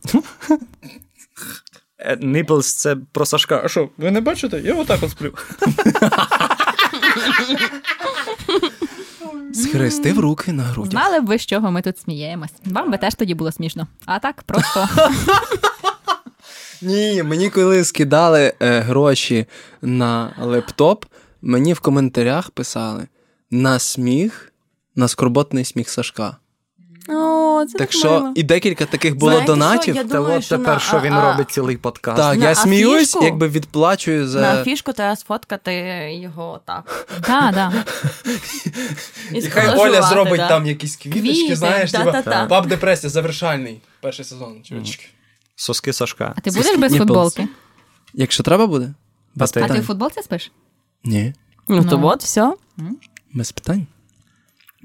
Ниплс 2.21 2.75
це 2.75 2.97
про 3.13 3.27
Сашка. 3.27 3.61
А 3.65 3.69
що, 3.69 3.89
ви 3.99 4.11
не 4.11 4.21
бачите? 4.21 4.61
Я 4.65 4.75
отак 4.75 5.03
от 5.03 5.11
сплю. 5.11 5.33
схрестив 9.57 10.21
руки 10.21 10.53
на 10.53 10.63
грудях. 10.63 10.91
Знали 10.91 11.21
б 11.21 11.27
ви, 11.27 11.39
з 11.39 11.47
чого 11.47 11.71
ми 11.71 11.83
тут 11.83 11.99
сміємось. 11.99 12.51
Вам 12.65 12.91
би 12.91 12.99
теж 12.99 13.15
тоді 13.15 13.35
було 13.35 13.53
смішно. 13.53 13.87
А 14.07 14.19
так 14.19 14.43
просто 14.43 14.89
Ні, 16.83 17.23
мені 17.23 17.51
коли 17.51 17.85
скидали 17.85 18.53
е, 18.61 18.81
гроші 18.81 19.47
на 19.83 20.35
лептоп, 20.41 21.05
мені 21.43 21.73
в 21.73 21.81
коментарях 21.81 22.51
писали 22.51 23.07
на 23.51 23.79
сміх, 23.79 24.53
на 24.95 25.09
скорботний 25.09 25.65
сміх 25.65 25.91
Сашка. 25.91 26.37
О, 27.09 27.36
це 27.65 27.73
Так 27.79 27.89
так 27.89 27.93
що 27.93 28.11
мило. 28.11 28.33
і 28.35 28.43
декілька 28.43 28.87
таких 28.87 29.17
було 29.17 29.31
Знаєте, 29.33 29.45
що? 29.47 29.53
донатів. 29.55 29.97
Я 29.97 30.05
Та 30.05 30.21
от 30.21 30.45
що 30.45 30.57
тепер 30.59 30.75
на- 30.75 30.81
що 30.81 31.01
він 31.01 31.13
а- 31.13 31.17
а- 31.19 31.31
робить 31.33 31.51
цілий 31.51 31.77
подкаст. 31.77 32.17
Так, 32.17 32.39
На 32.39 32.45
я 32.49 32.55
сміюсь, 32.55 33.17
афішку- 33.17 33.25
якби 33.25 33.49
відплачую 33.49 34.21
На 34.21 34.27
за. 34.29 34.65
фішку 34.65 34.93
треба 34.93 35.17
сфоткати 35.17 35.73
його 36.23 36.61
так. 36.65 37.07
да, 37.27 37.51
да. 37.55 37.73
І 39.33 39.39
І 39.39 39.43
хай 39.49 39.77
Оля 39.79 40.03
зробить 40.03 40.37
да. 40.41 40.49
там 40.49 40.67
якісь 40.67 40.97
квіточки, 40.97 41.57
знаєш, 41.57 41.93
та-та-та. 41.93 42.47
пап 42.47 42.67
депресія, 42.67 43.11
завершальний 43.11 43.81
перший 44.01 44.25
сезон, 44.25 44.63
чувачки. 44.63 45.07
Соски 45.57 45.93
Сашка. 45.93 46.35
А 46.37 46.41
ти 46.41 46.51
будеш 46.51 46.77
без 46.79 46.97
футболки? 46.97 47.49
Якщо 48.15 48.43
треба 48.43 48.67
буде? 48.67 48.95
Без 49.35 49.51
А 49.57 49.61
ти? 49.61 49.75
Ти 49.75 49.81
в 49.81 49.85
футболці 49.87 50.23
спиш? 50.23 50.53
Ні, 51.05 51.35
Ну, 51.69 51.85
то 51.85 51.99
Ну. 51.99 52.07
от, 52.07 52.23
все. 52.23 52.53
без 53.33 53.53
питань. 53.53 53.87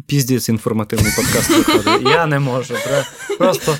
Піздець 0.07 0.49
інформативний 0.49 1.11
подкаст 1.15 1.49
виходить. 1.49 2.01
Я 2.11 2.25
не 2.25 2.39
можу. 2.39 2.73
Просто 3.37 3.77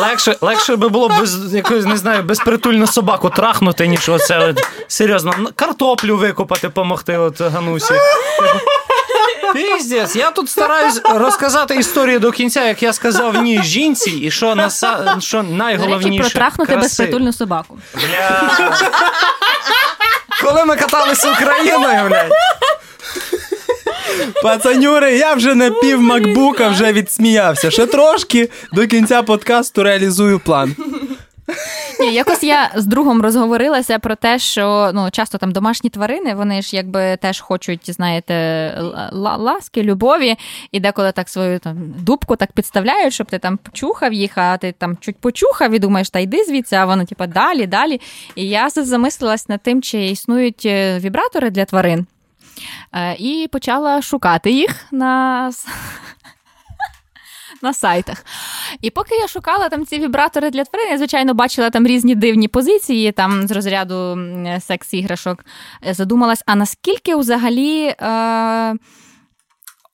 легше, 0.00 0.36
легше 0.40 0.76
би 0.76 0.88
було 0.88 1.08
без 1.08 1.54
якоїсь, 1.54 1.84
не 1.84 1.96
знаю, 1.96 2.22
безпритульну 2.22 2.86
собаку 2.86 3.30
трахнути, 3.30 3.86
ніж 3.86 4.08
оце 4.08 4.38
от, 4.38 4.60
серйозно 4.88 5.34
картоплю 5.56 6.16
викопати, 6.16 6.68
помогти 6.68 7.16
от 7.18 7.40
Ганусі. 7.40 7.94
Піздець, 9.54 10.16
я 10.16 10.30
тут 10.30 10.50
стараюсь 10.50 11.00
розказати 11.04 11.74
історію 11.74 12.18
до 12.20 12.32
кінця, 12.32 12.64
як 12.64 12.82
я 12.82 12.92
сказав 12.92 13.42
ні 13.42 13.62
жінці, 13.62 14.10
і 14.10 14.30
що, 14.30 14.54
наса... 14.54 15.16
що 15.20 15.36
До 15.36 15.42
речі, 15.42 15.56
найголовніше. 15.56 16.22
протрахнути 16.22 16.72
краси. 16.72 16.82
безпритульну 16.88 17.32
собаку. 17.32 17.78
Бля. 17.94 18.50
Коли 20.42 20.64
ми 20.64 20.76
каталися 20.76 21.32
Україною, 21.32 22.08
блядь. 22.08 22.32
Пацанюри, 24.42 25.16
я 25.16 25.34
вже 25.34 25.54
на 25.54 25.70
пів 25.70 26.00
макбука 26.00 26.68
вже 26.68 26.92
відсміявся. 26.92 27.70
Ще 27.70 27.86
трошки 27.86 28.50
до 28.72 28.86
кінця 28.86 29.22
подкасту 29.22 29.82
реалізую 29.82 30.38
план. 30.38 30.76
Ні, 32.00 32.14
якось 32.14 32.42
я 32.42 32.70
з 32.74 32.86
другом 32.86 33.22
розговорилася 33.22 33.98
про 33.98 34.14
те, 34.14 34.38
що 34.38 34.90
ну 34.94 35.10
часто 35.10 35.38
там 35.38 35.52
домашні 35.52 35.90
тварини, 35.90 36.34
вони 36.34 36.62
ж 36.62 36.76
якби 36.76 37.16
теж 37.16 37.40
хочуть, 37.40 37.90
знаєте, 37.92 38.74
ласки, 39.12 39.82
любові, 39.82 40.36
і 40.72 40.80
деколи 40.80 41.12
так 41.12 41.28
свою 41.28 41.58
там 41.58 41.76
дубку 41.98 42.36
так 42.36 42.52
підставляють, 42.52 43.14
щоб 43.14 43.26
ти 43.26 43.38
там 43.38 43.56
почухав 43.56 44.12
їх, 44.12 44.38
а 44.38 44.56
ти 44.56 44.74
там 44.78 44.96
чуть 45.00 45.16
почухав 45.16 45.72
і 45.72 45.78
думаєш, 45.78 46.10
та 46.10 46.18
йди 46.18 46.44
звідси, 46.44 46.76
а 46.76 46.84
воно 46.84 47.04
типа 47.04 47.26
далі, 47.26 47.66
далі. 47.66 48.00
І 48.34 48.48
я 48.48 48.68
замислилась 48.70 49.48
над 49.48 49.62
тим, 49.62 49.82
чи 49.82 50.06
існують 50.06 50.62
е, 50.66 50.98
вібратори 50.98 51.50
для 51.50 51.64
тварин. 51.64 52.06
Е, 52.92 53.16
І 53.18 53.48
почала 53.52 54.02
шукати 54.02 54.50
їх 54.50 54.86
на 54.92 55.50
на 57.62 57.72
сайтах. 57.74 58.24
І 58.80 58.90
поки 58.90 59.14
я 59.14 59.28
шукала 59.28 59.68
там 59.68 59.86
ці 59.86 59.98
вібратори 59.98 60.50
для 60.50 60.64
тварин, 60.64 60.90
я, 60.90 60.98
звичайно, 60.98 61.34
бачила 61.34 61.70
там 61.70 61.86
різні 61.86 62.14
дивні 62.14 62.48
позиції, 62.48 63.12
там 63.12 63.48
з 63.48 63.50
розряду 63.50 64.18
секс-іграшок. 64.60 65.44
Е, 65.86 65.94
Задумалась, 65.94 66.42
а 66.46 66.54
наскільки 66.54 67.16
взагалі. 67.16 67.94
Е- 68.00 68.74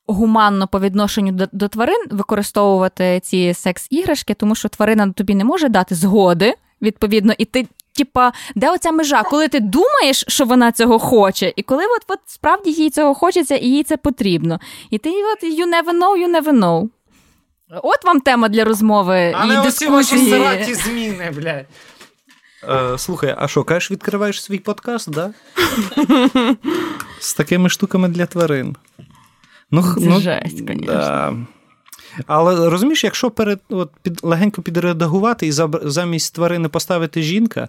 Гуманно 0.06 0.68
по 0.68 0.80
відношенню 0.80 1.32
до, 1.32 1.46
до 1.52 1.68
тварин 1.68 2.06
використовувати 2.10 3.20
ці 3.22 3.54
секс-іграшки, 3.54 4.34
тому 4.34 4.54
що 4.54 4.68
тварина 4.68 5.12
тобі 5.12 5.34
не 5.34 5.44
може 5.44 5.68
дати 5.68 5.94
згоди, 5.94 6.54
відповідно, 6.82 7.32
і 7.38 7.44
ти, 7.44 7.66
типа, 7.96 8.32
де 8.54 8.70
оця 8.70 8.92
межа, 8.92 9.22
коли 9.22 9.48
ти 9.48 9.60
думаєш, 9.60 10.24
що 10.28 10.44
вона 10.44 10.72
цього 10.72 10.98
хоче, 10.98 11.52
і 11.56 11.62
коли 11.62 11.84
от, 11.84 12.04
от 12.08 12.18
справді 12.26 12.70
їй 12.70 12.90
цього 12.90 13.14
хочеться 13.14 13.56
і 13.56 13.66
їй 13.66 13.82
це 13.82 13.96
потрібно. 13.96 14.60
І 14.90 14.98
ти 14.98 15.10
от 15.10 15.44
you 15.44 15.66
never 15.66 15.98
know, 16.00 16.26
you 16.26 16.42
never 16.42 16.60
know. 16.60 16.88
От 17.82 18.04
вам 18.04 18.20
тема 18.20 18.48
для 18.48 18.64
розмови 18.64 19.34
А 19.36 19.44
і 19.44 19.48
не 19.48 19.60
оці 19.60 19.86
ваші 19.86 20.18
сраті 20.18 20.74
зміни, 20.74 21.30
блядь. 21.36 21.66
Е, 22.68 22.98
слухай, 22.98 23.34
а 23.38 23.48
що, 23.48 23.64
кажеш, 23.64 23.90
відкриваєш 23.90 24.42
свій 24.42 24.58
подкаст, 24.58 25.10
да? 25.10 25.30
З 27.20 27.34
такими 27.34 27.68
штуками 27.68 28.08
для 28.08 28.26
тварин. 28.26 28.76
Ну, 29.70 29.82
Це 29.82 30.00
ну, 30.00 30.20
жесть, 30.20 30.58
звісно. 30.58 30.86
Да. 30.86 31.34
Але 32.26 32.70
розумієш, 32.70 33.04
якщо 33.04 33.30
перед, 33.30 33.60
от, 33.68 33.90
під, 34.02 34.20
легенько 34.22 34.62
підредагувати 34.62 35.46
і 35.46 35.52
замість 35.82 36.34
тварини 36.34 36.68
поставити 36.68 37.22
жінка, 37.22 37.68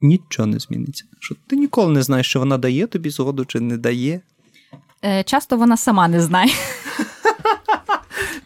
нічого 0.00 0.46
не 0.46 0.58
зміниться. 0.58 1.04
Що 1.20 1.34
ти 1.46 1.56
ніколи 1.56 1.92
не 1.92 2.02
знаєш, 2.02 2.26
що 2.28 2.38
вона 2.38 2.58
дає 2.58 2.86
тобі 2.86 3.10
згоду 3.10 3.44
чи 3.44 3.60
не 3.60 3.76
дає. 3.76 4.20
Е, 5.04 5.22
Часто 5.22 5.56
вона 5.56 5.76
сама 5.76 6.08
не 6.08 6.20
знає. 6.20 6.52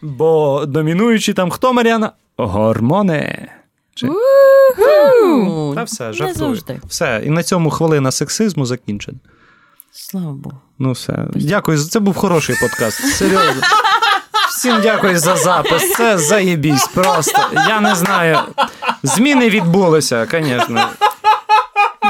Бо 0.01 0.65
домінуючи 0.65 1.33
там 1.33 1.49
хто, 1.49 1.73
Мар'яна? 1.73 2.11
Гормони. 2.37 3.49
Чи... 3.95 4.07
Ну, 4.07 5.73
Та 5.75 5.83
все, 5.83 6.13
жартую. 6.13 6.61
Все, 6.87 7.21
і 7.25 7.29
на 7.29 7.43
цьому 7.43 7.69
хвилина 7.69 8.11
сексизму 8.11 8.65
закінчена. 8.65 9.17
Слава 9.91 10.31
Богу. 10.31 10.57
Ну, 10.79 10.91
все. 10.91 11.27
Дякую. 11.35 11.77
Це 11.77 11.99
був 11.99 12.15
хороший 12.15 12.55
подкаст. 12.61 12.99
Серйозно. 13.17 13.61
Всім 14.61 14.81
дякую 14.81 15.19
за 15.19 15.35
запис. 15.35 15.93
Це 15.93 16.17
заєбісь 16.17 16.87
просто. 16.87 17.39
Я 17.53 17.81
не 17.81 17.95
знаю. 17.95 18.39
Зміни 19.03 19.49
відбулися, 19.49 20.27
звісно. 20.31 20.89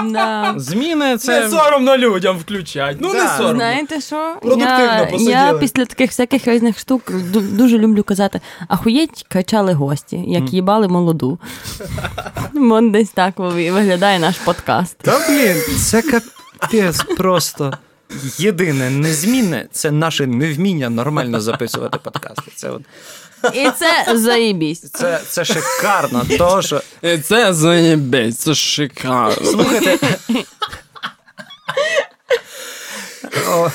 Да. 0.03 0.53
Зміни 0.57 1.17
це. 1.17 1.41
Не 1.41 1.49
соромно 1.49 1.97
людям 1.97 2.37
включать. 2.37 2.97
Ну 2.99 3.11
Да. 3.13 3.23
не 3.23 3.29
соромно. 3.37 3.55
Знаєте 3.55 4.01
що? 4.01 4.35
Продуктивно 4.41 4.95
я, 4.99 5.05
посиділи. 5.05 5.31
я 5.31 5.53
після 5.53 5.85
таких 5.85 6.09
всяких 6.09 6.47
різних 6.47 6.79
штук 6.79 7.01
дуже 7.33 7.77
люблю 7.77 8.03
казати: 8.03 8.41
ахуєть, 8.67 9.25
кричали 9.29 9.73
гості, 9.73 10.23
як 10.27 10.53
їбали 10.53 10.87
молоду. 10.87 11.39
Вон 12.53 12.91
десь 12.91 13.09
так 13.09 13.33
виглядає 13.37 14.19
наш 14.19 14.37
подкаст. 14.37 14.97
Та 14.97 15.19
блін, 15.29 15.55
це 15.79 16.01
капець 16.01 17.03
просто. 17.17 17.77
Єдине 18.37 18.89
незмінне 18.89 19.67
це 19.71 19.91
наше 19.91 20.27
невміння 20.27 20.89
нормально 20.89 21.41
записувати 21.41 21.97
подкасти. 22.03 22.51
Це, 22.55 22.69
от, 22.69 22.81
І 23.55 23.69
це 23.79 24.17
заєбісь. 24.17 24.91
це, 24.91 25.21
це 25.29 25.45
шикарно. 25.45 26.25
То, 26.37 26.61
що 26.61 26.81
І 27.01 27.17
Це 27.17 27.53
заєбець, 27.53 28.37
це 28.37 28.55
шикарно. 28.55 29.51
Слухайте. 29.51 29.97
О. 33.49 33.69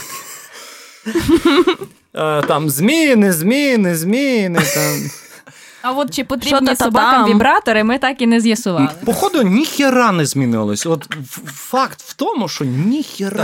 Е, 2.15 2.43
Там 2.43 2.71
зміни, 2.71 3.33
зміни, 3.33 3.97
зміни. 3.97 4.61
Там. 4.75 5.11
А 5.87 5.93
от 5.93 6.15
чи 6.15 6.25
потрібні 6.25 6.77
собакам 6.77 7.25
вібратори, 7.31 7.85
ми 7.85 7.99
так 7.99 8.23
і 8.23 8.27
не 8.27 8.41
з'ясували. 8.41 8.89
Походу, 9.05 9.43
ніхіра 9.43 10.13
не 10.13 10.27
змінилось. 10.27 10.87
От 10.87 11.09
факт 11.47 12.03
в 12.03 12.15
тому, 12.15 12.49
що 12.49 12.65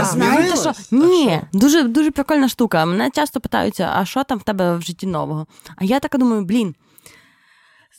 змінилось? 0.03 0.11
Знаєте 0.11 0.57
що? 0.57 0.71
Ні, 0.91 1.41
дуже, 1.53 1.83
дуже 1.83 2.11
прикольна 2.11 2.49
штука. 2.49 2.85
Мене 2.85 3.09
часто 3.09 3.39
питаються, 3.39 3.91
а 3.95 4.05
що 4.05 4.23
там 4.23 4.37
в 4.37 4.43
тебе 4.43 4.77
в 4.77 4.81
житті 4.81 5.07
нового? 5.07 5.45
А 5.75 5.83
я 5.83 5.99
така 5.99 6.17
думаю, 6.17 6.41
блін. 6.41 6.75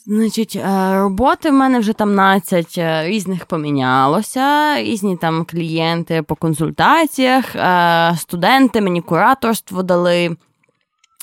Значить, 0.07 0.55
е, 0.55 0.97
роботи 0.97 1.49
в 1.49 1.53
мене 1.53 1.79
вже 1.79 1.93
там 1.93 2.13
12 2.13 2.75
е, 2.77 3.07
різних 3.07 3.45
помінялося, 3.45 4.75
різні 4.81 5.17
там 5.17 5.45
клієнти 5.45 6.21
по 6.21 6.35
консультаціях, 6.35 7.55
е, 7.55 8.15
студенти 8.17 8.81
мені 8.81 9.01
кураторство 9.01 9.83
дали. 9.83 10.37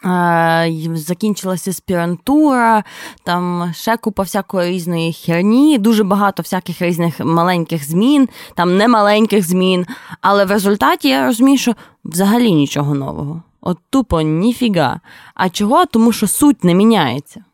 Е, 0.05 0.90
Закінчилася 0.94 1.70
аспірантура, 1.70 2.84
там 3.24 3.72
ще 3.74 3.96
купа 3.96 4.22
всякої 4.22 4.70
різної 4.70 5.12
херні, 5.12 5.78
дуже 5.78 6.05
багато 6.05 6.42
всяких 6.42 6.82
різних 6.82 7.20
маленьких 7.20 7.84
змін, 7.84 8.28
там 8.55 8.76
не 8.76 8.88
маленьких 8.88 9.48
змін. 9.48 9.86
Але 10.20 10.44
в 10.44 10.50
результаті 10.50 11.09
я 11.09 11.26
розумію, 11.26 11.59
що 11.59 11.74
взагалі 12.05 12.53
нічого 12.53 12.94
нового. 12.94 13.42
От 13.61 13.78
тупо 13.90 14.20
ніфіга. 14.20 15.00
А 15.34 15.48
чого? 15.48 15.86
Тому 15.86 16.12
що 16.12 16.26
суть 16.26 16.64
не 16.64 16.74
міняється. 16.74 17.44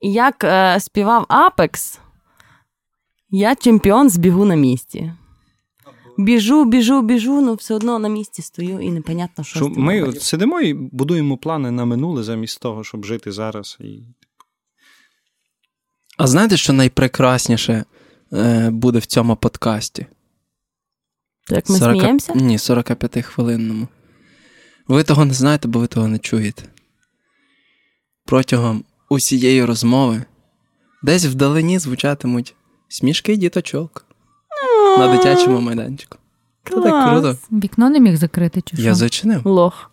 І 0.00 0.12
як 0.12 0.44
е, 0.44 0.80
співав 0.80 1.24
Апекс, 1.28 2.00
я 3.30 3.54
чемпіон 3.54 4.10
збігу 4.10 4.44
на 4.44 4.54
місці. 4.54 5.12
Біжу, 6.18 6.64
біжу, 6.64 7.02
біжу, 7.02 7.40
ну 7.40 7.54
все 7.54 7.74
одно 7.74 7.98
на 7.98 8.08
місці 8.08 8.42
стою 8.42 8.80
і 8.80 8.90
непонятно, 8.90 9.44
що, 9.44 9.58
Що 9.58 9.68
ми 9.68 10.00
робити. 10.00 10.18
от 10.18 10.24
сидимо 10.24 10.60
і 10.60 10.74
будуємо 10.74 11.36
плани 11.36 11.70
на 11.70 11.84
минуле 11.84 12.22
замість 12.22 12.60
того, 12.60 12.84
щоб 12.84 13.04
жити 13.04 13.32
зараз. 13.32 13.78
І... 13.80 13.98
А 16.18 16.26
знаєте, 16.26 16.56
що 16.56 16.72
найпрекрасніше 16.72 17.84
е, 18.32 18.70
буде 18.70 18.98
в 18.98 19.06
цьому 19.06 19.36
подкасті? 19.36 20.06
Як 21.50 21.68
ми 21.68 21.78
40 21.78 21.96
сміємося? 21.96 22.34
Ні, 22.34 22.56
45-хвилинному. 22.56 23.86
Ви 24.88 25.02
того 25.02 25.24
не 25.24 25.34
знаєте, 25.34 25.68
бо 25.68 25.78
ви 25.78 25.86
того 25.86 26.08
не 26.08 26.18
чуєте. 26.18 26.62
Протягом 28.24 28.84
усієї 29.08 29.64
розмови 29.64 30.24
десь 31.02 31.24
вдалині 31.24 31.78
звучатимуть 31.78 32.54
смішки 32.88 33.36
діточок 33.36 34.06
на 34.98 35.16
дитячому 35.16 35.60
майданчику. 35.60 36.18
Це 36.68 36.80
так 36.80 37.10
круто. 37.10 37.36
Вікно 37.52 37.90
не 37.90 38.00
міг 38.00 38.16
закрити, 38.16 38.60
чи 38.60 38.76
що? 38.76 38.86
Я 38.86 38.94
зачинив. 38.94 39.40
Лох. 39.46 39.90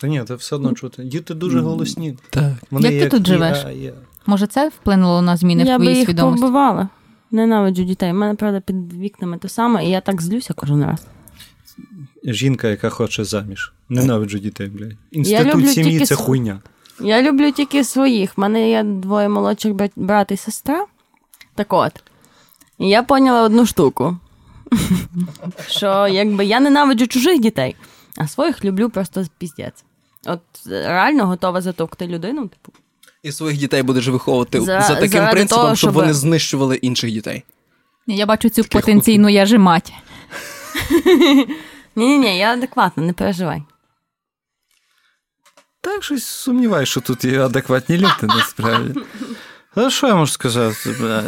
Та 0.00 0.08
ні, 0.08 0.22
це 0.28 0.34
все 0.34 0.56
одно 0.56 0.72
чути. 0.72 1.02
Діти 1.04 1.34
дуже 1.34 1.60
голосні. 1.60 2.18
Так. 2.30 2.52
Вони 2.70 2.92
Як 2.94 3.02
ти 3.10 3.16
тут 3.18 3.26
живеш? 3.26 3.64
я. 3.76 3.92
Може, 4.26 4.46
це 4.46 4.68
вплинуло 4.68 5.22
на 5.22 5.36
зміни 5.36 5.62
я 5.64 5.76
в 5.76 5.78
би 5.80 5.84
твоїй 5.84 5.98
їх 5.98 6.06
свідомості? 6.08 6.40
побивала. 6.42 6.88
Ненавиджу 7.30 7.82
дітей. 7.84 8.10
У 8.12 8.14
мене, 8.14 8.34
правда, 8.34 8.60
під 8.60 8.92
вікнами 8.92 9.38
те 9.38 9.48
саме, 9.48 9.84
і 9.86 9.90
я 9.90 10.00
так 10.00 10.22
злюся 10.22 10.54
кожен 10.54 10.84
раз. 10.84 11.06
Жінка, 12.24 12.68
яка 12.68 12.90
хоче 12.90 13.24
заміж. 13.24 13.72
Ненавиджу 13.88 14.38
дітей, 14.38 14.68
блядь. 14.68 14.92
Інститут 15.10 15.68
сім'ї 15.70 15.90
тільки 15.92 16.04
це 16.06 16.14
св- 16.14 16.18
хуйня. 16.18 16.60
Я 17.00 17.22
люблю 17.22 17.50
тільки 17.52 17.84
своїх. 17.84 18.32
У 18.36 18.40
мене 18.40 18.70
є 18.70 18.82
двоє 18.82 19.28
молодших 19.28 19.74
брат, 19.74 19.90
брат 19.96 20.30
і 20.32 20.36
сестра. 20.36 20.86
Так 21.54 21.72
от. 21.72 21.92
І 22.80 22.88
я 22.88 23.02
поняла 23.02 23.42
одну 23.42 23.66
штуку. 23.66 24.16
Що 25.68 26.08
якби 26.08 26.44
я 26.44 26.60
ненавиджу 26.60 27.06
чужих 27.06 27.40
дітей, 27.40 27.76
а 28.16 28.28
своїх 28.28 28.64
люблю 28.64 28.90
просто 28.90 29.24
піздець. 29.38 29.84
От 30.26 30.40
реально 30.70 31.26
готова 31.26 31.60
затовкти 31.60 32.06
людину, 32.06 32.42
типу. 32.48 32.72
І 33.22 33.32
своїх 33.32 33.58
дітей 33.58 33.82
будеш 33.82 34.08
виховувати 34.08 34.60
За- 34.60 34.80
за, 34.80 34.94
таким 34.94 35.28
принципом, 35.30 35.62
того, 35.62 35.76
щоб 35.76 35.90
щоб- 35.90 35.94
вони 35.94 36.14
знищували 36.14 36.76
інших 36.76 37.10
дітей. 37.12 37.44
Я 38.06 38.26
бачу 38.26 38.48
цю 38.48 38.64
потенційну 38.64 39.28
яжемать. 39.28 39.92
Ні, 41.96 42.06
ні, 42.08 42.18
ні, 42.18 42.38
я 42.38 42.52
адекватна, 42.52 43.02
не 43.02 43.12
переживай. 43.12 43.62
Так 45.80 46.04
щось 46.04 46.24
сумніваюся, 46.26 46.90
що 46.90 47.00
тут 47.00 47.24
є 47.24 47.44
адекватні 47.44 47.96
люди, 47.96 48.22
насправді. 48.22 49.00
А 49.74 49.90
що 49.90 50.06
я 50.06 50.14
можу 50.14 50.32
сказати, 50.32 50.96
блядь? 51.00 51.24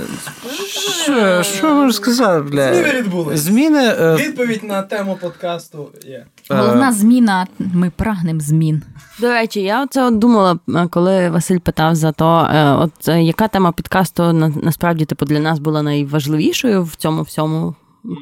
Що, 1.03 1.43
що 1.43 1.66
я 1.66 1.74
можу 1.74 1.93
сказати, 1.93 2.43
блядь? 2.51 2.95
відбулись. 2.95 3.40
Зміни. 3.40 3.84
е, 3.84 4.16
Відповідь 4.16 4.64
на 4.64 4.82
тему 4.82 5.18
подкасту 5.20 5.88
є. 6.07 6.26
Головна 6.51 6.93
зміна. 6.93 7.47
Ми 7.59 7.90
прагнемо 7.97 8.40
змін. 8.40 8.82
До 9.20 9.28
речі, 9.28 9.61
я 9.61 9.82
оце 9.82 10.05
от 10.07 10.18
думала, 10.18 10.59
е, 10.68 10.86
коли 10.90 11.30
Василь 11.30 11.59
питав 11.59 11.95
за 11.95 12.12
то, 12.12 12.49
е, 12.55 12.70
от 12.72 13.09
е, 13.09 13.22
яка 13.22 13.49
тема 13.49 13.72
підкасту 13.72 14.32
на, 14.32 14.49
насправді 14.49 15.05
типу, 15.05 15.24
для 15.24 15.38
нас 15.40 15.59
була 15.59 15.82
найважливішою 15.82 16.84
в 16.84 16.95
цьому 16.95 17.22
всьому 17.22 17.74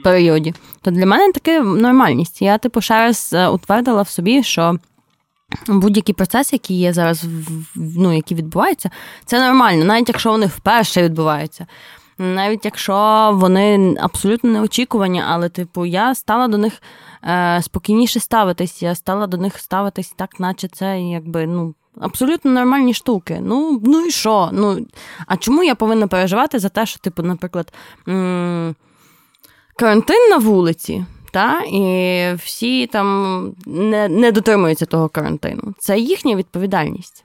періоді. 0.04 0.54
То 0.82 0.90
для 0.90 1.06
мене 1.06 1.32
таке 1.32 1.60
нормальність. 1.62 2.42
Я, 2.42 2.58
типу, 2.58 2.80
ще 2.80 2.94
раз 2.94 3.30
е, 3.32 3.48
утвердила 3.48 4.02
в 4.02 4.08
собі, 4.08 4.42
що. 4.42 4.78
Будь-які 5.68 6.12
процеси, 6.12 6.56
які 6.56 6.74
є 6.74 6.92
зараз, 6.92 7.24
ну, 7.74 8.16
які 8.16 8.34
відбуваються, 8.34 8.90
це 9.24 9.46
нормально, 9.46 9.84
навіть 9.84 10.08
якщо 10.08 10.30
вони 10.30 10.46
вперше 10.46 11.02
відбуваються. 11.02 11.66
Навіть 12.18 12.64
якщо 12.64 13.30
вони 13.34 13.96
абсолютно 14.00 14.50
неочікувані, 14.50 15.22
але, 15.26 15.48
типу, 15.48 15.86
я 15.86 16.14
стала 16.14 16.48
до 16.48 16.58
них 16.58 16.82
е, 17.24 17.60
спокійніше 17.62 18.20
ставитись, 18.20 18.82
я 18.82 18.94
стала 18.94 19.26
до 19.26 19.36
них 19.36 19.58
ставитись 19.58 20.12
так, 20.16 20.40
наче 20.40 20.68
це 20.68 21.00
якби 21.00 21.46
ну. 21.46 21.74
Абсолютно 22.00 22.50
нормальні 22.50 22.94
штуки. 22.94 23.38
Ну, 23.42 23.80
ну 23.84 24.06
і 24.06 24.10
що? 24.10 24.50
Ну, 24.52 24.86
а 25.26 25.36
чому 25.36 25.62
я 25.62 25.74
повинна 25.74 26.06
переживати 26.06 26.58
за 26.58 26.68
те, 26.68 26.86
що, 26.86 26.98
типу, 26.98 27.22
наприклад, 27.22 27.72
м- 28.08 28.74
карантин 29.76 30.30
на 30.30 30.36
вулиці, 30.36 31.04
та, 31.30 31.60
і 31.60 32.34
всі 32.34 32.86
там 32.86 33.52
не, 33.66 34.08
не 34.08 34.32
дотримуються 34.32 34.86
того 34.86 35.08
карантину. 35.08 35.74
Це 35.78 35.98
їхня 35.98 36.36
відповідальність. 36.36 37.24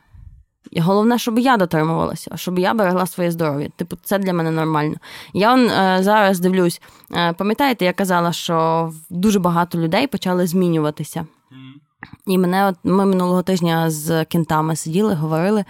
І 0.72 0.80
головне, 0.80 1.20
щоб 1.20 1.39
я 1.39 1.58
дотримувалася, 1.58 2.32
щоб 2.36 2.60
я 2.60 2.74
берегла 2.74 3.06
своє 3.06 3.32
здоров'я. 3.32 3.70
Типу, 3.76 3.97
це 4.03 4.20
для 4.20 4.34
мене 4.34 4.51
нормально. 4.51 4.95
Я 5.34 5.53
он, 5.53 5.70
е, 5.70 5.97
зараз 6.01 6.39
дивлюсь, 6.39 6.82
е, 7.12 7.34
пам'ятаєте, 7.34 7.86
я 7.86 7.93
казала, 7.93 8.34
що 8.34 8.91
дуже 9.10 9.39
багато 9.39 9.78
людей 9.78 10.08
почали 10.08 10.47
змінюватися. 10.47 11.26
І 12.28 12.38
мене, 12.38 12.68
от 12.68 12.76
ми 12.84 13.06
минулого 13.06 13.43
тижня 13.43 13.89
з 13.89 14.26
кентами 14.26 14.76
сиділи, 14.76 15.14
говорили. 15.14 15.66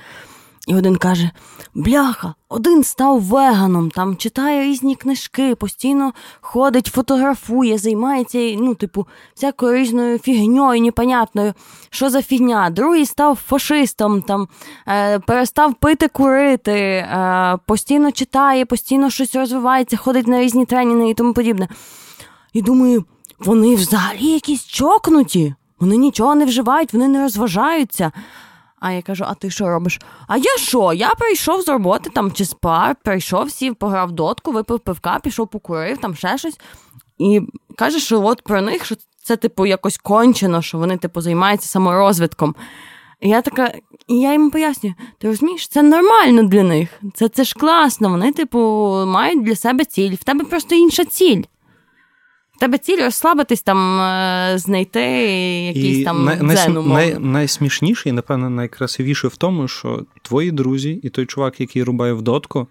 І 0.68 0.76
один 0.76 0.96
каже: 0.96 1.32
Бляха, 1.74 2.34
один 2.50 2.84
став 2.84 3.22
веганом, 3.22 3.92
там 3.92 4.18
читає 4.18 4.64
різні 4.64 4.96
книжки, 4.96 5.56
постійно 5.56 6.14
ходить, 6.42 6.88
фотографує, 6.88 7.78
займається, 7.78 8.56
ну, 8.60 8.76
типу, 8.76 9.08
всякою 9.36 9.78
різною 9.78 10.20
фігньою, 10.20 10.82
непонятною. 10.82 11.54
Що 11.90 12.10
за 12.10 12.22
фігня? 12.22 12.70
Другий 12.70 13.06
став 13.06 13.36
фашистом, 13.36 14.22
там, 14.22 14.48
е, 14.88 15.20
перестав 15.20 15.74
пити, 15.74 16.08
курити, 16.08 16.72
е, 16.72 17.58
постійно 17.66 18.12
читає, 18.12 18.66
постійно 18.66 19.10
щось 19.10 19.36
розвивається, 19.36 19.98
ходить 19.98 20.28
на 20.28 20.42
різні 20.42 20.66
тренінги 20.66 21.10
і 21.10 21.14
тому 21.14 21.34
подібне. 21.34 21.68
І 22.54 22.62
думаю, 22.62 23.06
вони 23.40 23.76
взагалі 23.76 24.26
якісь 24.26 24.66
чокнуті, 24.66 25.56
вони 25.80 25.98
нічого 25.98 26.36
не 26.36 26.46
вживають, 26.46 26.94
вони 26.94 27.08
не 27.08 27.22
розважаються. 27.22 28.12
А 28.80 28.92
я 28.92 29.02
кажу, 29.02 29.26
а 29.28 29.34
ти 29.34 29.50
що 29.50 29.70
робиш? 29.70 30.00
А 30.28 30.38
я 30.38 30.58
що? 30.58 30.94
Я 30.94 31.10
прийшов 31.10 31.62
з 31.62 31.70
роботи 31.70 32.10
там 32.10 32.32
чи 32.32 32.46
з 32.46 32.56
прийшов, 33.04 33.52
сів, 33.52 33.76
пограв 33.76 34.12
дотку, 34.12 34.52
випив 34.52 34.80
пивка, 34.80 35.20
пішов 35.24 35.48
покурив, 35.48 35.98
там 35.98 36.16
ще 36.16 36.38
щось. 36.38 36.60
І 37.18 37.42
каже, 37.78 38.00
що 38.00 38.22
от 38.22 38.42
про 38.42 38.62
них, 38.62 38.86
що 38.86 38.96
це, 39.24 39.36
типу, 39.36 39.66
якось 39.66 39.98
кончено, 39.98 40.62
що 40.62 40.78
вони, 40.78 40.98
типу, 40.98 41.22
займаються 41.22 41.68
саморозвитком. 41.68 42.56
І 43.22 43.30
я 43.30 43.42
така, 43.42 43.74
і 44.08 44.20
я 44.20 44.32
їм 44.32 44.52
пояснюю: 44.52 44.96
ти 45.18 45.28
розумієш, 45.28 45.68
це 45.68 45.82
нормально 45.82 46.44
для 46.44 46.64
них. 46.64 46.90
Це, 47.14 47.30
це 47.30 47.44
ж 47.44 47.56
класно. 47.56 48.10
Вони, 48.10 48.32
типу, 48.32 48.60
мають 49.08 49.44
для 49.44 49.56
себе 49.56 49.86
ціль. 49.86 50.12
В 50.12 50.24
тебе 50.24 50.46
просто 50.46 50.76
інша 50.76 51.06
ціль. 51.06 51.42
Тебе 52.60 52.78
ціль 52.78 52.98
розслабитись 53.04 53.62
там, 53.62 54.00
е, 54.02 54.54
знайти 54.58 55.02
якийсь 55.68 56.06
там 56.06 56.26
най- 56.26 56.38
дзен, 56.56 56.72
умовно. 56.72 56.94
най- 56.94 57.20
найсмішніше 57.20 58.10
і, 58.10 58.12
напевно, 58.12 58.50
найкрасивіше 58.50 59.28
в 59.28 59.36
тому, 59.36 59.68
що 59.68 60.04
твої 60.22 60.52
друзі 60.52 61.00
і 61.04 61.10
той 61.10 61.26
чувак, 61.26 61.60
який 61.62 61.84
рубає 61.84 62.14
в 62.14 62.22
дотку, 62.22 62.68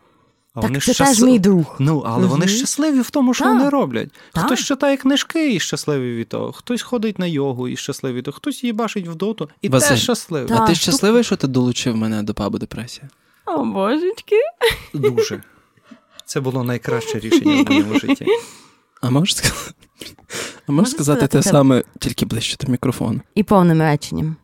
а 0.55 0.61
Так 0.61 0.63
вони 0.71 0.81
це 0.81 0.95
щас- 0.95 1.09
теж 1.09 1.21
мій 1.23 1.39
друг. 1.39 1.77
Ну, 1.79 2.03
але 2.07 2.27
вони 2.27 2.49
щасливі 2.49 3.01
в 3.01 3.11
тому, 3.11 3.35
що 3.35 3.45
Так. 3.45 3.55
вони 3.55 3.69
роблять. 3.69 4.09
Так. 4.33 4.45
Хтось 4.47 4.61
читає 4.65 4.97
книжки 4.97 5.55
і 5.55 5.61
щасливий 5.61 6.17
від 6.17 6.29
того, 6.29 6.53
хтось 6.53 6.83
ходить 6.83 7.19
на 7.19 7.27
йогу 7.27 7.69
і 7.69 7.77
щасливий 7.77 8.19
від 8.19 8.25
того, 8.25 8.37
хтось 8.37 8.65
їбашить 8.65 9.09
в 9.09 9.15
доту 9.15 9.49
і 9.63 9.69
Василь, 9.69 9.89
теж 9.89 10.03
щасливий. 10.03 10.49
Так. 10.49 10.61
А 10.61 10.67
ти 10.67 10.75
щасливий, 10.75 11.25
що 11.25 11.37
ти 11.37 11.47
долучив 11.47 11.97
мене 11.97 12.23
до 12.23 12.35
пабу 12.35 12.59
депресія? 12.59 13.09
О, 13.47 13.65
божечки. 13.65 14.37
Дуже. 14.95 15.43
Це 16.27 16.41
було 16.41 16.65
найкраще 16.65 17.19
рішення 17.19 17.63
в 17.63 17.69
моєму 17.71 17.99
житті. 17.99 18.27
А 19.05 19.11
можеш 19.11 19.37
сказати? 19.37 19.71
А 20.67 20.73
можеш 20.73 20.93
сказати 20.93 21.19
сказати 21.19 21.39
те 21.39 21.43
це? 21.43 21.51
саме, 21.51 21.85
тільки 21.99 22.27
ближче 22.27 22.57
до 22.61 22.73
мікрофону? 22.73 23.21
І 23.35 23.43
повним 23.43 23.81
реченням. 23.81 24.37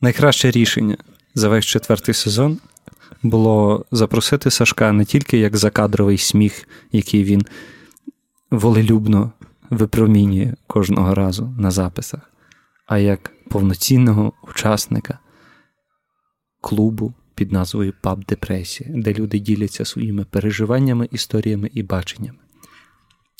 Найкраще 0.00 0.50
рішення 0.50 0.96
за 1.34 1.48
весь 1.48 1.64
четвертий 1.64 2.14
сезон 2.14 2.58
було 3.22 3.84
запросити 3.90 4.50
Сашка 4.50 4.92
не 4.92 5.04
тільки 5.04 5.38
як 5.38 5.56
закадровий 5.56 6.18
сміх, 6.18 6.68
який 6.92 7.24
він 7.24 7.42
волелюбно 8.50 9.32
випромінює 9.70 10.54
кожного 10.66 11.14
разу 11.14 11.54
на 11.58 11.70
записах, 11.70 12.20
а 12.86 12.98
як 12.98 13.32
повноцінного 13.48 14.32
учасника 14.42 15.18
клубу 16.60 17.14
під 17.36 17.52
назвою 17.52 17.94
Паб 18.00 18.24
Депресія, 18.24 18.90
де 18.92 19.14
люди 19.14 19.38
діляться 19.38 19.84
своїми 19.84 20.24
переживаннями, 20.24 21.08
історіями 21.12 21.70
і 21.74 21.82
баченнями. 21.82 22.38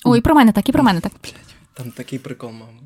Ой, 0.05 0.21
про 0.21 0.35
мене 0.35 0.51
так, 0.51 0.69
і 0.69 0.71
про 0.71 0.83
мене 0.83 0.99
так. 0.99 1.11
Там 1.73 1.91
такий 1.91 2.19
прикол, 2.19 2.51
мама. 2.51 2.79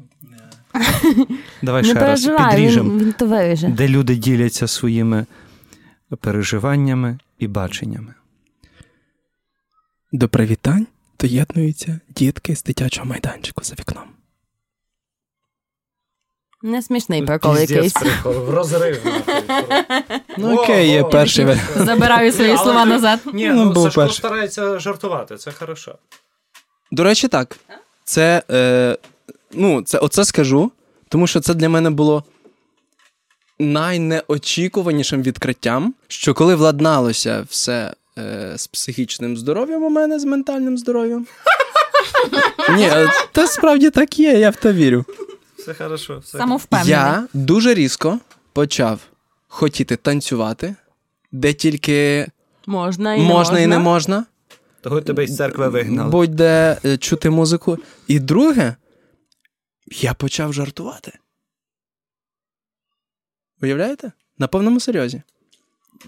Давай 1.62 1.84
ще 1.84 1.93
раз 1.93 2.28
підріжемо. 2.28 2.89
він, 2.89 2.99
він 2.99 3.74
де 3.74 3.88
люди 3.88 4.16
діляться 4.16 4.68
своїми 4.68 5.26
переживаннями 6.20 7.18
і 7.39 7.47
баченнями. 7.47 8.14
До 10.12 10.30
привітань 10.30 10.88
доєднуються 11.20 11.99
дітки 12.09 12.55
з 12.55 12.64
дитячого 12.64 13.07
майданчику 13.07 13.64
за 13.64 13.76
вікном. 13.80 14.03
Не 16.64 16.82
смішний 16.82 17.22
прикол 17.26 17.51
Піздець 17.51 17.72
якийсь. 17.72 17.93
прикол, 17.93 18.34
в 18.34 18.49
розрив. 18.49 19.05
Ну 20.38 20.57
окей, 20.57 20.89
є 20.89 21.03
перший. 21.03 21.57
Забираю 21.76 22.32
свої 22.32 22.57
слова 22.57 22.86
назад. 22.86 23.20
Ні, 23.34 23.49
Ну, 23.49 23.66
ну, 23.76 23.84
Сашко 23.91 24.09
старається 24.09 24.80
жартувати, 24.80 25.36
це 25.38 25.51
хорошо. 25.51 25.95
До 26.91 27.03
речі, 27.03 27.28
так. 27.28 27.57
Це, 28.03 28.43
е, 28.51 28.97
ну, 29.51 29.82
це, 29.82 29.97
оце 29.97 30.26
скажу, 30.26 30.72
тому 31.09 31.28
що 31.28 31.39
це 31.39 31.53
для 31.53 31.70
мене 31.70 31.89
було 31.89 32.24
найнеочікуванішим 33.59 35.22
відкриттям, 35.24 35.93
що 36.07 36.34
коли 36.34 36.55
владналося 36.55 37.45
все 37.49 37.93
е, 38.18 38.53
з 38.55 38.68
психічним 38.68 39.38
здоров'ям 39.38 39.84
у 39.84 39.89
мене, 39.89 40.20
з 40.20 40.26
ментальним 40.26 40.78
здоров'ям. 40.78 41.28
Ні, 42.78 42.89
це 43.36 43.47
справді 43.47 43.89
так 43.89 44.20
є, 44.20 44.32
я 44.39 44.49
в 44.49 44.55
те 44.55 44.74
вірю. 44.74 45.05
Все 45.62 45.74
хорошо. 45.74 46.20
Все. 46.20 46.38
Самовпевнений. 46.38 46.91
Я 46.91 47.28
дуже 47.34 47.74
різко 47.74 48.20
почав 48.53 48.99
хотіти 49.47 49.95
танцювати, 49.95 50.76
де 51.32 51.53
тільки 51.53 52.28
Можна 52.68 53.14
і 53.16 53.22
не 53.22 53.28
можна 53.28 53.59
і 53.59 53.68
не 53.68 53.80
можна. 53.80 54.26
Того 54.82 55.01
тебе 55.01 55.28
з 55.28 55.38
церкви 55.38 55.68
вигнали. 55.70 56.12
будь-де 56.12 56.78
е, 56.86 56.97
чути 56.97 57.30
музику. 57.30 57.78
І 58.07 58.20
друге, 58.20 58.76
я 60.01 60.14
почав 60.14 60.53
жартувати. 60.53 61.20
Уявляєте? 63.62 64.12
На 64.38 64.47
повному 64.47 64.80
серйозі. 64.80 65.22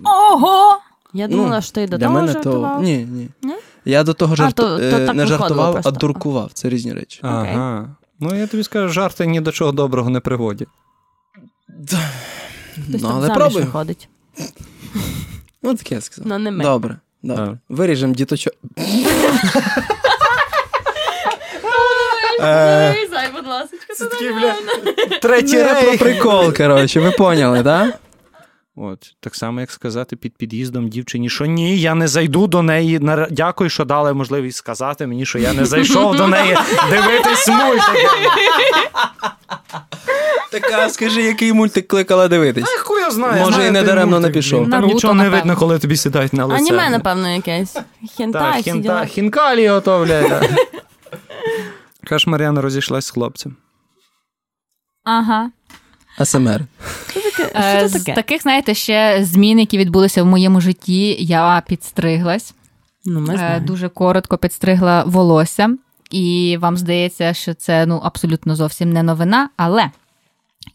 Ого! 0.04 0.78
Я 1.14 1.28
Ну, 1.28 1.62
що 1.62 1.72
ти 1.72 1.88
до 1.88 1.98
Для 1.98 2.06
того 2.06 2.20
мене 2.20 2.32
жартував. 2.34 2.78
то. 2.78 2.84
Ні, 2.84 2.98
ні. 2.98 3.30
Ні? 3.42 3.56
Я 3.86 4.04
до 4.04 4.14
того 4.14 4.36
жарт... 4.36 4.56
то- 4.56 4.78
то 4.78 4.84
е, 4.84 5.14
не 5.14 5.26
жартував, 5.26 5.72
просто. 5.74 5.90
а 5.90 5.92
дуркував. 5.92 6.54
Це 6.54 6.70
різні 6.70 6.94
речі. 6.94 7.20
Ага. 7.24 7.96
Ну, 8.24 8.36
я 8.36 8.48
тобі 8.48 8.64
скажу, 8.64 8.90
жарти 8.90 9.26
ні 9.26 9.42
до 9.42 9.52
чого 9.52 9.72
доброго 9.72 10.10
не 10.10 10.20
приводять. 10.20 10.68
Хтось 12.88 13.02
Ну, 13.02 13.10
але 13.14 13.28
заміж 13.28 13.38
пробуй. 13.38 13.62
виходить. 13.62 14.10
Ну, 15.62 15.76
таке 15.76 15.96
я 15.96 16.02
сказав. 16.02 16.28
Ну, 16.28 16.40
не 16.40 16.52
ми. 16.52 16.64
Добре. 16.64 16.98
Добре. 17.24 17.58
Виріжемо 17.70 18.14
діточок. 18.14 18.54
Вирізай, 22.40 23.30
будь 23.36 23.48
ласка. 23.48 23.78
Це 23.98 24.06
такий, 24.06 24.34
бля, 24.34 24.56
третій 25.22 25.64
рейх. 25.64 26.00
прикол, 26.00 26.54
коротше, 26.54 27.00
ви 27.00 27.12
поняли, 27.12 27.64
так? 27.64 27.96
От, 28.76 29.16
так 29.20 29.36
само, 29.36 29.60
як 29.60 29.72
сказати 29.72 30.16
під 30.16 30.38
під'їздом 30.38 30.90
дівчині, 30.90 31.30
що 31.30 31.46
ні, 31.46 31.78
я 31.80 31.96
не 31.96 32.08
зайду 32.08 32.48
до 32.48 32.62
неї. 32.62 33.00
Дякую, 33.32 33.70
що 33.70 33.86
дали 33.86 34.14
можливість 34.14 34.58
сказати 34.58 35.08
мені, 35.08 35.26
що 35.26 35.40
я 35.40 35.54
не 35.54 35.66
зайшов 35.66 36.16
до 36.16 36.28
неї 36.28 36.58
дивитись 36.90 37.48
мультики. 37.48 38.30
Така, 40.52 40.90
скажи, 40.90 41.22
який 41.24 41.54
мультик 41.54 41.88
кликала 41.88 42.28
дивитись? 42.28 42.66
Ай, 42.68 42.78
хуй 42.80 43.02
я 43.02 43.12
знаю. 43.12 43.40
Може, 43.40 43.54
знаю 43.54 43.70
і 43.70 43.72
не 43.72 43.84
даремно 43.84 44.20
не 44.20 44.30
пішов. 44.30 44.70
Там 44.70 44.86
нічого 44.86 45.14
не 45.14 45.30
видно, 45.30 45.56
коли 45.56 45.80
тобі 45.80 45.98
сідають 45.98 46.34
на 46.34 46.46
лице. 46.46 46.62
Аніме, 46.62 46.90
напевно, 46.90 47.30
якесь. 47.30 47.78
Хентай, 48.18 48.64
Так, 48.84 49.08
хінкалі 49.08 49.70
ото, 49.70 50.06
блядь. 50.06 50.50
Каш 52.04 52.28
Мар'яна 52.28 52.62
розійшлась 52.62 53.06
з 53.06 53.12
хлопцем. 53.12 53.56
Ага. 55.04 55.52
АСМР. 56.18 56.62
Е, 57.56 57.88
З 57.88 58.04
таких, 58.04 58.42
знаєте, 58.42 58.74
ще 58.74 59.20
змін, 59.26 59.60
які 59.60 59.78
відбулися 59.78 60.24
в 60.24 60.26
моєму 60.26 60.62
житті, 60.62 61.16
я 61.20 61.64
підстриглась. 61.68 62.54
Ну, 63.06 63.20
ми 63.20 63.34
Е, 63.34 63.38
знаємо. 63.38 63.68
Дуже 63.68 63.90
коротко 63.90 64.38
підстригла 64.38 65.04
волосся. 65.04 65.70
І 66.12 66.58
вам 66.62 66.78
здається, 66.78 67.34
що 67.34 67.54
це 67.54 67.86
ну, 67.86 68.02
абсолютно 68.04 68.56
зовсім 68.56 68.94
не 68.94 69.04
новина, 69.04 69.50
але 69.58 69.92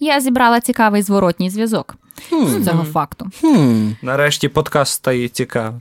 я 0.01 0.21
зібрала 0.21 0.61
цікавий 0.61 1.03
зворотній 1.03 1.51
зв'язок 1.51 1.97
з 2.31 2.65
цього 2.65 2.85
факту. 2.85 3.31
Хм. 3.41 3.91
Нарешті 4.03 4.49
подкаст 4.49 4.93
стає 4.93 5.29
цікавим. 5.29 5.81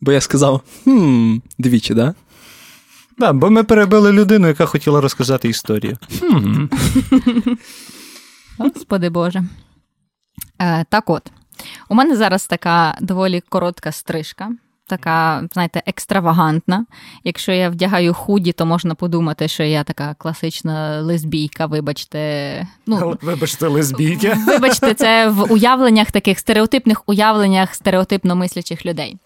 Бо 0.00 0.12
я 0.12 0.20
сказав 0.20 0.60
хм, 0.84 1.36
двічі, 1.58 1.94
да? 1.94 2.14
Да, 3.18 3.32
бо 3.32 3.50
ми 3.50 3.64
перебили 3.64 4.12
людину, 4.12 4.48
яка 4.48 4.66
хотіла 4.66 5.00
розказати 5.00 5.48
історію. 5.48 5.96
Господи 8.62 9.08
Боже. 9.08 9.44
Е, 10.58 10.84
так 10.84 11.10
от, 11.10 11.32
у 11.88 11.94
мене 11.94 12.16
зараз 12.16 12.46
така 12.46 12.96
доволі 13.00 13.40
коротка 13.40 13.92
стрижка, 13.92 14.50
така, 14.88 15.42
знаєте, 15.52 15.82
екстравагантна. 15.86 16.86
Якщо 17.24 17.52
я 17.52 17.70
вдягаю 17.70 18.14
худі, 18.14 18.52
то 18.52 18.66
можна 18.66 18.94
подумати, 18.94 19.48
що 19.48 19.62
я 19.62 19.84
така 19.84 20.14
класична 20.18 21.00
лесбійка, 21.00 21.66
вибачте. 21.66 22.66
Ну, 22.86 23.18
Вибачте, 23.22 23.66
лесбійки. 23.66 24.36
Вибачте, 24.46 24.94
це 24.94 25.28
в 25.28 25.52
уявленнях 25.52 26.10
таких 26.10 26.38
стереотипних 26.38 27.08
уявленнях 27.08 27.74
стереотипно 27.74 28.36
мислячих 28.36 28.86
людей. 28.86 29.16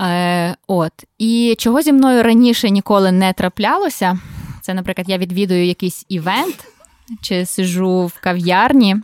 Е, 0.00 0.56
от. 0.66 0.92
І 1.18 1.54
чого 1.58 1.82
зі 1.82 1.92
мною 1.92 2.22
раніше 2.22 2.70
ніколи 2.70 3.12
не 3.12 3.32
траплялося, 3.32 4.18
це, 4.60 4.74
наприклад, 4.74 5.08
я 5.08 5.18
відвідую 5.18 5.66
якийсь 5.66 6.06
івент 6.08 6.66
чи 7.22 7.46
сижу 7.46 8.06
в 8.06 8.20
кав'ярні. 8.20 8.96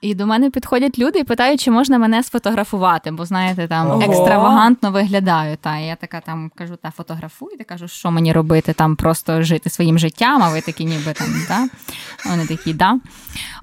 І 0.00 0.14
до 0.14 0.26
мене 0.26 0.50
підходять 0.50 0.98
люди 0.98 1.18
і 1.18 1.24
питають, 1.24 1.60
чи 1.60 1.70
можна 1.70 1.98
мене 1.98 2.22
сфотографувати, 2.22 3.10
бо 3.10 3.24
знаєте, 3.24 3.68
там 3.68 3.90
Ого. 3.90 4.02
екстравагантно 4.02 4.90
виглядаю. 4.90 5.56
Та 5.56 5.78
і 5.78 5.86
я 5.86 5.96
така 5.96 6.20
там 6.20 6.50
кажу, 6.54 6.76
та 6.76 6.90
фотографуйте, 6.90 7.64
кажу, 7.64 7.88
що 7.88 8.10
мені 8.10 8.32
робити, 8.32 8.72
там 8.72 8.96
просто 8.96 9.42
жити 9.42 9.70
своїм 9.70 9.98
життям, 9.98 10.42
а 10.42 10.50
ви 10.50 10.60
такі, 10.60 10.84
ніби 10.84 11.12
там, 11.12 11.28
та? 11.48 11.68
Вони 12.30 12.46
такі, 12.46 12.74
да. 12.74 12.98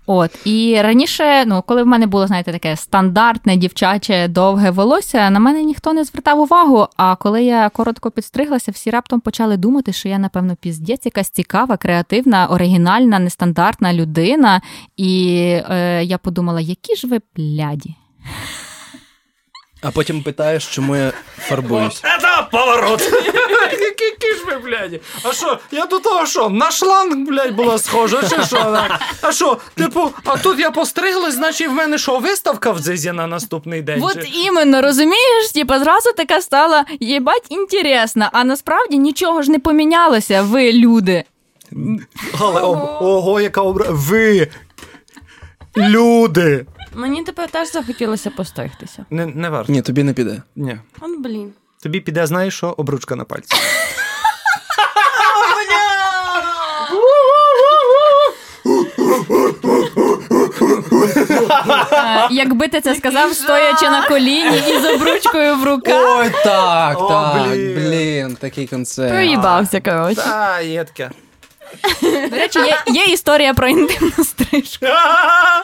От, 0.05 0.47
і 0.47 0.81
раніше, 0.81 1.45
ну, 1.45 1.63
коли 1.67 1.83
в 1.83 1.87
мене 1.87 2.07
було, 2.07 2.27
знаєте, 2.27 2.51
таке 2.51 2.75
стандартне 2.75 3.57
дівчаче 3.57 4.27
довге 4.27 4.71
волосся, 4.71 5.29
на 5.29 5.39
мене 5.39 5.63
ніхто 5.63 5.93
не 5.93 6.03
звертав 6.03 6.39
увагу. 6.39 6.87
А 6.97 7.15
коли 7.15 7.43
я 7.43 7.69
коротко 7.69 8.11
підстриглася, 8.11 8.71
всі 8.71 8.89
раптом 8.89 9.19
почали 9.19 9.57
думати, 9.57 9.93
що 9.93 10.09
я, 10.09 10.19
напевно, 10.19 10.55
піздець, 10.55 11.05
якась 11.05 11.29
цікава, 11.29 11.77
креативна, 11.77 12.47
оригінальна, 12.47 13.19
нестандартна 13.19 13.93
людина. 13.93 14.61
І 14.97 15.35
е, 15.69 16.03
я 16.03 16.17
подумала, 16.17 16.61
які 16.61 16.95
ж 16.95 17.07
ви 17.07 17.19
пляді. 17.19 17.95
А 19.83 19.91
потім 19.91 20.23
питаєш, 20.23 20.67
чому 20.67 20.95
я 20.95 21.11
фарбуюсь. 21.37 21.99
Це 22.01 22.47
поворот. 22.51 23.01
Які 23.71 24.33
ж 24.39 24.45
ви, 24.47 24.57
блядь? 24.57 25.01
А 25.23 25.33
що, 25.33 25.59
я 25.71 25.85
до 25.85 25.99
того 25.99 26.25
що, 26.25 26.49
на 26.49 26.71
шланг, 26.71 27.27
блядь, 27.27 27.55
була 27.55 27.77
схожа, 27.77 28.21
чи 28.21 28.43
що? 28.45 28.55
так? 28.55 29.01
А 29.21 29.31
що, 29.31 29.57
типу, 29.75 30.11
а 30.25 30.37
тут 30.37 30.59
я 30.59 30.71
постриглась, 30.71 31.33
значить 31.35 31.67
в 31.67 31.71
мене 31.71 31.97
що, 31.97 32.19
виставка 32.19 32.71
в 32.71 32.79
дзизі 32.79 33.11
на 33.11 33.27
наступний 33.27 33.81
день? 33.81 34.03
От 34.03 34.17
іменно, 34.33 34.81
розумієш, 34.81 35.51
типа 35.53 35.79
зразу 35.79 36.13
така 36.17 36.41
стала 36.41 36.85
єбать 36.99 37.45
інтересна, 37.49 38.29
а 38.33 38.43
насправді 38.43 38.97
нічого 38.97 39.41
ж 39.41 39.51
не 39.51 39.59
помінялося, 39.59 40.41
ви 40.41 40.71
люди. 40.73 41.23
Але 42.39 42.61
ого, 42.61 42.97
ого, 43.01 43.41
яка 43.41 43.61
обра... 43.61 43.85
Ви! 43.89 44.47
Люди! 45.77 46.65
Мені 46.95 47.23
тепер 47.23 47.49
теж 47.51 47.71
захотілося 47.71 48.29
постригтися. 48.29 49.05
Не, 49.09 49.25
не 49.25 49.49
варто. 49.49 49.71
Ні, 49.73 49.81
тобі 49.81 50.03
не 50.03 50.13
піде. 50.13 50.41
Ні. 50.55 50.77
От, 51.01 51.19
блін. 51.19 51.53
Тобі 51.83 52.01
піде, 52.01 52.27
знаєш 52.27 52.57
що? 52.57 52.69
Обручка 52.77 53.15
на 53.15 53.23
пальці. 53.23 53.55
Е, 61.93 62.27
Якби 62.31 62.67
ти 62.67 62.81
це 62.81 62.95
сказав, 62.95 63.33
стоячи 63.33 63.89
на 63.89 64.07
коліні 64.07 64.57
і 64.69 64.79
з 64.79 64.85
обручкою 64.95 65.55
в 65.55 65.63
руках. 65.63 66.19
Ой, 66.19 66.31
так, 66.43 67.01
О, 67.01 67.07
так, 67.07 67.47
блін. 67.51 67.75
блін, 67.75 68.35
такий 68.41 68.67
концерт. 68.67 69.09
Проїбався, 69.11 69.81
коротше. 69.81 70.21
Та, 70.21 70.59
є 70.61 70.83
таке. 70.83 71.09
До 72.29 72.35
речі, 72.37 72.59
є, 72.59 72.83
є 72.87 73.05
історія 73.05 73.53
про 73.53 73.67
інтимну 73.67 74.23
стрижку. 74.23 74.85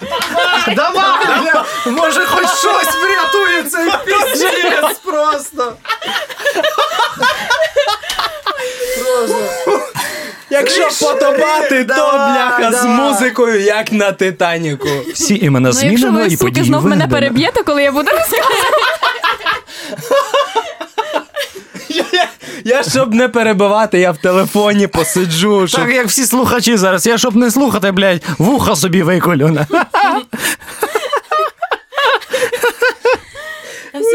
Може, 2.10 2.26
хоч 2.26 2.48
щось 2.48 2.96
врятує 3.04 3.64
цей 3.64 3.92
піздець 4.06 4.98
просто. 5.06 5.74
Якщо 10.50 10.90
подобати, 11.02 11.84
Да, 11.84 11.96
то 11.96 12.12
бляха 12.12 12.72
з 12.72 12.86
музикою, 12.86 13.62
як 13.62 13.92
на 13.92 14.12
Титаніку. 14.12 14.88
Всі 15.14 15.36
імена 15.36 15.72
Ну, 15.74 15.90
якщо 15.90 16.12
ви, 16.12 16.30
суки, 16.30 16.64
знов 16.64 16.86
мене 16.86 17.08
переб'єте, 17.08 17.64
коли 17.64 17.84
я 17.84 17.92
буду 17.92 18.12
розказувати. 18.12 18.56
Я 22.64 22.84
щоб 22.84 23.14
не 23.14 23.30
перебивати, 23.30 24.00
я 24.00 24.12
в 24.12 24.18
телефоні 24.18 24.88
посиджу. 24.88 25.68
Щоб... 25.68 25.82
Так, 25.82 25.94
як 25.96 26.08
всі 26.08 26.26
слухачі 26.26 26.78
зараз. 26.78 27.06
Я 27.06 27.18
щоб 27.18 27.36
не 27.36 27.52
слухати, 27.52 27.92
блядь, 27.92 28.24
вуха 28.38 28.76
собі 28.76 29.04
виколю. 29.04 29.58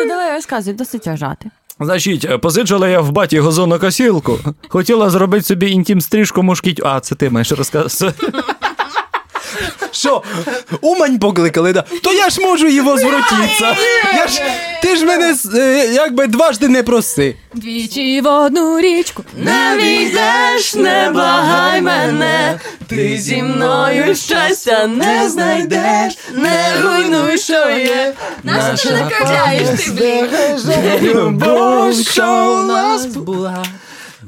Давай 0.09 0.33
розказуй, 0.33 0.75
досить 0.75 1.07
ржати. 1.09 1.51
Значить, 1.81 2.41
позичила 2.41 2.89
я 2.89 3.01
в 3.01 3.11
баті 3.13 3.41
газонокосілку. 3.41 4.39
Хотіла 4.69 5.11
зробити 5.11 5.45
собі 5.45 5.71
інтім 5.71 6.01
стрижку 6.01 6.43
мушкіть. 6.43 6.81
А, 6.85 7.01
це 7.01 7.15
ти 7.15 7.31
маєш 7.31 7.53
розказати. 7.53 8.33
Що? 10.05 10.23
Умань 10.81 11.19
покликали, 11.19 11.73
да? 11.73 11.85
То 12.03 12.13
я 12.13 12.31
ж 12.31 12.41
можу 12.41 12.67
і 12.67 12.81
возвратитися. 12.81 13.77
Я 14.17 14.27
ж, 14.29 14.43
ти 14.83 14.97
ж 14.97 15.05
мене 15.05 15.35
е, 15.55 15.89
якби 15.93 16.27
дважди 16.27 16.69
не 16.69 16.83
проси. 16.83 17.37
Двічі 17.55 18.21
в 18.21 18.27
одну 18.27 18.81
річку. 18.81 19.25
Не 19.37 19.77
війдеш, 19.77 20.75
не 20.75 21.11
благай 21.13 21.83
мене, 21.83 22.61
ти 22.87 23.19
зі 23.19 23.43
мною 23.43 24.15
щастя 24.15 24.87
не 24.87 25.29
знайдеш, 25.29 26.19
не 26.35 26.83
руйнуй, 26.83 27.39
що 27.39 27.71
є, 27.71 28.15
наша 28.43 28.91
не 28.91 29.11
качаєш 29.11 29.69
ти 29.85 29.91
блін. 29.91 31.11
Любов, 31.15 31.95
що 31.95 32.59
у 32.61 32.67
нас 32.67 33.07
була. 33.07 33.65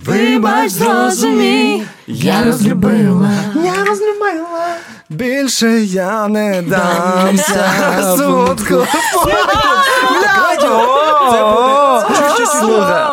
Вибач, 0.04 0.70
зрозумій, 0.70 1.82
я 2.06 2.44
розлюбила, 2.44 3.30
я 3.64 3.84
розлюбила. 3.84 4.66
Більше 5.08 5.80
я 5.80 6.28
не 6.28 6.62
дамся. 6.62 7.70
Слухай, 8.16 8.86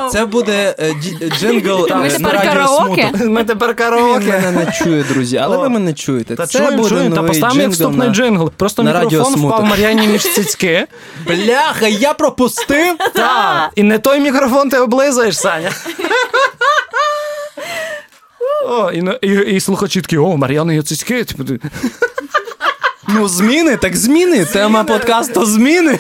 це 0.12 0.26
буде 0.26 0.76
е, 0.80 0.96
джингл 1.40 1.88
Ми 1.96 2.08
е, 2.08 2.20
на 2.20 2.32
радіо. 2.32 2.96
Ми 3.26 3.44
тепер 3.44 3.70
Він 3.70 3.76
караоке. 3.76 4.26
мене 4.26 4.52
не 4.52 4.72
чує, 4.72 5.04
друзі, 5.04 5.38
але 5.38 5.58
ви 5.58 5.70
мене 5.70 5.94
чуєте. 5.94 6.36
Та 6.36 6.48
це 6.48 6.60
чуємо, 6.60 6.78
буде 6.78 6.90
чуємо, 6.90 7.16
та 7.16 7.24
поставимо 7.24 7.62
як 7.62 7.72
вступний 7.72 8.10
джингл. 8.10 8.52
Просто 8.58 8.84
мікрофон 8.84 9.36
впав 9.36 9.64
Мар'яні 9.64 10.08
між 10.08 10.22
цицьки. 10.22 10.88
Бляха, 11.28 11.88
я 11.88 12.14
пропустив. 12.14 12.98
Так. 13.14 13.72
І 13.76 13.84
не 13.84 14.00
той 14.00 14.20
мікрофон 14.20 14.70
ти 14.70 14.80
облизаєш, 14.80 15.38
Саня. 15.38 15.72
О, 18.66 18.92
і, 18.92 19.28
і, 19.28 19.56
і 19.56 19.60
слухачі 19.60 20.02
такі, 20.02 20.18
о, 20.18 20.38
Мар'яна 20.38 20.74
є 20.74 20.82
цицьки. 20.84 21.24
Типу, 21.24 21.44
Ну, 23.08 23.28
зміни, 23.28 23.78
так 23.78 23.96
зміни. 23.96 24.46
Тема 24.46 24.84
подкасту 24.84 25.46
зміни. 25.46 26.00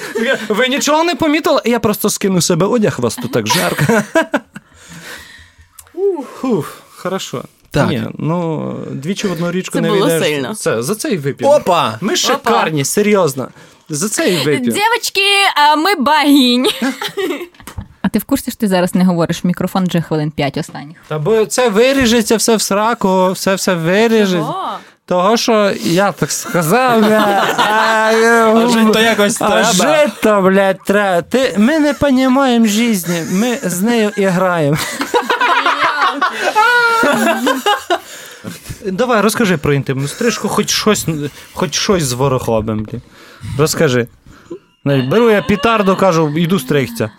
Ви 0.50 0.68
нічого 0.68 1.04
не 1.04 1.16
помітили? 1.16 1.62
Я 1.66 1.80
просто 1.80 2.10
скину 2.10 2.42
себе 2.42 2.66
одяг, 2.66 2.96
вас 3.00 3.16
тут 3.16 3.32
так 3.32 3.48
жарко. 3.48 3.84
Фух, 6.42 6.78
хорошо. 6.96 7.44
Так. 7.72 7.90
Ні, 7.90 8.04
ну, 8.18 8.74
двічі 8.92 9.28
в 9.28 9.32
одну 9.32 9.52
річку 9.52 9.74
Це 9.74 9.82
не 9.82 9.90
було 9.90 10.06
війдеш. 10.06 10.24
сильно. 10.24 10.56
Це, 10.56 10.84
за 10.84 10.96
це 10.96 11.10
і 11.12 11.18
вип'ємо. 11.18 11.56
Опа! 11.56 11.98
Ми 12.02 12.16
шикарні, 12.16 12.86
серйозно. 12.86 13.48
За 13.90 14.10
це 14.10 14.30
і 14.34 14.38
вип'ємо. 14.38 14.64
Дівчатки, 14.66 15.22
а 15.56 15.76
ми 15.76 15.96
багінь. 15.96 16.68
Ти 18.14 18.20
в 18.20 18.24
курсі, 18.24 18.52
що 18.52 18.60
ти 18.60 18.68
зараз 18.68 18.96
не 18.96 19.06
говориш 19.06 19.44
в 19.44 19.48
мікрофон 19.48 19.88
вже 19.88 20.02
хвилин 20.02 20.32
5 20.32 20.58
останніх? 20.58 20.98
Та 21.08 21.20
бо 21.20 21.46
це 21.46 21.70
виріжеться 21.70 22.36
все 22.36 22.56
в 22.56 22.62
сраку, 22.62 23.32
все 23.32 23.56
все 23.56 23.76
виріжеться. 23.76 24.54
Того, 25.06 25.38
що 25.38 25.72
я 25.84 26.12
так 26.12 26.32
сказав, 26.32 27.00
бля, 27.00 27.46
а, 27.58 28.12
а 30.26 30.42
блядь, 30.42 30.84
треба. 30.84 31.22
Ти, 31.22 31.56
ми 31.58 31.80
не 31.80 31.96
розуміємо 32.02 32.66
житті, 32.66 33.24
ми 33.32 33.58
з 33.64 33.82
нею 33.82 34.12
і 34.18 34.26
граємо. 34.26 34.78
Давай, 38.86 39.22
розкажи 39.22 39.58
про 39.58 39.74
інтимну 39.74 40.08
стрижку, 40.08 40.48
хоч 40.48 40.70
щось, 40.70 41.08
хоч 41.54 41.76
щось 41.76 42.04
з 42.04 42.14
ворохобем. 42.14 42.84
блін. 42.84 43.02
Розкажи. 43.58 44.08
Беру 44.86 45.30
я 45.30 45.42
пітарду, 45.42 45.96
кажу, 45.96 46.38
йду 46.38 46.60
стригтися. 46.60 47.12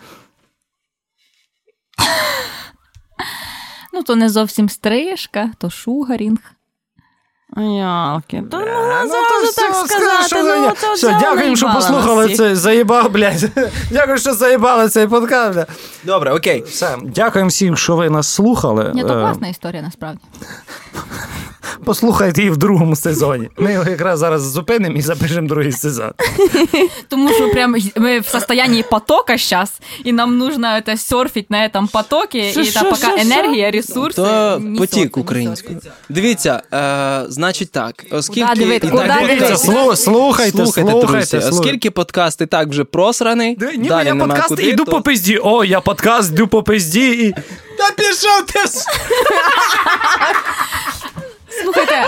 Ну, 3.95 4.03
то 4.03 4.15
не 4.15 4.29
зовсім 4.29 4.69
стрижка, 4.69 5.51
то 5.57 5.69
шугарінг. 5.69 6.37
Ялки, 7.57 8.43
то 8.51 8.59
Ну, 8.59 8.65
ну, 9.05 9.09
то 9.11 9.43
все, 9.47 9.61
так 9.61 9.75
сказати. 9.75 10.27
що 10.27 10.43
Ну, 10.43 10.71
то 10.81 10.93
Все, 10.93 11.17
дякуємо, 11.19 11.55
що 11.55 11.71
послухали 11.75 12.27
цей 12.27 12.35
це. 12.35 12.55
Заїбав, 12.55 13.11
блядь. 13.11 13.49
Дякую, 13.91 14.17
що 14.17 14.33
заїбали 14.33 14.89
цей 14.89 15.07
подкаст. 15.07 15.53
бля. 15.53 15.65
Добре, 16.03 16.33
окей. 16.33 16.61
Все, 16.67 16.97
дякуємо 17.03 17.49
всім, 17.49 17.77
що 17.77 17.95
ви 17.95 18.09
нас 18.09 18.27
слухали. 18.27 18.91
Ні, 18.95 19.01
то 19.03 19.07
Е, 19.13 19.21
класна 19.21 19.47
історія 19.47 19.81
насправді. 19.81 20.21
Послухайте 21.84 22.40
її 22.40 22.50
в 22.50 22.56
другому 22.56 22.96
сезоні. 22.96 23.48
Ми 23.58 23.72
його 23.72 23.90
якраз 23.90 24.18
зараз 24.18 24.42
зупинимо 24.42 24.96
і 24.96 25.00
запишемо 25.02 25.48
другий 25.48 25.72
сезон. 25.72 26.10
Тому 27.08 27.32
що 27.32 27.48
прям 27.50 27.76
ми 27.96 28.20
в 28.20 28.26
состоянии 28.26 28.82
потока 28.90 29.32
сейчас, 29.38 29.72
и 30.06 30.12
нам 30.12 30.38
нужно 30.38 30.66
это 30.66 30.96
серфить 30.96 31.50
на 31.50 31.68
этом 31.68 31.90
потоке, 31.92 32.50
Що, 32.50 32.60
и 32.60 32.64
що, 32.64 32.80
это 32.80 32.84
пока 32.84 32.96
що, 32.96 33.18
що? 33.18 33.28
энергия, 33.28 33.70
ресурсы. 33.76 34.14
То 34.14 34.58
не 34.60 34.78
потік 34.78 34.94
серфить, 34.94 35.16
не 35.16 35.22
українською. 35.22 35.80
Дивіться, 36.08 36.62
е, 36.74 37.22
значить 37.28 37.72
так, 37.72 38.04
оскільки 38.10 38.48
Куда 38.48 38.60
дивити? 38.60 38.86
і 38.86 38.90
Куда 38.90 39.06
так- 39.06 39.20
дивитися? 39.20 39.46
Дивіться, 39.46 39.72
слу- 39.72 39.96
слухайте, 39.96 40.50
слухайте, 40.50 40.90
слухайте. 40.90 41.06
друзі, 41.12 41.26
слухайте. 41.26 41.56
оскільки 41.56 41.90
подкаст 41.90 42.40
і 42.40 42.46
так 42.46 42.68
вже 42.68 42.84
просраний, 42.84 43.48
Ніби 43.60 43.88
далі 43.88 44.06
я 44.06 44.14
нема 44.14 44.26
подкаст 44.26 44.48
куди, 44.48 44.62
іду 44.62 44.84
то... 44.84 44.90
по 44.90 45.00
пизді. 45.00 45.40
О, 45.42 45.64
я 45.64 45.80
подкаст, 45.80 46.32
йду 46.32 46.48
по 46.48 46.62
пизді 46.62 47.10
і. 47.10 47.34
Та 47.78 47.90
пішов 47.96 48.46
ти! 48.46 48.60
Слухайте, 51.63 52.03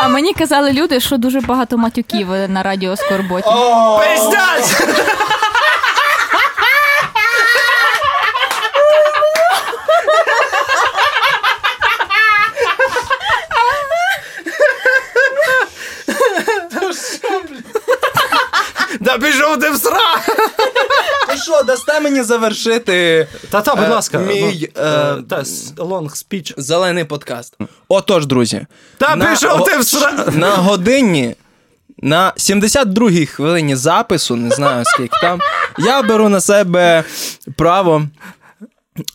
а 0.00 0.08
мені 0.08 0.32
казали 0.34 0.72
люди, 0.72 1.00
що 1.00 1.16
дуже 1.16 1.40
багато 1.40 1.78
матюків 1.78 2.28
на 2.48 2.62
радіо 2.62 2.96
Скорботі. 2.96 3.48
Пиздять! 3.98 4.88
Да 19.04 19.18
пішов 19.18 19.58
ти 19.60 19.70
в 19.70 19.76
сра! 19.76 19.98
Ти 21.28 21.36
що, 21.42 21.62
дасте 21.62 22.00
мені 22.00 22.22
завершити 22.22 23.28
Та-та, 23.50 23.74
будь 23.74 23.84
Е, 23.84 23.88
ласка. 23.88 24.18
мій, 24.18 24.42
лонг 24.42 24.62
е, 25.18 25.22
та, 25.30 25.40
с- 25.40 25.72
long 25.76 26.10
speech. 26.10 26.54
зелений 26.56 27.04
подкаст? 27.04 27.56
Отож, 27.88 28.26
друзі. 28.26 28.66
Та 28.98 29.16
пішов 29.16 29.64
ти 29.64 29.78
в 29.78 29.84
сра! 29.86 30.12
На 30.32 30.50
годині, 30.50 31.34
на 32.02 32.32
72-й 32.36 33.26
хвилині 33.26 33.76
запису, 33.76 34.36
не 34.36 34.54
знаю 34.54 34.84
скільки 34.84 35.18
там, 35.20 35.40
я 35.78 36.02
беру 36.02 36.28
на 36.28 36.40
себе 36.40 37.04
право, 37.56 38.02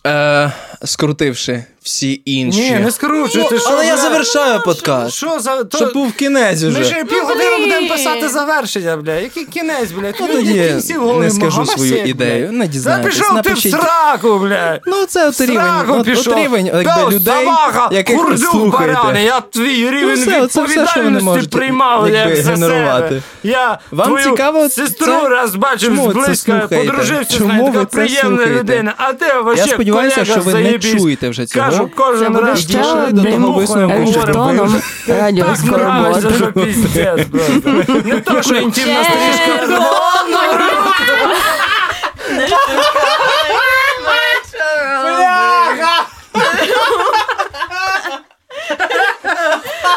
е, 0.06 0.52
скрутивши 0.84 1.64
всі 1.82 2.22
інші. 2.24 2.60
Ні, 2.60 2.70
не 2.70 2.90
скручуй, 2.90 3.42
ти 3.44 3.48
Ну, 3.54 3.58
що? 3.60 3.68
але 3.72 3.86
я 3.86 3.96
завершаю 3.96 4.60
подкаст. 4.64 5.14
Що 5.16 5.40
за. 5.40 5.64
то- 5.64 5.76
Щоб 5.78 5.92
був 5.92 6.12
кінець 6.12 6.62
Ми 6.62 6.84
ще 6.84 7.04
півгодини 7.04 7.58
будемо 7.58 7.88
писати 7.88 8.28
завершення, 8.28 8.96
бля. 8.96 9.12
Який 9.14 9.44
кінець, 9.44 9.90
бля? 9.90 10.12
Ну, 10.20 10.26
тоді 10.26 10.74
не 11.20 11.30
скажу 11.30 11.58
мама 11.60 11.72
свою 11.72 11.96
ідею, 12.04 12.52
не 12.52 12.64
Та 12.64 12.70
дізнаєтесь, 12.72 13.14
пішов 13.14 13.26
ти 13.28 13.32
в 13.32 13.36
напишіть. 13.36 13.72
сраку, 13.72 14.38
бля. 14.38 14.80
Ну, 14.86 15.06
це 15.06 15.28
от 15.28 15.40
рівень, 15.40 15.64
от, 15.88 16.08
от 16.08 16.38
рівень 16.38 16.66
якби, 16.66 17.14
людей, 17.16 17.48
яких 17.90 18.24
ви 18.28 18.38
слухаєте. 18.38 18.94
баряний, 18.94 19.24
я 19.24 19.40
твій 19.40 19.90
рівень 19.90 20.16
все, 20.20 20.46
це 20.46 20.64
все, 20.64 20.80
відповідальності 20.82 21.48
приймав, 21.48 22.08
якби, 22.10 22.34
як 22.36 22.44
за 22.44 22.56
себе. 22.56 23.22
Я 23.42 23.78
Вам 23.90 24.06
твою 24.08 24.24
цікаво 24.24 24.68
сестру 24.68 25.06
це? 25.22 25.28
раз 25.28 25.54
бачив 25.54 25.96
зблизька, 25.96 26.68
подружився 26.70 27.36
з 27.36 27.40
нею, 27.40 27.72
така 27.72 27.84
приємна 27.84 28.46
людина. 28.46 28.94
А 28.96 29.12
ти 29.12 29.26
вообще 29.44 29.69
Я 29.69 29.69
сподіваюся, 29.74 30.16
колега, 30.16 30.32
що 30.32 30.40
ви 30.40 30.54
не 30.54 30.78
чуєте 30.78 31.28
вже 31.28 31.46
цього. 31.46 31.66
Кажу, 31.70 31.90
кожен 31.96 32.36
раз 32.36 32.64
дійшли 32.64 33.06
до 33.10 33.22
того 33.30 33.52
висновку, 33.52 34.10
що 34.12 34.20
говоримо, 34.20 34.46
Тоном 34.46 34.82
радіо 35.08 35.46
Скорботи. 35.56 36.34
що 36.36 36.52
піздець. 36.52 37.26
Не 38.04 38.20
то, 38.20 38.42
що 38.42 38.54
інтимна 38.54 39.04
стрижка. 39.04 39.76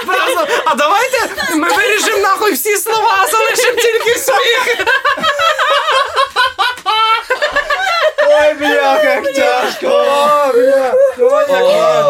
Просто, 0.06 0.48
А 0.66 0.76
давайте 0.76 1.18
ми 1.56 1.68
вирішимо 1.70 2.18
нахуй 2.18 2.54
всі 2.54 2.78
слова, 2.78 3.28
залишимо 3.32 3.78
тільки 3.82 4.20
сміх. 4.20 4.86
Ой, 8.34 8.54
бля, 8.60 9.04
як 9.04 9.34
тяжко. 9.34 10.04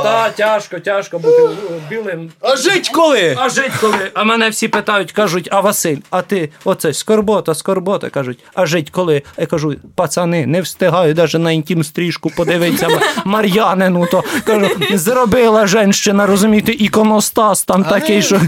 Так, 0.04 0.36
тяжко, 0.36 0.80
тяжко 0.80 1.20
бути 1.20 1.50
білим. 1.90 2.32
А 2.42 2.56
жить 2.56 2.90
коли? 2.90 3.38
А 3.40 3.50
жить 3.50 3.72
коли? 3.82 4.12
А 4.14 4.24
мене 4.24 4.50
всі 4.50 4.68
питають, 4.68 5.12
кажуть, 5.12 5.48
а 5.52 5.60
Василь, 5.60 5.98
а 6.10 6.22
ти 6.22 6.50
оце 6.66 6.94
скорбота, 6.94 7.56
скорбота. 7.56 8.10
кажуть, 8.10 8.40
а 8.54 8.66
жить 8.66 8.90
коли? 8.90 9.22
Я 9.38 9.46
кажу, 9.46 9.76
пацани, 9.96 10.46
не 10.46 10.62
встигаю 10.62 11.16
навіть 11.16 11.34
на 11.34 11.52
інтім 11.52 11.84
стрижку 11.84 12.30
подивитися 12.30 12.88
Мар'янину, 13.26 14.08
то 14.12 14.24
кажу, 14.46 14.70
зробила 14.94 15.68
женщина, 15.68 16.28
розумієте, 16.28 16.72
іконостас 16.72 17.64
там 17.64 17.84
такий, 17.84 18.22
що, 18.22 18.42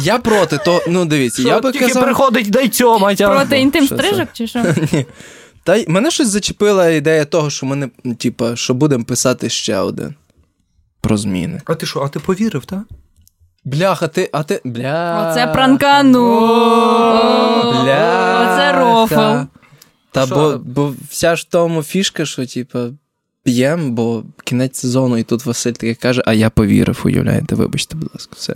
Я 0.00 0.18
проти, 0.18 0.58
то, 0.58 0.82
ну 0.88 1.04
дивіться, 1.04 1.42
я 1.42 1.52
що 1.52 1.60
би 1.60 1.72
тільки 1.72 1.86
казав... 1.86 2.04
приходить 2.04 2.50
дай 2.50 2.68
цьомать. 2.68 3.18
Проти 3.18 3.58
інтим 3.58 3.86
стрижок 3.86 4.28
чи 4.32 4.46
що? 4.46 4.64
Та 5.68 5.76
й 5.76 5.86
мене 5.88 6.10
щось 6.10 6.28
зачепила 6.28 6.88
ідея 6.88 7.24
того, 7.24 7.50
що 7.50 7.66
ми 7.66 7.90
не, 8.04 8.14
типа, 8.14 8.56
що 8.56 8.74
будемо 8.74 9.04
писати 9.04 9.48
ще 9.48 9.78
один. 9.78 10.14
Про 11.00 11.16
зміни. 11.16 11.60
А 11.64 11.74
ти 11.74 11.86
що, 11.86 12.00
а 12.00 12.08
ти 12.08 12.18
повірив, 12.18 12.64
так? 12.64 12.82
Бляха, 13.64 14.08
ти, 14.08 14.30
а 14.32 14.42
ти. 14.42 14.60
Бля. 14.64 15.28
Оце 15.30 15.46
пранкану. 15.46 16.40
Бля. 17.62 18.52
Оце 18.52 18.72
рофл. 18.72 19.46
Та 20.10 20.26
бо, 20.26 20.60
бо 20.64 20.94
вся 21.10 21.36
ж 21.36 21.46
в 21.48 21.52
тому 21.52 21.82
фішка, 21.82 22.26
що, 22.26 22.46
типа, 22.46 22.88
п'єм, 23.42 23.92
бо 23.92 24.24
кінець 24.44 24.78
сезону, 24.78 25.16
і 25.18 25.22
тут 25.22 25.46
Василь 25.46 25.72
таке 25.72 25.94
каже, 25.94 26.22
а 26.26 26.32
я 26.32 26.50
повірив, 26.50 27.02
уявляєте, 27.04 27.54
вибачте, 27.54 27.96
будь 27.96 28.10
ласка, 28.14 28.32
все. 28.36 28.54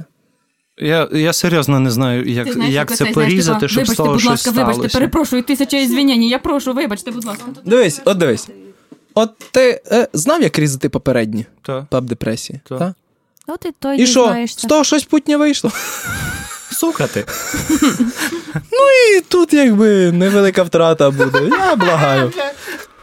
Я, 0.83 1.09
я 1.13 1.33
серйозно 1.33 1.81
не 1.81 1.91
знаю, 1.91 2.25
як, 2.25 2.57
як 2.69 2.97
це 2.97 3.05
порізати, 3.05 3.69
щоб 3.69 3.87
з 3.87 3.95
того 3.95 4.19
щось 4.19 4.41
сталося. 4.41 4.99
перепрошую, 4.99 5.43
тисяча 5.43 5.77
ізвинянь, 5.77 6.23
я 6.23 6.39
прошу, 6.39 6.73
вибачте, 6.73 7.11
будь 7.11 7.25
ласка. 7.25 7.45
Дивись, 7.65 8.01
от 8.05 8.19
дивись. 8.19 8.49
От 9.15 9.39
ти 9.39 9.83
е, 9.93 10.09
знав, 10.13 10.43
як 10.43 10.59
різати 10.59 10.89
попередні 10.89 11.47
Та. 11.63 11.87
паб 11.91 12.05
депресії? 12.05 12.61
Так. 12.69 12.79
Та? 12.79 12.95
От 13.47 13.65
і 13.65 13.73
той 13.79 14.03
І 14.03 14.07
що? 14.07 14.47
З 14.47 14.55
того 14.55 14.85
щось 14.85 15.05
путнє 15.05 15.37
вийшло. 15.37 15.71
Сука 16.71 17.07
ти. 17.07 17.25
І 19.17 19.21
тут 19.29 19.53
якби 19.53 20.13
невелика 20.13 20.63
втрата 20.63 21.11
буде. 21.11 21.49
Я 21.51 21.77
благаю. 21.77 22.33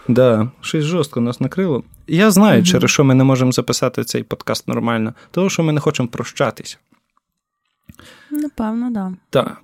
Да, 0.08 0.52
щось 0.62 0.84
жорстко 0.84 1.22
нас 1.22 1.40
накрило. 1.40 1.84
Я 2.08 2.32
знаю, 2.32 2.64
через 2.64 2.92
що 2.92 3.04
ми 3.04 3.16
не 3.16 3.24
можемо 3.24 3.52
записати 3.52 4.04
цей 4.04 4.24
подкаст 4.24 4.68
нормально, 4.68 5.14
тому 5.32 5.50
що 5.50 5.64
ми 5.64 5.74
не 5.74 5.80
хочемо 5.80 6.10
прощатися. 6.10 6.78
Напевно, 8.32 8.90
да. 8.92 9.14
Так. 9.30 9.62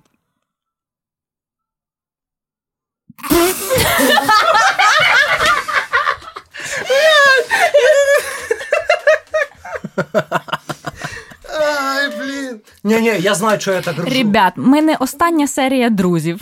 Ай, 11.60 12.08
блін. 12.18 12.60
Ні, 12.84 13.00
ні, 13.00 13.12
я 13.20 13.34
знаю, 13.34 13.60
що 13.60 13.72
я 13.72 13.80
так 13.80 13.96
роблю. 13.98 14.10
Ребят, 14.14 14.52
ми 14.56 14.82
не 14.82 14.96
остання 14.96 15.48
серія 15.48 15.90
друзів. 15.90 16.40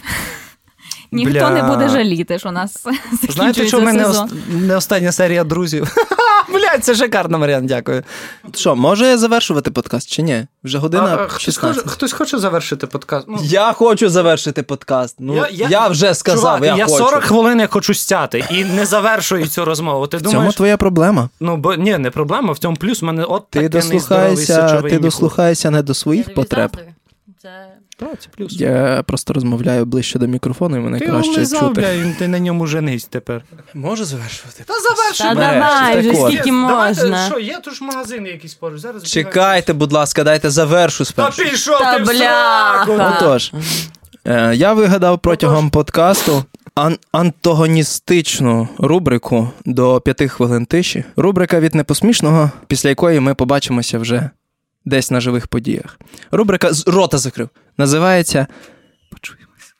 Ніхто 1.12 1.32
Бля. 1.32 1.50
не 1.50 1.62
буде 1.62 1.88
жаліти, 1.88 2.38
що 2.38 2.48
у 2.48 2.52
нас 2.52 2.86
Знаєте, 3.28 3.66
що 3.66 3.78
в 3.78 3.82
мене 3.82 4.04
сезон. 4.04 4.28
ост- 4.28 4.34
не 4.66 4.76
остання 4.76 5.12
серія 5.12 5.44
друзів? 5.44 5.96
Блядь, 6.48 6.84
це 6.84 6.94
шикарно, 6.94 7.38
Маріан, 7.38 7.66
дякую. 7.66 8.02
Що, 8.54 8.76
може 8.76 9.06
я 9.06 9.18
завершувати 9.18 9.70
подкаст 9.70 10.10
чи 10.10 10.22
ні? 10.22 10.46
Вже 10.64 10.78
година 10.78 11.16
А, 11.18 11.22
а, 11.24 11.28
хтось, 11.28 11.56
хоче, 11.56 11.80
хтось 11.86 12.12
хоче 12.12 12.38
завершити 12.38 12.86
подкаст? 12.86 13.26
Ну, 13.28 13.38
Я 13.42 13.72
хочу 13.72 14.08
завершити 14.08 14.62
подкаст. 14.62 15.16
Ну, 15.18 15.36
я, 15.36 15.48
Я- 15.52 15.68
я- 15.68 15.88
вже 15.88 16.14
сказав, 16.14 16.40
Чувак, 16.58 16.62
я, 16.64 16.76
я 16.76 16.84
хочу. 16.84 16.96
40 16.98 17.22
хвилин 17.24 17.60
я 17.60 17.66
хочу 17.66 17.94
стяти 17.94 18.44
і 18.50 18.64
не 18.64 18.86
завершую 18.86 19.46
цю 19.48 19.64
розмову. 19.64 20.06
Ти 20.06 20.16
В 20.16 20.20
цьому 20.20 20.32
думаєш, 20.32 20.54
твоя 20.54 20.76
проблема. 20.76 21.28
ну 21.40 21.56
бо 21.56 21.74
ні, 21.74 21.98
не 21.98 22.10
проблема. 22.10 22.52
В 22.52 22.58
цьому 22.58 22.76
плюс 22.76 23.02
в 23.02 23.04
мене 23.04 23.24
от 23.24 23.50
Ти 23.50 23.60
таке 23.68 23.76
нездоровий 23.88 23.98
дослухаєшся, 23.98 24.54
сечовий 24.68 24.90
ти 24.90 24.96
міхур. 24.96 25.00
дослухаєшся 25.00 25.70
не 25.70 25.82
до 25.82 25.94
своїх 25.94 26.34
потреб. 26.34 26.70
Так, 27.96 28.20
це 28.20 28.28
плюс. 28.36 28.52
Я 28.60 29.02
просто 29.06 29.32
розмовляю 29.32 29.84
ближче 29.84 30.18
до 30.18 30.26
мікрофону, 30.26 30.76
і 30.76 30.80
мене 30.80 30.98
Ти 30.98 31.06
краще 31.06 31.30
облизав, 31.30 31.60
чути. 31.60 31.80
бля, 31.80 32.12
ти 32.18 32.28
на 32.28 32.38
ньому 32.38 32.66
женись 32.66 33.04
тепер. 33.04 33.42
Можу 33.74 34.04
завершувати? 34.04 34.64
Та 34.66 34.74
завершуй. 34.74 35.26
Та 35.28 35.34
давай, 35.34 36.00
вже 36.00 36.14
скільки 36.14 36.50
Давайте. 36.50 37.16
Що, 37.30 37.38
є 37.38 37.58
тут 37.64 37.74
ж 37.74 37.84
магазин 37.84 38.26
якийсь 38.26 38.54
поруч. 38.54 38.80
Зараз 38.80 39.04
Чекайте, 39.04 39.72
будь 39.72 39.92
ласка, 39.92 40.24
дайте 40.24 40.50
завершу 40.50 41.04
Та 41.04 41.30
пішов 41.30 41.78
Та 41.78 41.96
ти 41.96 42.02
в 42.02 42.06
сраку. 42.06 42.92
Отож, 43.16 43.52
е, 44.26 44.54
я 44.54 44.72
вигадав 44.72 45.18
протягом 45.18 45.70
подкасту 45.70 46.44
ан- 46.74 46.98
антагоністичну 47.12 48.68
рубрику 48.78 49.50
до 49.64 50.00
п'яти 50.00 50.28
хвилин 50.28 50.66
тиші. 50.66 51.04
Рубрика 51.16 51.60
від 51.60 51.74
непосмішного, 51.74 52.50
після 52.66 52.88
якої 52.88 53.20
ми 53.20 53.34
побачимося 53.34 53.98
вже 53.98 54.30
десь 54.84 55.10
на 55.10 55.20
живих 55.20 55.46
подіях. 55.46 55.98
Рубрика 56.30 56.72
з 56.72 56.86
рота 56.86 57.18
закрив. 57.18 57.48
Називається. 57.76 58.46
Почуємося. 59.10 59.72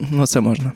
Ну, 0.00 0.26
це 0.26 0.40
можна. 0.40 0.72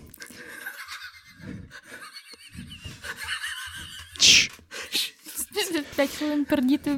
П'ять 5.96 6.10
хвилин 6.10 6.44
пердіти. 6.44 6.96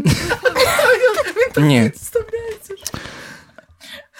Ні. 1.57 1.93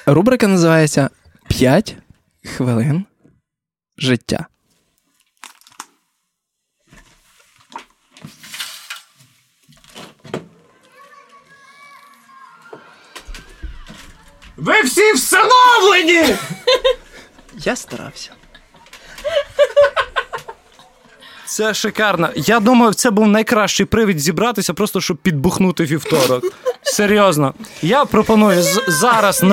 Рубрика 0.07 0.49
називається 0.49 1.11
П'ять 1.49 1.97
хвилин 2.45 3.05
життя. 3.99 4.47
Ви 14.67 14.83
всі 14.83 15.13
встановлені! 15.13 16.37
Я 17.59 17.77
старався. 17.77 18.31
Це 21.47 21.75
шикарно. 21.75 22.29
Я 22.37 22.61
думаю, 22.61 22.93
це 22.95 23.11
був 23.11 23.27
найкращий 23.29 23.87
привід 23.87 24.21
зібратися, 24.21 24.75
просто 24.75 25.01
щоб 25.01 25.17
підбухнути 25.17 25.85
вівторок. 25.85 26.45
Серйозно. 26.83 27.55
Я 27.83 28.05
пропоную 28.05 28.63
з- 28.63 28.83
зараз 28.89 29.43
Я 29.43 29.49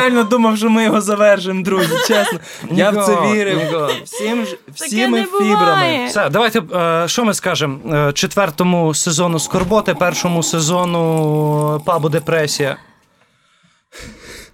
реально 0.00 0.22
думав, 0.24 0.58
що 0.58 0.70
ми 0.70 0.84
його 0.84 1.00
завершимо, 1.00 1.62
друзі. 1.62 1.94
Чесно. 2.08 2.38
Я 2.70 2.90
в 2.90 3.06
це 3.06 3.20
вірив. 3.32 3.90
Всім, 4.04 4.46
ж- 4.46 4.56
всіми 4.74 5.18
не 5.20 5.26
фібрами. 5.26 6.06
Все, 6.08 6.28
давайте, 6.28 6.58
е, 6.76 7.08
що 7.08 7.24
ми 7.24 7.34
скажемо? 7.34 7.94
Е, 7.96 8.12
четвертому 8.12 8.94
сезону 8.94 9.38
Скорботи, 9.38 9.94
першому 9.94 10.42
сезону 10.42 11.82
Пабу 11.86 12.08
Депресія. 12.08 12.76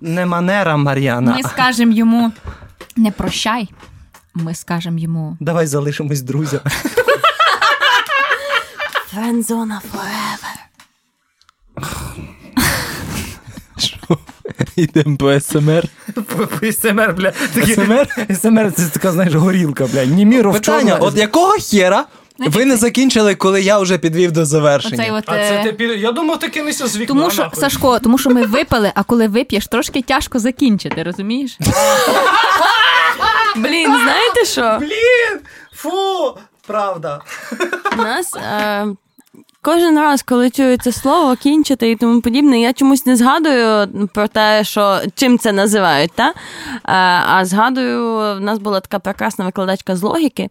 Не 0.01 0.26
манера 0.26 0.76
Мар'яна. 0.76 1.34
Ми 1.36 1.42
скажемо 1.42 1.92
йому 1.92 2.32
не 2.96 3.11
прощай. 3.11 3.68
Ми 4.34 4.55
скажемо 4.55 4.99
йому 4.99 5.36
Давай 5.40 5.66
залишимось 5.66 6.22
друзями. 6.22 6.62
Френдзона 9.11 9.82
forever. 9.92 10.55
Йдемо 14.76 15.16
по 15.16 15.40
СМР. 15.40 15.84
СМР, 16.72 17.14
бля. 17.16 17.32
СМР? 17.74 18.36
СМР 18.40 18.72
це 18.72 18.86
така, 18.88 19.12
знаєш, 19.12 19.34
горілка, 19.34 19.86
бля. 19.86 20.05
Німіров 20.05 20.55
Питання: 20.55 20.96
от 20.96 21.16
якого 21.16 21.53
хера 21.53 22.05
ви 22.39 22.64
не 22.64 22.76
закінчили, 22.76 23.34
коли 23.34 23.62
я 23.62 23.78
вже 23.78 23.99
підвів 23.99 24.32
до 24.32 24.45
завершення? 24.45 24.95
оцей 24.95 25.11
от. 25.11 25.24
А 25.26 25.32
це 25.32 25.64
е, 25.66 25.72
ти 25.72 25.84
Я 25.84 26.12
думав, 26.12 26.39
ти 26.39 26.49
кинешся 26.49 26.86
з 26.86 26.97
вікна. 26.97 27.14
Тому 27.14 27.30
що, 27.30 27.43
нахуй. 27.43 27.61
Сашко, 27.61 27.99
тому 27.99 28.18
що 28.18 28.30
ми 28.30 28.47
випили, 28.47 28.93
а 28.95 29.03
коли 29.03 29.28
вип'єш, 29.28 29.66
трошки 29.66 30.03
тяжко 30.03 30.39
закінчити, 30.39 31.03
розумієш? 31.03 31.59
Блін, 33.57 33.86
знаєте 33.86 34.45
що? 34.45 34.76
Блін! 34.80 35.41
Фу! 35.72 36.34
Правда. 36.66 37.20
У 37.93 38.03
нас 38.03 38.36
е, 38.36 38.86
кожен 39.62 39.99
раз, 39.99 40.22
коли 40.22 40.51
чую 40.51 40.78
це 40.78 40.93
слово, 40.93 41.36
кінчити 41.36 41.91
і 41.91 41.97
тому 41.97 42.20
подібне, 42.20 42.61
я 42.61 42.72
чомусь 42.72 43.07
не 43.07 43.16
згадую 43.16 43.89
про 44.14 44.28
те, 44.28 44.64
що 44.64 45.01
чим 45.14 45.39
це 45.39 45.53
називають. 45.53 46.12
Та? 46.14 46.28
Е, 46.28 46.32
а 47.28 47.45
згадую, 47.45 48.16
в 48.36 48.41
нас 48.41 48.59
була 48.59 48.80
така 48.80 48.99
прекрасна 48.99 49.45
викладачка 49.45 49.97
з 49.97 50.03
логіки. 50.03 50.49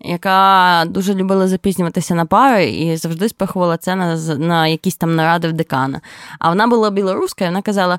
Яка 0.00 0.84
дуже 0.88 1.14
любила 1.14 1.48
запізнюватися 1.48 2.14
на 2.14 2.24
пари 2.24 2.70
і 2.70 2.96
завжди 2.96 3.28
спихувала 3.28 3.76
це 3.76 3.96
на, 3.96 4.16
на 4.38 4.66
якісь 4.66 4.96
там 4.96 5.14
наради 5.14 5.48
в 5.48 5.52
декана. 5.52 6.00
А 6.38 6.48
вона 6.48 6.66
була 6.66 6.90
білоруська, 6.90 7.44
і 7.44 7.48
вона 7.48 7.62
казала: 7.62 7.98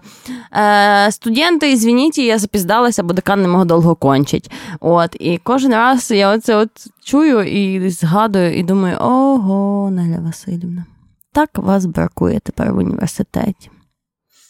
е, 0.53 1.11
студенти, 1.11 1.71
извините, 1.73 2.21
я 2.21 2.37
запіздалася, 2.37 3.03
бо 3.03 3.13
декан 3.13 3.41
не 3.41 3.47
мог 3.47 3.65
довго 3.65 3.95
кончить. 3.95 4.51
От, 4.79 5.15
і 5.19 5.37
кожен 5.43 5.71
раз 5.71 6.11
я 6.11 6.33
оце 6.33 6.55
от 6.55 6.69
чую 7.03 7.43
і 7.43 7.89
згадую, 7.89 8.57
і 8.57 8.63
думаю: 8.63 8.97
ого, 8.99 9.91
Неля 9.91 10.19
Васильівна, 10.19 10.85
так 11.33 11.49
вас 11.55 11.85
бракує 11.85 12.39
тепер 12.39 12.73
в 12.73 12.77
університеті. 12.77 13.69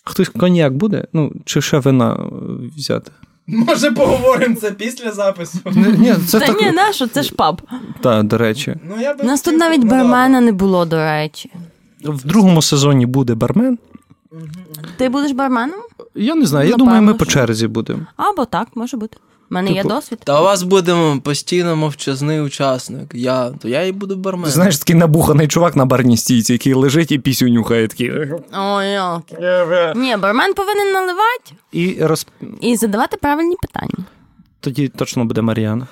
Хтось 0.04 0.30
коньяк 0.30 0.74
буде? 0.74 1.06
Ну, 1.14 1.32
чи 1.46 1.62
ще 1.62 1.80
вина 1.80 2.30
взяти? 2.78 3.12
Може, 3.48 3.92
поговоримо 3.92 4.56
це 4.56 4.72
після 4.72 5.12
запису. 5.12 5.58
Ні, 5.76 6.14
це 6.28 6.40
Та 6.40 6.54
ні, 6.54 6.72
нащо, 6.72 7.08
це 7.08 7.24
ж 7.24 7.36
паб. 7.36 7.62
Так, 8.02 8.24
до 8.24 8.38
речі. 8.38 8.76
Ну, 8.90 9.02
я 9.02 9.14
би 9.14 9.24
У 9.24 9.28
нас 9.28 9.42
тут 9.42 9.46
хотів- 9.54 9.60
навіть 9.60 9.84
ну, 9.84 9.90
бармена 9.90 10.42
не 10.42 10.52
було, 10.52 10.86
до 10.86 10.96
речі. 10.98 11.52
В 12.04 12.26
другому 12.26 12.62
сезоні 12.62 13.06
буде 13.06 13.36
бармен. 13.36 13.78
Ти 14.98 15.10
будеш 15.10 15.32
барменом? 15.32 15.80
Я 16.16 16.36
не 16.36 16.46
знаю, 16.46 16.66
я 16.68 16.72
Напевно, 16.72 16.86
думаю, 16.92 17.02
ми 17.08 17.14
по 17.14 17.26
що. 17.26 17.34
черзі 17.34 17.68
будемо. 17.68 18.00
Або 18.16 18.46
так, 18.46 18.68
може 18.76 18.98
бути. 18.98 19.18
У 19.52 19.54
мене 19.54 19.72
є 19.72 19.82
Типу, 19.82 19.96
досвід. 19.96 20.20
Та 20.24 20.42
у 20.42 20.44
вас 20.44 20.64
буде 20.64 21.20
постійно 21.24 21.76
мовчазний 21.76 22.42
учасник. 22.42 23.12
Я, 23.14 23.50
то 23.50 23.68
я 23.68 23.84
і 23.84 23.92
буду 23.92 24.16
барменом. 24.16 24.46
Ти 24.46 24.52
знаєш, 24.52 24.78
такий 24.78 24.96
набуханий 24.96 25.48
чувак 25.48 25.76
на 25.76 25.86
барній 25.86 26.18
стійці, 26.18 26.54
який 26.54 26.74
лежить 26.74 27.12
і 27.12 27.20
пісю 27.20 27.50
нюхає 27.50 27.88
такий. 27.88 28.12
Ой, 28.58 28.94
йолки. 28.94 29.36
Ні, 29.96 30.18
бармен 30.18 30.54
повинен 30.54 30.94
наливати 30.94 31.52
І 31.72 31.98
роз... 32.02 32.28
і 32.62 32.76
задавати 32.76 33.18
правильні 33.18 33.56
питання. 33.62 34.06
тоді 34.60 34.88
точно 34.88 35.26
буде 35.26 35.42
Мар'яна. 35.42 35.88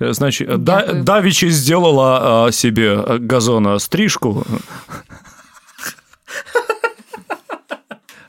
Значить, 0.00 0.48
да, 0.48 0.80
Дякую. 0.80 1.02
Давічі 1.02 1.50
зробила 1.50 2.18
а, 2.46 2.52
собі 2.52 2.98
газона 3.30 3.78
стрижку. 3.78 4.46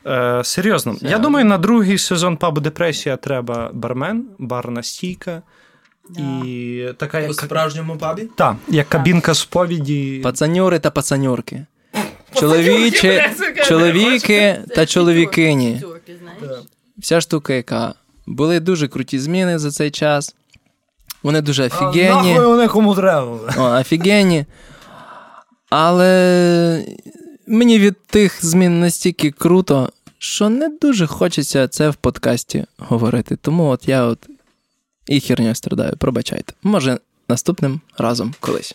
Е, 0.08 0.44
серйозно, 0.44 0.96
я 1.00 1.18
думаю, 1.18 1.44
на 1.44 1.58
другий 1.58 1.98
сезон 1.98 2.36
пабу 2.36 2.60
Депресія 2.60 3.16
треба 3.16 3.70
бармен, 3.72 4.28
барна 4.38 4.82
стійка 4.82 5.42
і 6.44 6.84
така 6.96 7.28
У 7.28 7.34
справжньому 7.34 7.96
пабі? 7.96 8.28
та, 8.36 8.56
як 8.68 8.88
кабінка 8.88 9.34
сповіді. 9.34 10.20
Пацаньори 10.22 10.78
та 10.78 10.90
пацаньорки. 10.90 11.66
Чоловічі, 12.34 13.22
чоловіки 13.64 14.60
та 14.74 14.86
чоловікині. 14.86 15.82
Вся 16.98 17.20
штука, 17.20 17.52
яка 17.52 17.94
були 18.26 18.60
дуже 18.60 18.88
круті 18.88 19.18
зміни 19.18 19.58
за 19.58 19.70
цей 19.70 19.90
час. 19.90 20.34
Вони 21.22 21.40
дуже 21.40 21.66
офігенні. 21.66 22.34
Нахуй 22.34 22.46
вони 22.46 22.68
кому 22.68 22.94
треба. 22.94 23.38
О, 23.58 23.80
офігенні. 23.80 24.46
Але 25.70 26.84
мені 27.46 27.78
від 27.78 28.06
тих 28.06 28.44
змін 28.44 28.80
настільки 28.80 29.30
круто, 29.30 29.92
що 30.18 30.48
не 30.48 30.68
дуже 30.68 31.06
хочеться 31.06 31.68
це 31.68 31.90
в 31.90 31.94
подкасті 31.94 32.64
говорити. 32.78 33.36
Тому 33.36 33.68
от 33.68 33.88
я 33.88 34.04
от 34.04 34.28
і 35.06 35.20
херню 35.20 35.54
страдаю, 35.54 35.96
пробачайте. 35.98 36.52
Може, 36.62 36.98
наступним 37.28 37.80
разом 37.98 38.34
колись. 38.40 38.74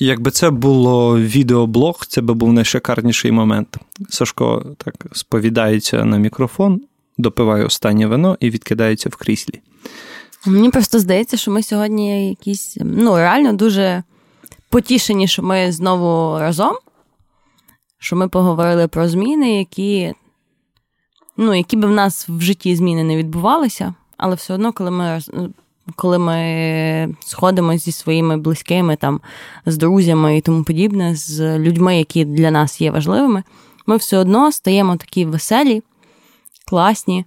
Якби 0.00 0.30
це 0.30 0.50
було 0.50 1.20
відеоблог, 1.20 2.06
це 2.08 2.20
би 2.20 2.34
був 2.34 2.52
найшикарніший 2.52 3.32
момент. 3.32 3.76
Сашко 4.08 4.74
так 4.78 4.94
сповідається 5.12 6.04
на 6.04 6.18
мікрофон, 6.18 6.80
допиває 7.18 7.64
останнє 7.64 8.06
вино 8.06 8.36
і 8.40 8.50
відкидається 8.50 9.08
в 9.08 9.16
кріслі. 9.16 9.60
Мені 10.46 10.70
просто 10.70 10.98
здається, 10.98 11.36
що 11.36 11.50
ми 11.50 11.62
сьогодні 11.62 12.28
якісь 12.28 12.76
ну, 12.80 13.16
реально 13.16 13.52
дуже 13.52 14.02
потішені, 14.68 15.28
що 15.28 15.42
ми 15.42 15.72
знову 15.72 16.38
разом, 16.38 16.76
що 17.98 18.16
ми 18.16 18.28
поговорили 18.28 18.88
про 18.88 19.08
зміни, 19.08 19.58
які, 19.58 20.14
ну, 21.36 21.54
які 21.54 21.76
би 21.76 21.88
в 21.88 21.92
нас 21.92 22.28
в 22.28 22.40
житті 22.40 22.76
зміни 22.76 23.04
не 23.04 23.16
відбувалися, 23.16 23.94
але 24.16 24.34
все 24.34 24.54
одно, 24.54 24.72
коли 24.72 24.90
ми, 24.90 25.20
коли 25.96 26.18
ми 26.18 27.14
сходимося 27.20 27.78
зі 27.78 27.92
своїми 27.92 28.36
близькими, 28.36 28.96
там, 28.96 29.20
з 29.66 29.76
друзями 29.76 30.36
і 30.36 30.40
тому 30.40 30.64
подібне, 30.64 31.14
з 31.14 31.58
людьми, 31.58 31.98
які 31.98 32.24
для 32.24 32.50
нас 32.50 32.80
є 32.80 32.90
важливими, 32.90 33.42
ми 33.86 33.96
все 33.96 34.18
одно 34.18 34.52
стаємо 34.52 34.96
такі 34.96 35.24
веселі, 35.24 35.82
класні, 36.66 37.24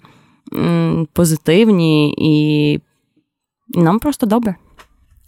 позитивні 1.14 2.14
і 2.18 2.80
нам 3.80 4.00
просто 4.00 4.26
добре. 4.26 4.56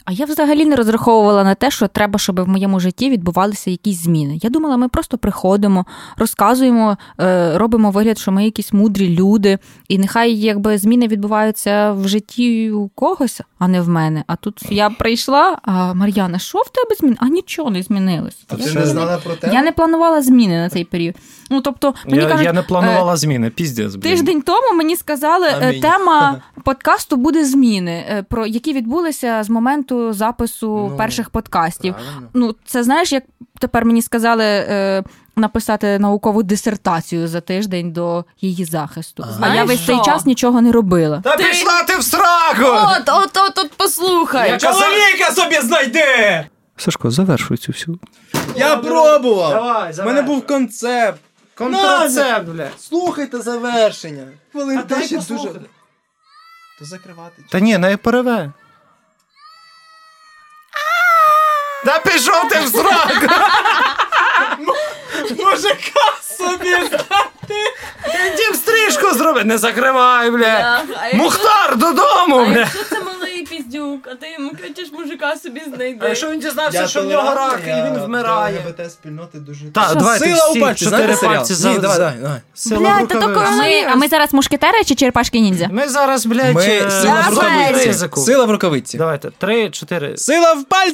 А 0.06 0.12
я 0.12 0.26
взагалі 0.26 0.66
не 0.66 0.76
розраховувала 0.76 1.44
на 1.44 1.56
те, 1.56 1.72
що 1.72 1.88
треба, 1.88 2.20
щоб 2.20 2.42
в 2.42 2.48
моєму 2.48 2.80
житті 2.80 3.10
відбувалися 3.10 3.72
якісь 3.72 4.04
зміни. 4.04 4.40
Я 4.42 4.50
думала, 4.50 4.78
ми 4.78 4.88
просто 4.88 5.18
приходимо, 5.18 5.86
розказуємо, 6.18 6.98
е, 7.22 7.58
робимо 7.58 7.92
вигляд, 7.92 8.18
що 8.18 8.32
ми 8.32 8.46
якісь 8.46 8.74
мудрі 8.74 9.10
люди, 9.10 9.58
і 9.88 9.98
нехай 9.98 10.36
якби 10.36 10.78
зміни 10.78 11.08
відбуваються 11.08 11.92
в 11.92 12.08
житті 12.08 12.72
у 12.72 12.88
когось, 12.88 13.42
а 13.60 13.68
не 13.68 13.82
в 13.82 13.90
мене. 13.90 14.24
А 14.28 14.36
тут 14.36 14.62
я 14.70 14.90
прийшла, 14.90 15.58
а 15.64 15.94
Мар'яна, 15.94 16.40
що 16.40 16.58
в 16.60 16.70
тебе 16.70 16.96
змін? 17.00 17.18
А 17.20 17.28
нічого 17.28 17.70
не 17.70 17.84
змінилось. 17.84 18.38
А 18.48 18.56
Я 18.56 18.66
ти 18.66 18.74
не- 18.74 18.80
не 18.80 18.86
знала 18.86 19.18
про 19.18 19.36
те? 19.36 19.50
Я 19.54 19.64
не 19.64 19.72
планувала 19.72 20.22
зміни 20.22 20.58
на 20.58 20.70
цей 20.70 20.84
період. 20.84 21.16
Ну 21.50 21.62
тобто, 21.62 21.94
мені 22.06 22.24
Я, 22.24 22.30
кажуть, 22.30 22.46
я 22.46 22.54
не 22.54 22.60
е, 22.60 22.64
планувала 22.64 23.16
зміни, 23.18 23.50
піздець. 23.50 23.96
Тиждень 23.96 24.42
тому 24.42 24.78
мені 24.78 24.96
сказали, 24.96 25.48
е, 25.48 25.68
Амінь. 25.70 25.82
тема 25.82 26.42
подкасту 26.64 27.16
буде 27.16 27.46
зміни, 27.46 28.26
про 28.30 28.46
які 28.46 28.74
відбулися 28.74 29.44
з 29.44 29.50
моменту 29.50 29.93
запису 30.14 30.88
Ну, 30.92 30.98
перших 30.98 31.30
подкастів. 31.30 31.94
Правильно. 31.94 32.30
Ну, 32.34 32.56
це 32.66 32.84
знаєш, 32.84 33.12
як 33.12 33.24
тепер 33.60 33.86
мені 33.86 34.02
сказали 34.02 34.44
е, 34.46 35.04
написати 35.36 36.00
наукову 36.00 36.44
дисертацію 36.44 37.28
за 37.28 37.42
тиждень 37.42 37.92
до 37.92 38.26
її 38.42 38.66
захисту. 38.66 39.24
А 39.28 39.32
Знаєш 39.32 39.56
я 39.58 39.64
весь 39.64 39.86
цей 39.86 40.02
час 40.02 40.26
нічого 40.26 40.62
не 40.62 40.72
робила. 40.72 41.22
Та 41.24 41.38
пішла 41.38 41.84
ти 41.84 41.98
в 41.98 42.04
сраку! 42.04 42.66
От, 42.66 43.10
от, 43.10 43.38
от, 43.38 43.60
от 43.60 43.72
послухай. 43.78 44.60
Чоловіка 44.60 45.32
собі 45.32 45.56
знайди! 45.56 46.46
Сашко, 46.78 47.12
завершуй 47.12 47.58
цю 47.58 47.72
всю. 47.72 48.00
Я 48.56 48.78
пробував! 48.78 49.50
Давай, 49.52 49.94
У 50.00 50.04
мене 50.06 50.22
був 50.22 50.46
концепт. 50.48 51.20
контрацепт, 51.56 52.48
бля. 52.50 52.68
Слухайте 52.80 53.42
завершення. 53.42 54.28
Хвилин 54.52 54.82
10 54.90 55.28
дуже. 55.28 55.50
То 56.80 56.86
закривати. 56.86 57.44
Та 57.52 57.60
ні, 57.60 57.78
не 57.78 57.98
переве. 57.98 58.52
Та 61.86 62.00
пішов 62.00 62.50
ти 62.50 62.60
в 62.60 62.68
сраку! 62.68 63.34
Мужика 65.30 66.14
собі 66.38 66.76
Дім 68.38 68.56
стрижку 68.56 69.14
зроби, 69.14 69.44
не 69.44 69.58
закривай, 69.58 70.32
бля. 70.32 70.82
Мухтар 71.14 71.78
додому, 71.78 72.46
бля. 72.46 72.66
Що 72.66 72.84
це 72.90 73.00
малий 73.04 73.48
піздюк, 73.50 74.08
а 74.12 74.16
ти 74.16 74.32
йому 74.32 74.52
кричиш 74.62 74.92
мужика 74.92 75.36
собі 75.36 75.62
знайди. 75.76 76.00
А 76.02 76.08
якщо 76.08 76.32
він 76.32 76.40
дізнався, 76.40 76.88
що 76.88 77.02
в 77.02 77.06
нього 77.06 77.36
рак, 77.36 77.60
і 77.68 77.70
він 77.70 78.00
вмирає. 78.06 78.58
ЛГБТ 78.60 78.92
спільноти 78.92 79.40
дуже... 79.40 79.66
Так, 79.66 79.96
давайте 79.96 80.26
Сила 80.26 80.50
всі 80.50 80.60
у 80.60 80.62
пальці, 80.62 80.86
чотири 80.86 81.16
знаєте 81.16 81.46
серіал? 81.56 81.74
Ні, 81.76 81.80
давай, 81.82 81.98
давай, 81.98 82.16
давай. 82.22 82.40
Сила 82.54 82.80
Блядь, 82.80 83.08
та 83.08 83.22
то 83.22 83.28
рукавиці. 83.28 83.58
Ми, 83.58 83.84
а 83.92 83.96
ми 83.96 84.08
зараз 84.08 84.34
мушкетери 84.34 84.84
чи 84.84 84.96
черепашки 84.96 85.40
ніндзя? 85.40 85.68
Ми 85.72 85.88
зараз, 85.88 86.26
блядь, 86.26 86.56
Ми 86.56 86.66
е, 86.66 86.92
сила 86.92 87.22
в 87.22 87.24
на 87.24 87.30
рукавиці. 87.30 87.88
ризику. 87.88 88.20
Сила 88.20 88.46
в 88.46 88.52
рукавиці. 88.52 88.98
Давайте, 88.98 89.30
три, 89.38 89.70
чотири. 89.70 90.18
Сила 90.18 90.54
в 90.54 90.64
пальці! 90.64 90.92